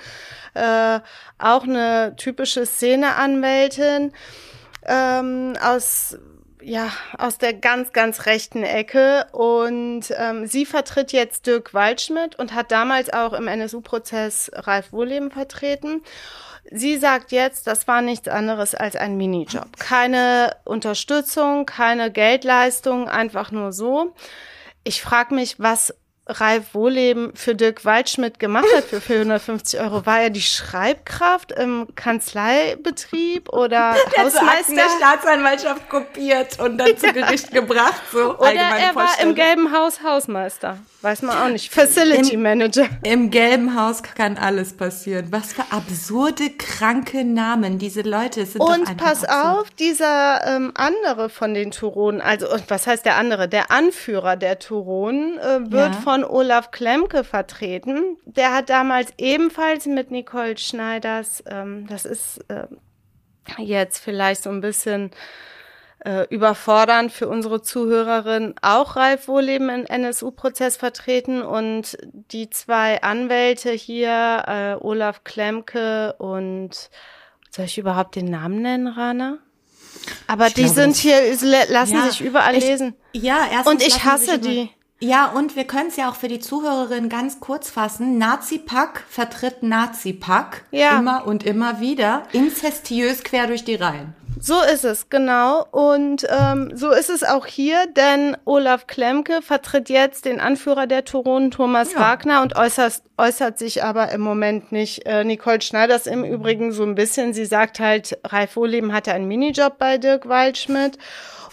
äh, 0.53 1.01
auch 1.37 1.63
eine 1.63 2.15
typische 2.15 2.65
Szeneanwältin 2.65 4.13
ähm, 4.87 5.53
aus 5.61 6.17
ja, 6.65 6.91
aus 7.17 7.37
der 7.37 7.53
ganz, 7.53 7.91
ganz 7.91 8.25
rechten 8.25 8.63
Ecke. 8.63 9.27
Und 9.31 10.03
ähm, 10.17 10.47
sie 10.47 10.65
vertritt 10.65 11.11
jetzt 11.11 11.45
Dirk 11.45 11.73
Waldschmidt 11.73 12.37
und 12.39 12.53
hat 12.53 12.71
damals 12.71 13.11
auch 13.11 13.33
im 13.33 13.47
NSU-Prozess 13.47 14.51
Ralf 14.53 14.93
Wohleben 14.93 15.31
vertreten. 15.31 16.03
Sie 16.71 16.97
sagt 16.97 17.31
jetzt, 17.31 17.67
das 17.67 17.87
war 17.87 18.01
nichts 18.01 18.27
anderes 18.27 18.73
als 18.73 18.95
ein 18.95 19.17
Minijob. 19.17 19.77
Keine 19.77 20.55
Unterstützung, 20.63 21.65
keine 21.65 22.09
Geldleistung, 22.09 23.09
einfach 23.09 23.51
nur 23.51 23.73
so. 23.73 24.13
Ich 24.85 25.01
frage 25.01 25.35
mich, 25.35 25.59
was 25.59 25.93
Ralf 26.25 26.73
Wohleben 26.73 27.31
für 27.35 27.53
Dirk 27.53 27.83
Waldschmidt 27.83 28.39
gemacht 28.39 28.65
hat 28.75 28.85
für 28.85 29.01
450 29.01 29.79
Euro. 29.81 30.05
War 30.05 30.21
er 30.21 30.29
die 30.29 30.41
Schreibkraft 30.41 31.51
im 31.51 31.87
Kanzleibetrieb 31.95 33.49
oder 33.49 33.95
der 34.15 34.23
Hausmeister? 34.25 34.75
der 34.75 34.85
Staatsanwaltschaft 34.97 35.89
kopiert 35.89 36.59
und 36.59 36.77
dann 36.77 36.95
zu 36.97 37.11
Gericht 37.11 37.51
gebracht. 37.51 38.01
So 38.11 38.37
oder 38.37 38.53
er 38.53 38.95
war 38.95 39.09
im 39.21 39.35
gelben 39.35 39.73
Haus 39.75 40.01
Hausmeister. 40.03 40.77
Weiß 41.01 41.21
man 41.23 41.37
auch 41.37 41.49
nicht. 41.49 41.73
Facility 41.73 42.35
Im, 42.35 42.43
Manager. 42.43 42.87
Im 43.03 43.29
gelben 43.29 43.75
Haus 43.77 44.01
kann 44.03 44.37
alles 44.37 44.71
passieren. 44.77 45.27
Was 45.31 45.51
für 45.51 45.65
absurde, 45.69 46.49
kranke 46.51 47.25
Namen. 47.25 47.77
Diese 47.77 48.01
Leute 48.03 48.45
sind 48.45 48.61
Und 48.61 48.95
pass 48.95 49.25
absurd. 49.25 49.57
auf, 49.63 49.69
dieser 49.71 50.41
ähm, 50.47 50.71
andere 50.75 51.27
von 51.27 51.53
den 51.53 51.71
Turonen, 51.71 52.21
also 52.21 52.47
was 52.69 52.87
heißt 52.87 53.03
der 53.05 53.17
andere? 53.17 53.49
Der 53.49 53.69
Anführer 53.71 54.37
der 54.37 54.59
Turonen 54.59 55.37
äh, 55.39 55.69
wird 55.71 55.93
Ja. 55.95 56.01
von 56.01 56.12
Olaf 56.23 56.71
Klemke 56.71 57.23
vertreten. 57.23 58.17
Der 58.25 58.53
hat 58.53 58.69
damals 58.69 59.13
ebenfalls 59.17 59.85
mit 59.85 60.11
Nicole 60.11 60.57
Schneiders, 60.57 61.41
ähm, 61.47 61.87
das 61.87 62.03
ist 62.03 62.39
äh, 62.49 62.67
jetzt 63.57 63.99
vielleicht 63.99 64.43
so 64.43 64.49
ein 64.49 64.61
bisschen 64.61 65.11
äh, 66.05 66.27
überfordernd 66.29 67.11
für 67.13 67.29
unsere 67.29 67.61
Zuhörerin, 67.61 68.55
auch 68.61 68.97
Ralf 68.97 69.27
Wohleben 69.29 69.69
im 69.69 69.85
NSU-Prozess 69.85 70.75
vertreten 70.75 71.41
und 71.41 71.97
die 72.03 72.49
zwei 72.49 73.01
Anwälte 73.01 73.71
hier, 73.71 74.43
äh, 74.45 74.83
Olaf 74.85 75.23
Klemke 75.23 76.13
und 76.17 76.89
soll 77.49 77.65
ich 77.65 77.77
überhaupt 77.77 78.15
den 78.15 78.25
Namen 78.25 78.61
nennen, 78.61 78.87
Rana? 78.87 79.37
Aber 80.27 80.47
Ich 80.47 80.55
die 80.55 80.63
glaube, 80.63 80.75
sind 80.75 80.95
hier, 80.97 81.15
lassen 81.69 81.93
Ja, 81.95 82.09
sich 82.09 82.19
überall 82.19 82.55
ich- 82.57 82.65
lesen. 82.65 82.95
Ja, 83.13 83.47
erstens 83.49 83.71
Und 83.71 83.81
ich 83.87 84.03
hasse 84.03 84.39
die. 84.39 84.69
Ja, 85.03 85.25
und 85.31 85.57
wir 85.57 85.65
können 85.65 85.89
es 85.89 85.97
ja 85.97 86.09
auch 86.09 86.15
für 86.15 86.29
die 86.29 86.39
Zuhörerin 86.39 87.09
ganz 87.09 87.41
kurz 87.41 87.69
fassen. 87.69 88.17
Nazi-Pack 88.17 89.03
vertritt 89.09 89.61
Nazi-Pack. 89.61 90.63
Ja. 90.71 90.97
Immer 90.97 91.27
und 91.27 91.43
immer 91.45 91.81
wieder. 91.81 92.23
Inzestiös 92.31 93.21
quer 93.25 93.47
durch 93.47 93.65
die 93.65 93.75
Reihen. 93.75 94.15
So 94.39 94.61
ist 94.61 94.85
es, 94.85 95.09
genau. 95.09 95.65
Und 95.71 96.25
ähm, 96.29 96.71
so 96.73 96.91
ist 96.91 97.09
es 97.09 97.25
auch 97.25 97.45
hier, 97.45 97.85
denn 97.87 98.37
Olaf 98.45 98.87
Klemke 98.87 99.41
vertritt 99.41 99.89
jetzt 99.89 100.23
den 100.23 100.39
Anführer 100.39 100.87
der 100.87 101.03
Turonen, 101.03 101.51
Thomas 101.51 101.91
Ja. 101.91 101.99
Wagner, 101.99 102.41
und 102.41 102.55
äußert, 102.55 103.03
äußert 103.17 103.59
sich 103.59 103.83
aber 103.83 104.09
im 104.13 104.21
Moment 104.21 104.71
nicht. 104.71 105.05
Äh, 105.05 105.25
Nicole 105.25 105.61
Schneiders 105.61 106.07
im 106.07 106.23
Übrigen 106.23 106.71
so 106.71 106.83
ein 106.83 106.95
bisschen. 106.95 107.33
Sie 107.33 107.45
sagt 107.45 107.81
halt, 107.81 108.17
Ralf 108.23 108.55
Wohleben 108.55 108.93
hatte 108.93 109.11
einen 109.11 109.27
Minijob 109.27 109.77
bei 109.77 109.97
Dirk 109.97 110.29
Waldschmidt. 110.29 110.97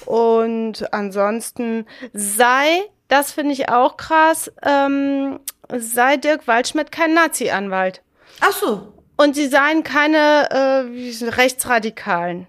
Und 0.07 0.93
ansonsten 0.93 1.87
sei, 2.13 2.85
das 3.11 3.33
finde 3.33 3.53
ich 3.53 3.69
auch 3.69 3.97
krass, 3.97 4.51
ähm, 4.63 5.41
sei 5.77 6.17
Dirk 6.17 6.47
Waldschmidt 6.47 6.93
kein 6.93 7.13
Nazi-Anwalt. 7.13 8.03
Ach 8.41 8.53
so. 8.53 8.95
Und 9.17 9.35
sie 9.35 9.49
seien 9.49 9.83
keine 9.83 10.49
äh, 10.51 11.25
Rechtsradikalen. 11.29 12.47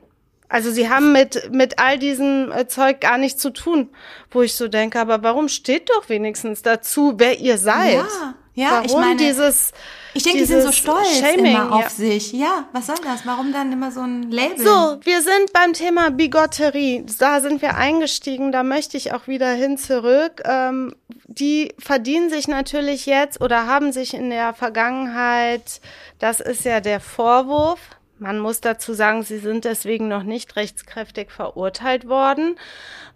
Also 0.48 0.70
sie 0.70 0.90
haben 0.90 1.14
mit, 1.14 1.52
mit 1.52 1.80
all 1.80 1.98
diesem 1.98 2.52
äh, 2.52 2.68
Zeug 2.68 3.02
gar 3.02 3.18
nichts 3.18 3.42
zu 3.42 3.52
tun, 3.52 3.90
wo 4.30 4.42
ich 4.42 4.54
so 4.54 4.68
denke, 4.68 5.00
aber 5.00 5.24
warum 5.24 5.48
steht 5.48 5.90
doch 5.90 6.10
wenigstens 6.10 6.62
dazu, 6.62 7.14
wer 7.18 7.40
ihr 7.40 7.58
seid? 7.58 7.96
Ja, 7.96 8.36
ja, 8.54 8.72
warum 8.72 8.86
ich 8.86 8.94
meine, 8.94 9.16
dieses 9.16 9.72
Ich 10.14 10.24
denke, 10.24 10.40
die 10.40 10.46
sind 10.46 10.62
so 10.62 10.72
stolz 10.72 11.20
Shaming, 11.20 11.46
immer 11.46 11.72
auf 11.72 11.84
ja. 11.84 11.90
sich. 11.90 12.34
Ja, 12.34 12.66
was 12.74 12.88
soll 12.88 12.98
das? 13.04 13.26
Warum 13.26 13.54
dann 13.54 13.72
immer 13.72 13.92
so 13.92 14.02
ein 14.02 14.30
Label? 14.32 14.58
So, 14.58 14.98
wir 15.04 15.22
sind 15.22 15.54
beim 15.54 15.74
Thema 15.74 16.12
Bigotterie. 16.12 17.06
Da 17.18 17.40
sind 17.40 17.62
wir 17.62 17.76
eingestiegen. 17.76 18.52
Da 18.52 18.64
möchte 18.64 18.98
ich 18.98 19.14
auch 19.14 19.28
wieder 19.28 19.52
hin 19.54 19.78
zurück. 19.78 20.42
Ähm, 20.46 20.96
die 21.28 21.74
verdienen 21.80 22.30
sich 22.30 22.48
natürlich 22.48 23.06
jetzt 23.06 23.42
oder 23.42 23.68
haben 23.68 23.92
sich 23.94 24.14
in 24.14 24.30
der 24.30 24.54
Vergangenheit, 24.54 25.80
das 26.20 26.40
ist 26.40 26.66
ja 26.66 26.82
der 26.82 27.00
Vorwurf. 27.00 27.80
Man 28.20 28.38
muss 28.38 28.62
dazu 28.62 28.94
sagen, 28.94 29.24
sie 29.24 29.40
sind 29.40 29.66
deswegen 29.66 30.08
noch 30.08 30.24
nicht 30.24 30.56
rechtskräftig 30.56 31.32
verurteilt 31.32 32.08
worden. 32.08 32.56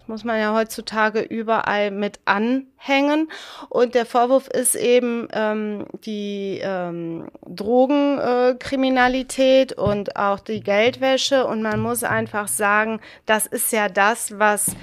Muss 0.07 0.23
man 0.23 0.39
ja 0.39 0.53
heutzutage 0.53 1.21
überall 1.21 1.89
mit 1.91 2.19
anhängen. 2.25 3.29
Und 3.69 3.95
der 3.95 4.05
Vorwurf 4.05 4.47
ist 4.47 4.75
eben 4.75 5.27
ähm, 5.33 5.87
die 6.05 6.61
ähm, 6.63 7.27
Drogenkriminalität 7.47 9.71
äh, 9.71 9.75
und 9.75 10.15
auch 10.15 10.39
die 10.39 10.61
Geldwäsche. 10.61 11.47
Und 11.47 11.61
man 11.61 11.79
muss 11.79 12.03
einfach 12.03 12.47
sagen, 12.47 12.99
das 13.25 13.47
ist 13.47 13.71
ja 13.71 13.89
das, 13.89 14.39
was 14.39 14.75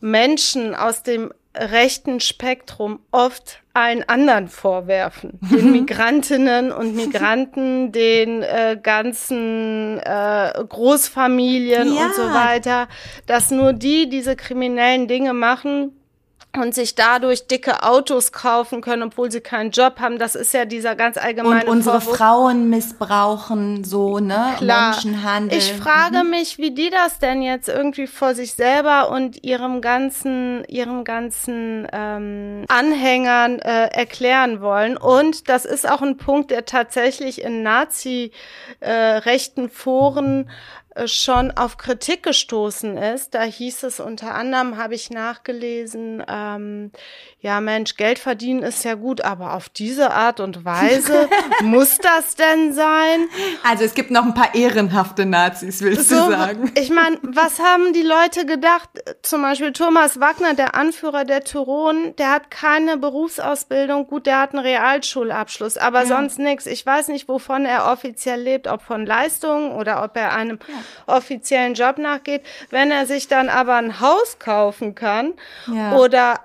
Menschen 0.00 0.74
aus 0.74 1.02
dem 1.02 1.32
rechten 1.58 2.20
Spektrum 2.20 3.00
oft 3.10 3.60
allen 3.72 4.08
anderen 4.08 4.48
vorwerfen. 4.48 5.38
Den 5.52 5.72
Migrantinnen 5.72 6.72
und 6.72 6.94
Migranten, 6.96 7.92
den 7.92 8.42
äh, 8.42 8.78
ganzen 8.82 9.98
äh, 10.00 10.52
Großfamilien 10.68 11.94
Ja. 11.94 12.06
und 12.06 12.14
so 12.14 12.22
weiter, 12.32 12.88
dass 13.26 13.50
nur 13.50 13.72
die 13.72 14.08
diese 14.08 14.36
kriminellen 14.36 15.08
Dinge 15.08 15.32
machen 15.34 15.92
und 16.58 16.74
sich 16.74 16.94
dadurch 16.94 17.46
dicke 17.46 17.82
Autos 17.82 18.32
kaufen 18.32 18.80
können, 18.80 19.04
obwohl 19.04 19.30
sie 19.30 19.40
keinen 19.40 19.70
Job 19.70 20.00
haben. 20.00 20.18
Das 20.18 20.34
ist 20.34 20.54
ja 20.54 20.64
dieser 20.64 20.96
ganz 20.96 21.16
allgemeine 21.16 21.64
Und 21.64 21.70
unsere 21.70 22.00
Vorwurf. 22.00 22.18
Frauen 22.18 22.70
missbrauchen 22.70 23.84
so, 23.84 24.18
ne? 24.18 24.54
Klar. 24.58 24.92
Menschenhandel. 24.92 25.58
Ich 25.58 25.72
frage 25.72 26.24
mich, 26.24 26.58
wie 26.58 26.72
die 26.72 26.90
das 26.90 27.18
denn 27.18 27.42
jetzt 27.42 27.68
irgendwie 27.68 28.06
vor 28.06 28.34
sich 28.34 28.54
selber 28.54 29.10
und 29.10 29.44
ihrem 29.44 29.80
ganzen, 29.80 30.64
ihrem 30.64 31.04
ganzen 31.04 31.86
ähm, 31.92 32.64
Anhängern 32.68 33.58
äh, 33.58 33.88
erklären 33.88 34.60
wollen. 34.60 34.96
Und 34.96 35.48
das 35.48 35.64
ist 35.64 35.88
auch 35.88 36.02
ein 36.02 36.16
Punkt, 36.16 36.50
der 36.50 36.64
tatsächlich 36.64 37.42
in 37.42 37.62
Nazi-rechten 37.62 39.70
Foren 39.70 40.48
äh, 40.48 40.52
schon 41.04 41.50
auf 41.50 41.76
Kritik 41.76 42.22
gestoßen 42.22 42.96
ist. 42.96 43.34
Da 43.34 43.42
hieß 43.42 43.82
es 43.82 44.00
unter 44.00 44.34
anderem, 44.34 44.76
habe 44.76 44.94
ich 44.94 45.10
nachgelesen, 45.10 46.22
ähm, 46.26 46.90
ja 47.40 47.60
Mensch, 47.60 47.96
Geld 47.96 48.18
verdienen 48.18 48.62
ist 48.62 48.84
ja 48.84 48.94
gut, 48.94 49.20
aber 49.20 49.54
auf 49.54 49.68
diese 49.68 50.10
Art 50.12 50.40
und 50.40 50.64
Weise 50.64 51.28
muss 51.62 51.98
das 51.98 52.34
denn 52.34 52.72
sein? 52.72 53.28
Also 53.62 53.84
es 53.84 53.94
gibt 53.94 54.10
noch 54.10 54.24
ein 54.24 54.34
paar 54.34 54.54
ehrenhafte 54.54 55.26
Nazis, 55.26 55.82
willst 55.82 56.10
du 56.10 56.16
sagen? 56.16 56.72
Ich 56.74 56.90
meine, 56.90 57.18
was 57.22 57.60
haben 57.60 57.92
die 57.92 58.02
Leute 58.02 58.46
gedacht? 58.46 58.88
Zum 59.22 59.42
Beispiel 59.42 59.72
Thomas 59.72 60.18
Wagner, 60.18 60.54
der 60.54 60.74
Anführer 60.74 61.24
der 61.24 61.44
Turonen, 61.44 62.16
der 62.16 62.30
hat 62.30 62.50
keine 62.50 62.96
Berufsausbildung. 62.96 64.06
Gut, 64.06 64.26
der 64.26 64.40
hat 64.40 64.54
einen 64.54 64.64
Realschulabschluss, 64.64 65.76
aber 65.76 66.06
sonst 66.06 66.38
nichts. 66.38 66.66
Ich 66.66 66.84
weiß 66.84 67.08
nicht, 67.08 67.28
wovon 67.28 67.64
er 67.64 67.92
offiziell 67.92 68.40
lebt, 68.40 68.66
ob 68.66 68.82
von 68.82 69.04
Leistungen 69.04 69.72
oder 69.72 70.02
ob 70.02 70.16
er 70.16 70.32
einem 70.32 70.58
offiziellen 71.06 71.74
Job 71.74 71.98
nachgeht. 71.98 72.42
Wenn 72.70 72.90
er 72.90 73.06
sich 73.06 73.28
dann 73.28 73.48
aber 73.48 73.76
ein 73.76 74.00
Haus 74.00 74.38
kaufen 74.38 74.94
kann 74.94 75.34
Ja. 75.72 75.96
oder 75.96 76.40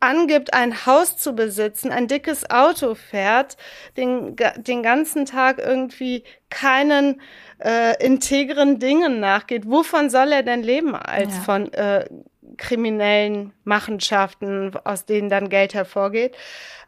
angibt, 0.00 0.54
ein 0.54 0.86
Haus 0.86 1.16
zu 1.16 1.34
besitzen, 1.34 1.90
ein 1.90 2.06
dickes 2.06 2.48
Auto 2.50 2.94
fährt, 2.94 3.56
den, 3.96 4.36
den 4.56 4.82
ganzen 4.84 5.26
Tag 5.26 5.58
irgendwie 5.58 6.22
keinen 6.50 7.20
äh, 7.58 8.00
integren 8.04 8.78
Dingen 8.78 9.18
nachgeht, 9.18 9.68
wovon 9.68 10.08
soll 10.08 10.30
er 10.30 10.44
denn 10.44 10.62
leben 10.62 10.94
als 10.94 11.34
Ja. 11.38 11.42
von 11.42 11.72
äh, 11.72 12.04
kriminellen 12.58 13.52
Machenschaften, 13.64 14.72
aus 14.84 15.04
denen 15.04 15.28
dann 15.28 15.48
Geld 15.48 15.74
hervorgeht? 15.74 16.36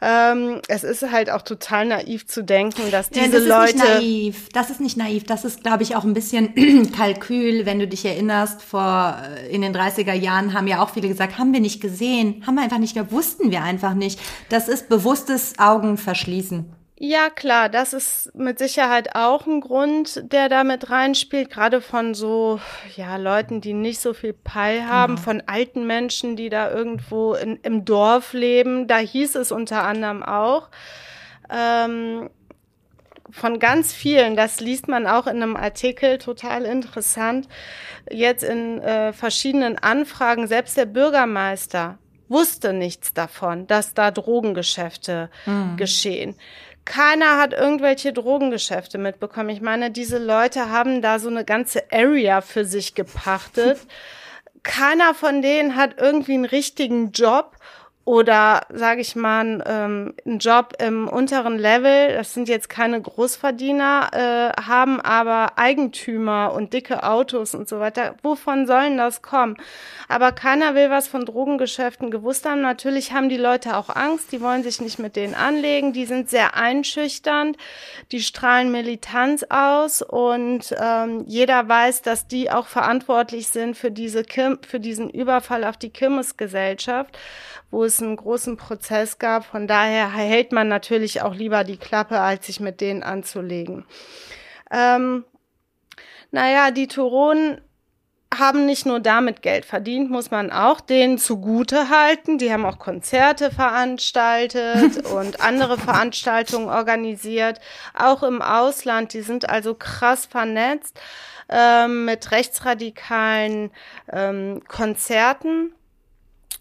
Ähm, 0.03 0.63
es 0.69 0.83
ist 0.83 1.11
halt 1.11 1.31
auch 1.31 1.43
total 1.43 1.85
naiv 1.87 2.27
zu 2.27 2.43
denken, 2.43 2.91
dass 2.91 3.11
Ja, 3.15 3.25
diese 3.25 3.33
das 3.33 3.43
ist 3.43 3.49
Leute 3.49 3.75
nicht 3.75 3.85
naiv. 3.85 4.49
Das 4.53 4.71
ist 4.71 4.81
nicht 4.81 4.97
naiv. 4.97 5.25
Das 5.25 5.45
ist, 5.45 5.63
glaube 5.63 5.83
ich, 5.83 5.95
auch 5.95 6.05
ein 6.05 6.15
bisschen 6.15 6.93
Kalkül. 6.97 7.67
Wenn 7.67 7.79
du 7.79 7.87
dich 7.87 8.05
erinnerst, 8.05 8.63
vor 8.63 9.17
äh, 9.23 9.55
in 9.55 9.61
den 9.61 9.75
30er 9.75 10.15
Jahren 10.15 10.55
haben 10.55 10.67
ja 10.67 10.83
auch 10.83 10.91
viele 10.91 11.09
gesagt, 11.09 11.39
haben 11.39 11.53
wir 11.53 11.61
nicht 11.61 11.81
gesehen, 11.81 12.43
haben 12.47 12.55
wir 12.55 12.63
einfach 12.63 12.79
nicht 12.79 12.97
wussten 13.11 13.51
wir 13.51 13.63
einfach 13.63 13.95
nicht. 13.95 14.21
Das 14.49 14.69
ist 14.69 14.89
bewusstes 14.89 15.59
Augenverschließen. 15.59 16.80
Ja, 17.03 17.31
klar, 17.31 17.71
das 17.71 17.95
ist 17.95 18.31
mit 18.35 18.59
Sicherheit 18.59 19.15
auch 19.15 19.47
ein 19.47 19.63
Grund, 19.63 20.23
der 20.31 20.51
da 20.51 20.65
mit 20.65 20.91
reinspielt, 20.91 21.49
gerade 21.49 21.81
von 21.81 22.13
so, 22.13 22.61
ja, 22.95 23.17
Leuten, 23.17 23.63
die 23.63 23.73
nicht 23.73 24.01
so 24.01 24.13
viel 24.13 24.35
Peil 24.35 24.87
haben, 24.87 25.17
von 25.17 25.43
alten 25.47 25.87
Menschen, 25.87 26.37
die 26.37 26.51
da 26.51 26.71
irgendwo 26.71 27.33
in, 27.33 27.57
im 27.63 27.87
Dorf 27.87 28.35
leben. 28.35 28.87
Da 28.87 28.99
hieß 28.99 29.35
es 29.37 29.51
unter 29.51 29.85
anderem 29.85 30.23
auch. 30.23 30.69
Ähm, 31.49 32.29
von 33.31 33.59
ganz 33.59 33.95
vielen, 33.95 34.37
das 34.37 34.61
liest 34.61 34.87
man 34.87 35.07
auch 35.07 35.27
in 35.27 35.43
einem 35.43 35.57
Artikel, 35.57 36.19
total 36.19 36.67
interessant, 36.67 37.49
jetzt 38.11 38.45
in 38.45 38.79
äh, 38.83 39.15
verschiedenen 39.15 39.79
Anfragen, 39.79 40.47
selbst 40.49 40.77
der 40.77 40.85
Bürgermeister 40.85 41.99
wusste 42.31 42.73
nichts 42.73 43.13
davon, 43.13 43.67
dass 43.67 43.93
da 43.93 44.11
Drogengeschäfte 44.11 45.31
mhm. 45.47 45.77
geschehen. 45.77 46.37
Keiner 46.91 47.39
hat 47.39 47.53
irgendwelche 47.53 48.13
Drogengeschäfte 48.13 48.99
mitbekommen. 48.99 49.51
Ich 49.51 49.61
meine, 49.61 49.93
diese 49.93 50.19
Leute 50.19 50.71
haben 50.71 51.03
da 51.03 51.21
so 51.21 51.29
eine 51.29 51.45
ganze 51.45 51.85
Area 51.93 52.41
für 52.41 52.65
sich 52.65 52.97
gepachtet. 52.97 53.79
Keiner 54.65 55.15
von 55.15 55.41
denen 55.41 55.77
hat 55.77 56.01
irgendwie 56.01 56.35
einen 56.35 56.47
richtigen 56.47 57.13
Job 57.13 57.55
oder 58.11 58.63
sage 58.71 59.03
ich 59.03 59.15
mal 59.15 59.63
ähm, 59.65 60.15
einen 60.27 60.41
Job 60.41 60.73
im 60.83 61.07
unteren 61.07 61.57
Level, 61.57 62.13
das 62.13 62.35
sind 62.35 62.49
jetzt 62.49 62.69
keine 62.69 63.01
Großverdiener, 63.01 64.11
äh, 64.57 64.61
haben 64.61 65.01
aber 65.01 65.57
Eigentümer 65.57 66.53
und 66.53 66.73
dicke 66.73 67.05
Autos 67.05 67.55
und 67.55 67.69
so 67.69 67.79
weiter. 67.79 68.17
Wovon 68.25 68.67
sollen 68.67 68.97
das 68.97 69.23
kommen? 69.23 69.57
Aber 70.09 70.33
keiner 70.33 70.75
will 70.75 70.91
was 70.91 71.07
von 71.07 71.25
Drogengeschäften 71.25 72.11
gewusst 72.11 72.47
haben. 72.47 72.63
Natürlich 72.63 73.13
haben 73.13 73.29
die 73.29 73.37
Leute 73.37 73.77
auch 73.77 73.91
Angst, 73.91 74.33
die 74.33 74.41
wollen 74.41 74.65
sich 74.65 74.81
nicht 74.81 74.99
mit 74.99 75.15
denen 75.15 75.37
anlegen, 75.37 75.93
die 75.93 76.07
sind 76.07 76.29
sehr 76.29 76.57
einschüchternd, 76.57 77.59
die 78.11 78.23
strahlen 78.23 78.73
Militanz 78.73 79.45
aus 79.49 80.03
und 80.03 80.75
ähm, 80.77 81.23
jeder 81.29 81.69
weiß, 81.69 82.03
dass 82.03 82.27
die 82.27 82.51
auch 82.51 82.67
verantwortlich 82.67 83.47
sind 83.47 83.77
für 83.77 83.93
diese 83.93 84.25
Kim 84.25 84.59
für 84.67 84.81
diesen 84.81 85.11
Überfall 85.11 85.63
auf 85.63 85.77
die 85.77 85.91
Kirmesgesellschaft 85.91 87.17
wo 87.71 87.85
es 87.85 88.03
einen 88.03 88.17
großen 88.17 88.57
Prozess 88.57 89.19
gab. 89.19 89.45
Von 89.45 89.67
daher 89.67 90.13
hält 90.13 90.53
man 90.53 90.69
natürlich 90.69 91.23
auch 91.23 91.35
lieber 91.35 91.65
die 91.65 91.77
Klappe, 91.77 92.21
als 92.21 92.47
sich 92.47 92.61
mit 92.61 92.81
denen 92.81 93.03
anzulegen. 93.03 93.85
Ähm, 94.71 95.25
naja, 96.31 96.71
die 96.71 96.87
Turonen 96.87 97.61
haben 98.33 98.65
nicht 98.65 98.87
nur 98.87 99.01
damit 99.01 99.43
Geld 99.43 99.65
verdient, 99.65 100.09
muss 100.11 100.31
man 100.31 100.53
auch 100.53 100.81
denen 100.81 101.19
zugute 101.19 101.91
halten. 101.91 102.39
Die 102.39 102.53
haben 102.53 102.65
auch 102.65 102.79
Konzerte 102.79 103.51
veranstaltet 103.51 105.05
und 105.13 105.41
andere 105.41 105.79
Veranstaltungen 105.79 106.69
organisiert, 106.69 107.61
auch 107.93 108.23
im 108.23 108.41
Ausland. 108.41 109.15
Die 109.15 109.23
sind 109.23 109.49
also 109.49 109.75
krass 109.75 110.27
vernetzt 110.27 111.01
ähm, 111.49 112.05
mit 112.05 112.31
rechtsradikalen 112.31 113.73
ähm, 114.13 114.63
Konzerten. 114.69 115.75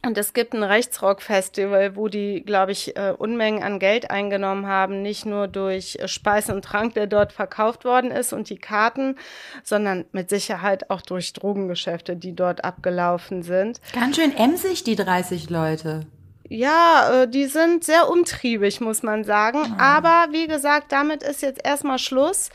Und 0.02 0.18
es 0.18 0.34
gibt 0.34 0.54
ein 0.54 0.64
Rechtsrock-Festival, 0.64 1.97
wo 1.97 2.08
die, 2.08 2.41
glaube 2.41 2.72
ich, 2.72 2.95
äh, 2.95 3.14
Unmengen 3.18 3.64
an 3.64 3.80
Geld 3.80 4.10
eingenommen 4.10 4.66
haben, 4.66 5.02
nicht 5.02 5.26
nur 5.26 5.50
durch 5.50 5.97
äh, 6.00 6.08
Speis 6.08 6.50
und 6.50 6.64
Trank, 6.64 6.93
der 6.93 7.06
dort 7.06 7.34
verkauft 7.34 7.84
worden 7.84 8.10
ist 8.12 8.32
und 8.32 8.50
die 8.50 8.58
Karten, 8.58 9.18
sondern 9.64 10.06
mit 10.14 10.30
Sicherheit 10.30 10.89
auch 10.89 11.02
durch 11.02 11.34
Drogengeschäfte, 11.34 12.16
die 12.16 12.34
dort 12.34 12.64
abgelaufen 12.64 13.43
sind. 13.43 13.82
Ganz 13.93 14.16
schön 14.16 14.36
emsig, 14.36 14.86
die 14.86 14.95
30 14.95 15.50
Leute. 15.50 16.06
Ja, 16.50 17.24
äh, 17.24 17.28
die 17.28 17.45
sind 17.45 17.84
sehr 17.84 18.10
umtriebig, 18.10 18.82
muss 18.82 19.04
man 19.04 19.24
sagen. 19.24 19.76
Ah. 19.78 19.97
Aber 19.97 20.34
wie 20.34 20.47
gesagt, 20.47 20.91
damit 20.91 21.22
ist 21.22 21.41
jetzt 21.41 21.62
erstmal 21.64 22.00
Schluss. 22.00 22.50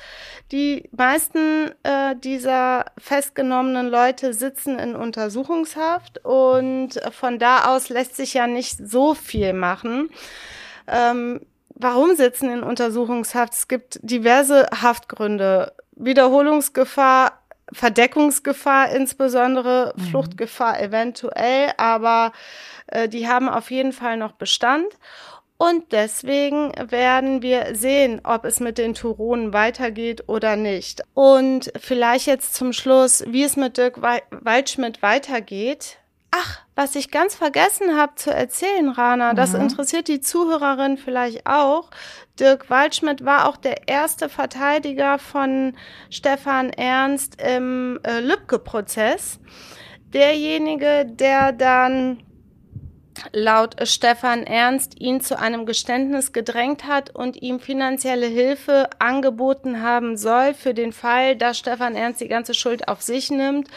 Die 0.51 0.89
meisten 0.91 1.71
äh, 1.85 2.17
dieser 2.17 2.87
festgenommenen 2.99 3.89
Leute 3.89 4.35
sitzen 4.35 4.79
in 4.79 4.97
Untersuchungshaft 4.97 6.25
und 6.25 7.01
von 7.13 7.39
da 7.39 7.75
aus 7.75 7.89
lässt 7.89 8.17
sich 8.17 8.35
ja 8.35 8.47
nicht 8.47 8.77
so 8.77 9.15
viel 9.15 9.53
machen. 9.53 10.11
Ähm, 10.89 11.41
warum 11.75 12.17
sitzen 12.17 12.51
in 12.51 12.63
Untersuchungshaft? 12.63 13.53
Es 13.55 13.69
gibt 13.69 14.01
diverse 14.03 14.67
Haftgründe. 14.83 15.73
Wiederholungsgefahr, 15.97 17.44
Verdeckungsgefahr 17.73 18.91
insbesondere, 18.91 19.95
mhm. 19.97 20.03
Fluchtgefahr 20.03 20.81
eventuell, 20.81 21.73
aber 21.77 22.33
äh, 22.87 23.09
die 23.09 23.29
haben 23.29 23.49
auf 23.49 23.71
jeden 23.71 23.93
Fall 23.93 24.17
noch 24.17 24.33
Bestand. 24.33 24.87
Und 25.57 25.93
deswegen 25.93 26.73
werden 26.91 27.41
wir 27.41 27.77
sehen, 27.77 28.21
ob 28.25 28.45
es 28.45 28.59
mit 28.59 28.77
den 28.77 28.95
Turonen 28.95 29.53
weitergeht 29.53 30.25
oder 30.27 30.57
nicht. 30.57 31.03
Und 31.15 31.73
vielleicht 31.79 32.27
jetzt 32.27 32.55
zum 32.55 32.73
Schluss, 32.73 33.25
wie 33.29 33.45
es 33.45 33.57
mit 33.57 33.77
Dirk 33.77 34.03
Waldschmidt 34.03 35.01
weitergeht. 35.01 35.99
Ach, 36.37 36.59
was 36.75 36.97
ich 36.97 37.13
ganz 37.13 37.37
vergessen 37.37 37.97
habe 37.97 38.17
zu 38.17 38.35
erzählen, 38.35 38.89
Rana, 38.89 39.33
mhm. 39.33 39.37
das 39.37 39.55
interessiert 39.55 40.09
die 40.09 40.21
Zuhörerin 40.21 40.97
vielleicht 40.97 41.47
auch. 41.47 41.91
Dirk 42.41 42.69
Waldschmidt 42.71 43.25
war 43.25 43.49
auch 43.49 43.57
der 43.57 43.87
erste 43.87 44.29
Verteidiger 44.29 45.21
von 45.21 45.77
Stefan 46.11 46.71
Ernst 46.71 47.41
im 47.41 48.01
äh, 48.03 48.19
Lübcke-Prozess. 48.19 49.39
Derjenige, 50.13 51.07
der 51.09 51.53
dann 51.53 52.25
laut 53.33 53.77
Stefan 53.87 54.43
Ernst 54.43 55.01
ihn 55.01 55.21
zu 55.21 55.39
einem 55.39 55.67
Geständnis 55.67 56.33
gedrängt 56.33 56.85
hat 56.85 57.15
und 57.15 57.41
ihm 57.43 57.61
finanzielle 57.61 58.27
Hilfe 58.27 58.91
angeboten 58.99 59.83
haben 59.83 60.17
soll 60.17 60.55
für 60.55 60.75
den 60.75 60.93
Fall, 60.93 61.37
dass 61.37 61.59
Stefan 61.59 61.95
Ernst 61.95 62.21
die 62.21 62.29
ganze 62.29 62.55
Schuld 62.55 62.89
auf 62.89 63.03
sich 63.03 63.31
nimmt. 63.31 63.69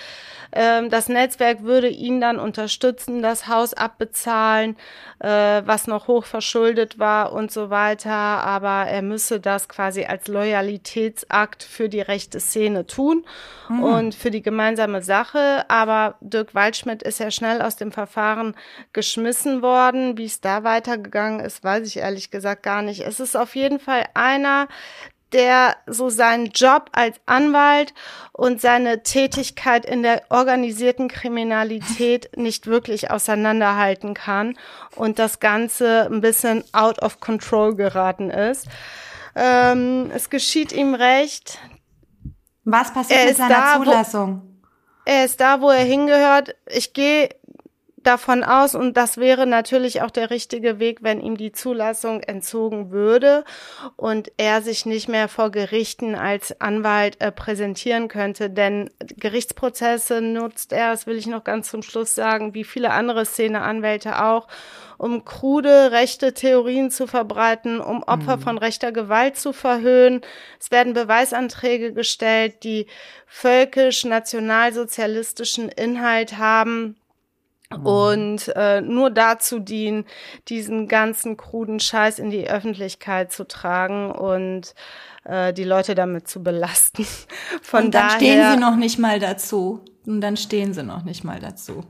Ähm, 0.52 0.90
das 0.90 1.10
Netzwerk 1.10 1.64
würde 1.64 1.88
ihn 1.88 2.22
dann 2.22 2.40
unterstützen, 2.40 3.22
das 3.22 3.48
Haus 3.48 3.74
abbezahlen, 3.74 4.78
äh, 5.20 5.28
was 5.66 5.88
noch 5.88 6.08
hoch 6.08 6.26
verschuldet 6.26 7.00
war 7.00 7.34
und 7.34 7.52
so 7.52 7.70
weiter. 7.70 8.12
Aber 8.12 8.90
er 8.90 9.02
müsse 9.02 9.40
das 9.40 9.70
quasi 9.70 10.06
als 10.06 10.28
Loyalitätsakt 10.28 11.64
für 11.64 11.90
die 11.90 12.02
rechte 12.02 12.40
Szene 12.40 12.86
tun 12.86 13.26
mhm. 13.70 13.84
und 13.84 14.16
für 14.16 14.32
die 14.32 14.42
gemeinsame 14.42 15.02
Sache. 15.02 15.66
Aber 15.70 16.16
Dirk 16.22 16.56
Waldschmidt 16.56 17.04
ist 17.04 17.20
ja 17.20 17.32
schnell 17.32 17.62
aus 17.62 17.76
dem 17.76 17.92
Verfahren 17.92 18.56
geschmissen 18.94 19.62
worden. 19.62 20.18
Wie 20.18 20.26
es 20.26 20.42
da 20.42 20.64
weitergegangen 20.64 21.40
ist, 21.40 21.64
weiß 21.64 21.88
ich 21.88 21.98
ehrlich 21.98 22.32
gesagt 22.32 22.64
gar 22.64 22.82
nicht. 22.82 23.02
Es 23.02 23.20
ist 23.20 23.36
auf 23.36 23.56
jeden 23.56 23.80
Fall 23.80 24.06
einer, 24.14 24.68
der 25.34 25.76
so 25.88 26.10
seinen 26.10 26.48
Job 26.48 26.90
als 26.94 27.18
Anwalt 27.26 27.94
und 28.32 28.62
seine 28.62 29.04
Tätigkeit 29.04 29.86
in 29.86 30.04
der 30.04 30.24
organisierten 30.30 31.08
Kriminalität 31.10 32.38
nicht 32.38 32.68
wirklich 32.68 33.12
auseinanderhalten 33.12 34.14
kann 34.14 34.58
und 34.96 35.20
das 35.20 35.40
Ganze 35.40 36.08
ein 36.12 36.22
bisschen 36.22 36.64
out 36.74 37.02
of 37.02 37.20
control 37.20 37.76
geraten 37.76 38.30
ist. 38.30 38.68
Ähm, 39.36 40.12
es 40.14 40.30
geschieht 40.30 40.72
ihm 40.72 40.96
recht. 40.96 41.60
Was 42.64 42.94
passiert 42.94 43.28
mit 43.28 43.38
seiner 43.38 43.50
da, 43.50 43.78
Zulassung? 43.78 44.42
Wo, 44.42 44.58
er 45.06 45.26
ist 45.26 45.40
da, 45.40 45.62
wo 45.62 45.70
er 45.70 45.84
hingehört. 45.84 46.56
Ich 46.66 46.94
gehe 46.94 47.30
davon 48.08 48.44
aus, 48.44 48.74
und 48.74 48.96
das 48.96 49.18
wäre 49.18 49.46
natürlich 49.46 50.02
auch 50.02 50.12
der 50.12 50.30
richtige 50.30 50.80
Weg, 50.80 51.00
wenn 51.02 51.20
ihm 51.20 51.36
die 51.36 51.52
Zulassung 51.52 52.22
entzogen 52.22 52.92
würde 52.92 53.44
und 53.98 54.32
er 54.38 54.62
sich 54.62 54.86
nicht 54.86 55.10
mehr 55.10 55.28
vor 55.28 55.52
Gerichten 55.52 56.16
als 56.16 56.62
Anwalt 56.62 57.20
äh, 57.20 57.34
präsentieren 57.34 58.08
könnte. 58.08 58.50
Denn 58.50 58.90
Gerichtsprozesse 59.18 60.22
nutzt 60.22 60.72
er, 60.72 60.92
das 60.92 61.06
will 61.06 61.18
ich 61.18 61.28
noch 61.28 61.44
ganz 61.44 61.70
zum 61.70 61.84
Schluss 61.84 62.16
sagen, 62.16 62.54
wie 62.54 62.64
viele 62.64 62.92
andere 62.92 63.26
Szeneanwälte 63.26 64.24
auch, 64.24 64.48
um 64.98 65.26
krude 65.26 65.92
rechte 65.92 66.34
Theorien 66.34 66.90
zu 66.90 67.08
verbreiten, 67.08 67.82
um 67.82 68.04
Opfer 68.04 68.38
mhm. 68.38 68.42
von 68.42 68.58
rechter 68.58 68.94
Gewalt 68.94 69.38
zu 69.38 69.52
verhöhnen. 69.52 70.22
Es 70.60 70.72
werden 70.72 70.94
Beweisanträge 70.94 71.92
gestellt, 71.94 72.64
die 72.64 72.88
völkisch-nationalsozialistischen 73.28 75.68
Inhalt 75.70 76.38
haben. 76.38 76.96
Und 77.84 78.52
äh, 78.56 78.82
nur 78.82 79.10
dazu 79.10 79.60
dienen, 79.60 80.06
diesen 80.48 80.88
ganzen 80.88 81.36
kruden 81.36 81.80
Scheiß 81.80 82.20
in 82.20 82.30
die 82.30 82.50
Öffentlichkeit 82.50 83.32
zu 83.32 83.46
tragen 83.46 84.12
und 84.12 84.74
äh, 85.26 85.54
die 85.54 85.66
Leute 85.66 85.94
damit 85.94 86.28
zu 86.28 86.42
belasten. 86.42 87.06
Von 87.62 87.86
und 87.86 87.96
dann 87.96 88.08
daher, 88.08 88.18
stehen 88.18 88.52
sie 88.52 88.58
noch 88.58 88.76
nicht 88.78 89.00
mal 89.00 89.20
dazu. 89.20 89.82
Und 90.06 90.22
dann 90.22 90.38
stehen 90.38 90.74
sie 90.74 90.84
noch 90.84 91.04
nicht 91.04 91.26
mal 91.26 91.40
dazu. 91.40 91.84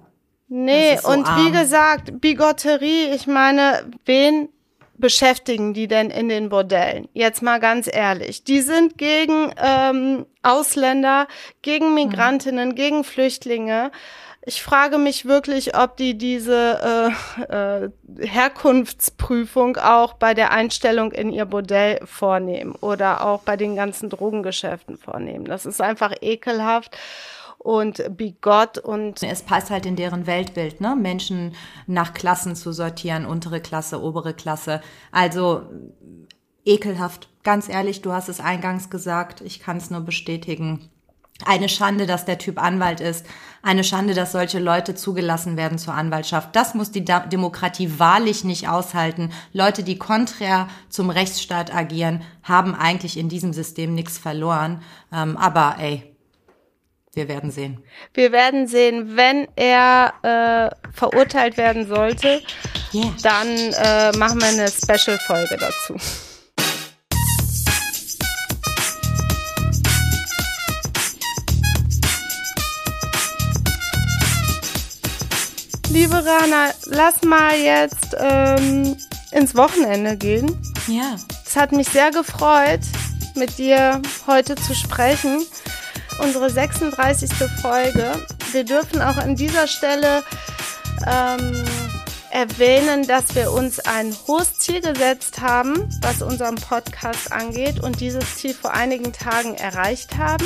Nee, 0.48 0.98
so 0.98 1.10
und 1.10 1.28
arm. 1.28 1.46
wie 1.46 1.52
gesagt, 1.52 2.22
Bigotterie, 2.22 3.14
ich 3.14 3.28
meine, 3.28 3.86
wen 4.06 4.50
beschäftigen 4.98 5.74
die 5.74 5.88
denn 5.88 6.10
in 6.10 6.30
den 6.30 6.50
Bordellen? 6.50 7.08
Jetzt 7.14 7.44
mal 7.44 7.60
ganz 7.60 7.88
ehrlich. 7.92 8.44
Die 8.44 8.62
sind 8.62 8.98
gegen 8.98 9.52
ähm, 9.58 10.26
Ausländer, 10.42 11.28
gegen 11.62 11.94
Migrantinnen, 11.94 12.70
mhm. 12.70 12.76
gegen 12.76 13.04
Flüchtlinge. 13.04 13.92
Ich 14.50 14.64
frage 14.64 14.98
mich 14.98 15.26
wirklich, 15.26 15.76
ob 15.76 15.98
die 15.98 16.18
diese 16.18 17.12
äh, 17.50 17.84
äh, 17.84 17.89
Herkunftsprüfung 18.26 19.76
auch 19.76 20.14
bei 20.14 20.34
der 20.34 20.52
Einstellung 20.52 21.12
in 21.12 21.34
ihr 21.34 21.43
Bordell 21.43 22.00
vornehmen 22.06 22.74
oder 22.80 23.26
auch 23.26 23.41
bei 23.41 23.58
den 23.58 23.76
ganzen 23.76 24.10
Drogengeschäften 24.10 24.98
vornehmen. 24.98 25.43
Das 25.43 25.66
ist 25.66 25.82
einfach 25.82 26.14
ekelhaft 26.22 26.98
und 27.58 28.02
bigott 28.16 28.78
und 28.78 29.22
es 29.22 29.41
passt 29.41 29.70
halt 29.70 29.86
in 29.86 29.98
deren 29.98 30.28
Weltbild, 30.28 30.80
ne? 30.80 30.95
Menschen 30.95 31.54
nach 31.86 32.14
Klassen 32.14 32.56
zu 32.56 32.72
sortieren, 32.72 33.26
untere 33.26 33.60
Klasse, 33.60 34.02
obere 34.02 34.34
Klasse. 34.34 34.80
Also 35.12 35.64
ekelhaft. 36.64 37.28
Ganz 37.43 37.68
ehrlich, 37.68 38.02
du 38.02 38.14
hast 38.14 38.30
es 38.30 38.39
eingangs 38.39 38.89
gesagt, 38.89 39.41
ich 39.41 39.60
kann 39.60 39.76
es 39.76 39.91
nur 39.91 40.02
bestätigen. 40.02 40.89
Eine 41.46 41.70
Schande, 41.70 42.06
dass 42.06 42.26
der 42.26 42.38
Typ 42.38 42.62
Anwalt 42.62 43.00
ist. 43.00 43.26
Eine 43.62 43.84
Schande, 43.84 44.14
dass 44.14 44.32
solche 44.32 44.60
Leute 44.60 44.96
zugelassen 44.96 45.58
werden 45.58 45.78
zur 45.78 45.94
Anwaltschaft. 45.94 46.56
Das 46.56 46.74
muss 46.74 46.92
die 46.92 47.06
Demokratie 47.06 48.00
wahrlich 48.00 48.44
nicht 48.44 48.70
aushalten. 48.70 49.32
Leute, 49.54 49.84
die 49.84 49.98
konträr 49.98 50.68
zum 50.90 51.10
Rechtsstaat 51.10 51.74
agieren, 51.74 52.24
haben 52.44 52.74
eigentlich 52.76 53.18
in 53.18 53.30
diesem 53.30 53.54
System 53.54 53.94
nichts 53.94 54.18
verloren. 54.18 54.82
Ähm, 55.14 55.38
aber 55.38 55.76
ey, 55.80 56.16
wir 57.14 57.28
werden 57.28 57.52
sehen. 57.52 57.84
Wir 58.14 58.32
werden 58.32 58.68
sehen, 58.68 59.18
wenn 59.18 59.48
er 59.56 60.14
äh, 60.22 60.92
verurteilt 60.94 61.58
werden 61.58 61.88
sollte, 61.88 62.42
yeah. 62.94 63.14
dann 63.24 63.48
äh, 63.48 64.16
machen 64.18 64.40
wir 64.40 64.48
eine 64.48 64.68
Special-Folge 64.70 65.58
dazu. 65.58 66.27
Liebe 76.00 76.24
Rana, 76.24 76.70
lass 76.86 77.24
mal 77.24 77.58
jetzt 77.58 78.16
ähm, 78.20 78.95
ins 79.32 79.56
Wochenende 79.56 80.16
gehen. 80.16 80.56
Ja. 80.86 81.16
Es 81.43 81.56
hat 81.56 81.72
mich 81.72 81.89
sehr 81.89 82.12
gefreut, 82.12 82.82
mit 83.34 83.58
dir 83.58 84.00
heute 84.28 84.54
zu 84.54 84.76
sprechen 84.76 85.43
unsere 86.22 86.52
36. 86.52 87.32
Folge. 87.64 88.12
Wir 88.52 88.64
dürfen 88.64 89.02
auch 89.02 89.18
an 89.18 89.36
dieser 89.36 89.66
Stelle 89.66 90.24
ähm, 91.08 91.66
erwähnen, 92.30 93.08
dass 93.08 93.34
wir 93.34 93.52
uns 93.52 93.80
ein 93.80 94.16
hohes 94.28 94.54
Ziel 94.60 94.82
gesetzt 94.82 95.41
haben, 95.41 95.89
was 96.04 96.22
unseren 96.22 96.58
Podcast 96.58 97.32
angeht 97.32 97.82
und 97.82 98.02
dieses 98.02 98.36
Ziel 98.36 98.54
vor 98.54 98.72
einigen 98.72 99.14
Tagen 99.14 99.56
erreicht 99.56 100.16
haben. 100.16 100.45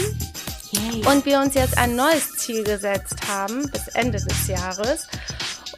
Yay. 0.72 1.06
Und 1.06 1.26
wir 1.26 1.40
uns 1.40 1.54
jetzt 1.54 1.78
ein 1.78 1.96
neues 1.96 2.38
Ziel 2.38 2.64
gesetzt 2.64 3.16
haben 3.28 3.70
bis 3.72 3.88
Ende 3.90 4.20
des 4.20 4.48
Jahres 4.48 5.08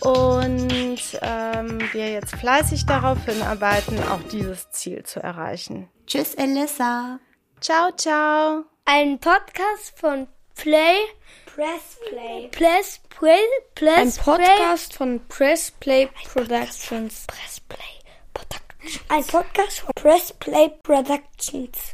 und 0.01 0.99
ähm, 1.21 1.79
wir 1.93 2.11
jetzt 2.11 2.35
fleißig 2.35 2.85
darauf 2.85 3.23
hinarbeiten, 3.25 3.97
auch 4.03 4.21
dieses 4.31 4.69
Ziel 4.71 5.03
zu 5.03 5.21
erreichen. 5.21 5.89
Tschüss, 6.05 6.35
Elissa. 6.35 7.19
Ciao, 7.61 7.91
ciao. 7.95 8.65
Ein 8.85 9.19
Podcast 9.19 9.93
von 9.95 10.27
Play. 10.55 10.97
Press 11.45 11.97
Play. 12.09 12.49
Press 12.51 12.99
Play. 13.09 13.39
Press 13.75 14.17
Ein 14.19 14.23
Podcast 14.23 14.93
von 14.95 15.21
Press 15.27 15.71
Play 15.79 16.09
Productions. 16.33 17.25
Press 17.27 17.59
Play 17.61 17.79
Productions. 18.33 19.09
Ein 19.09 19.23
Podcast 19.25 19.79
von 19.79 19.91
Press 19.95 20.33
Play 20.33 20.69
Productions. 20.83 21.91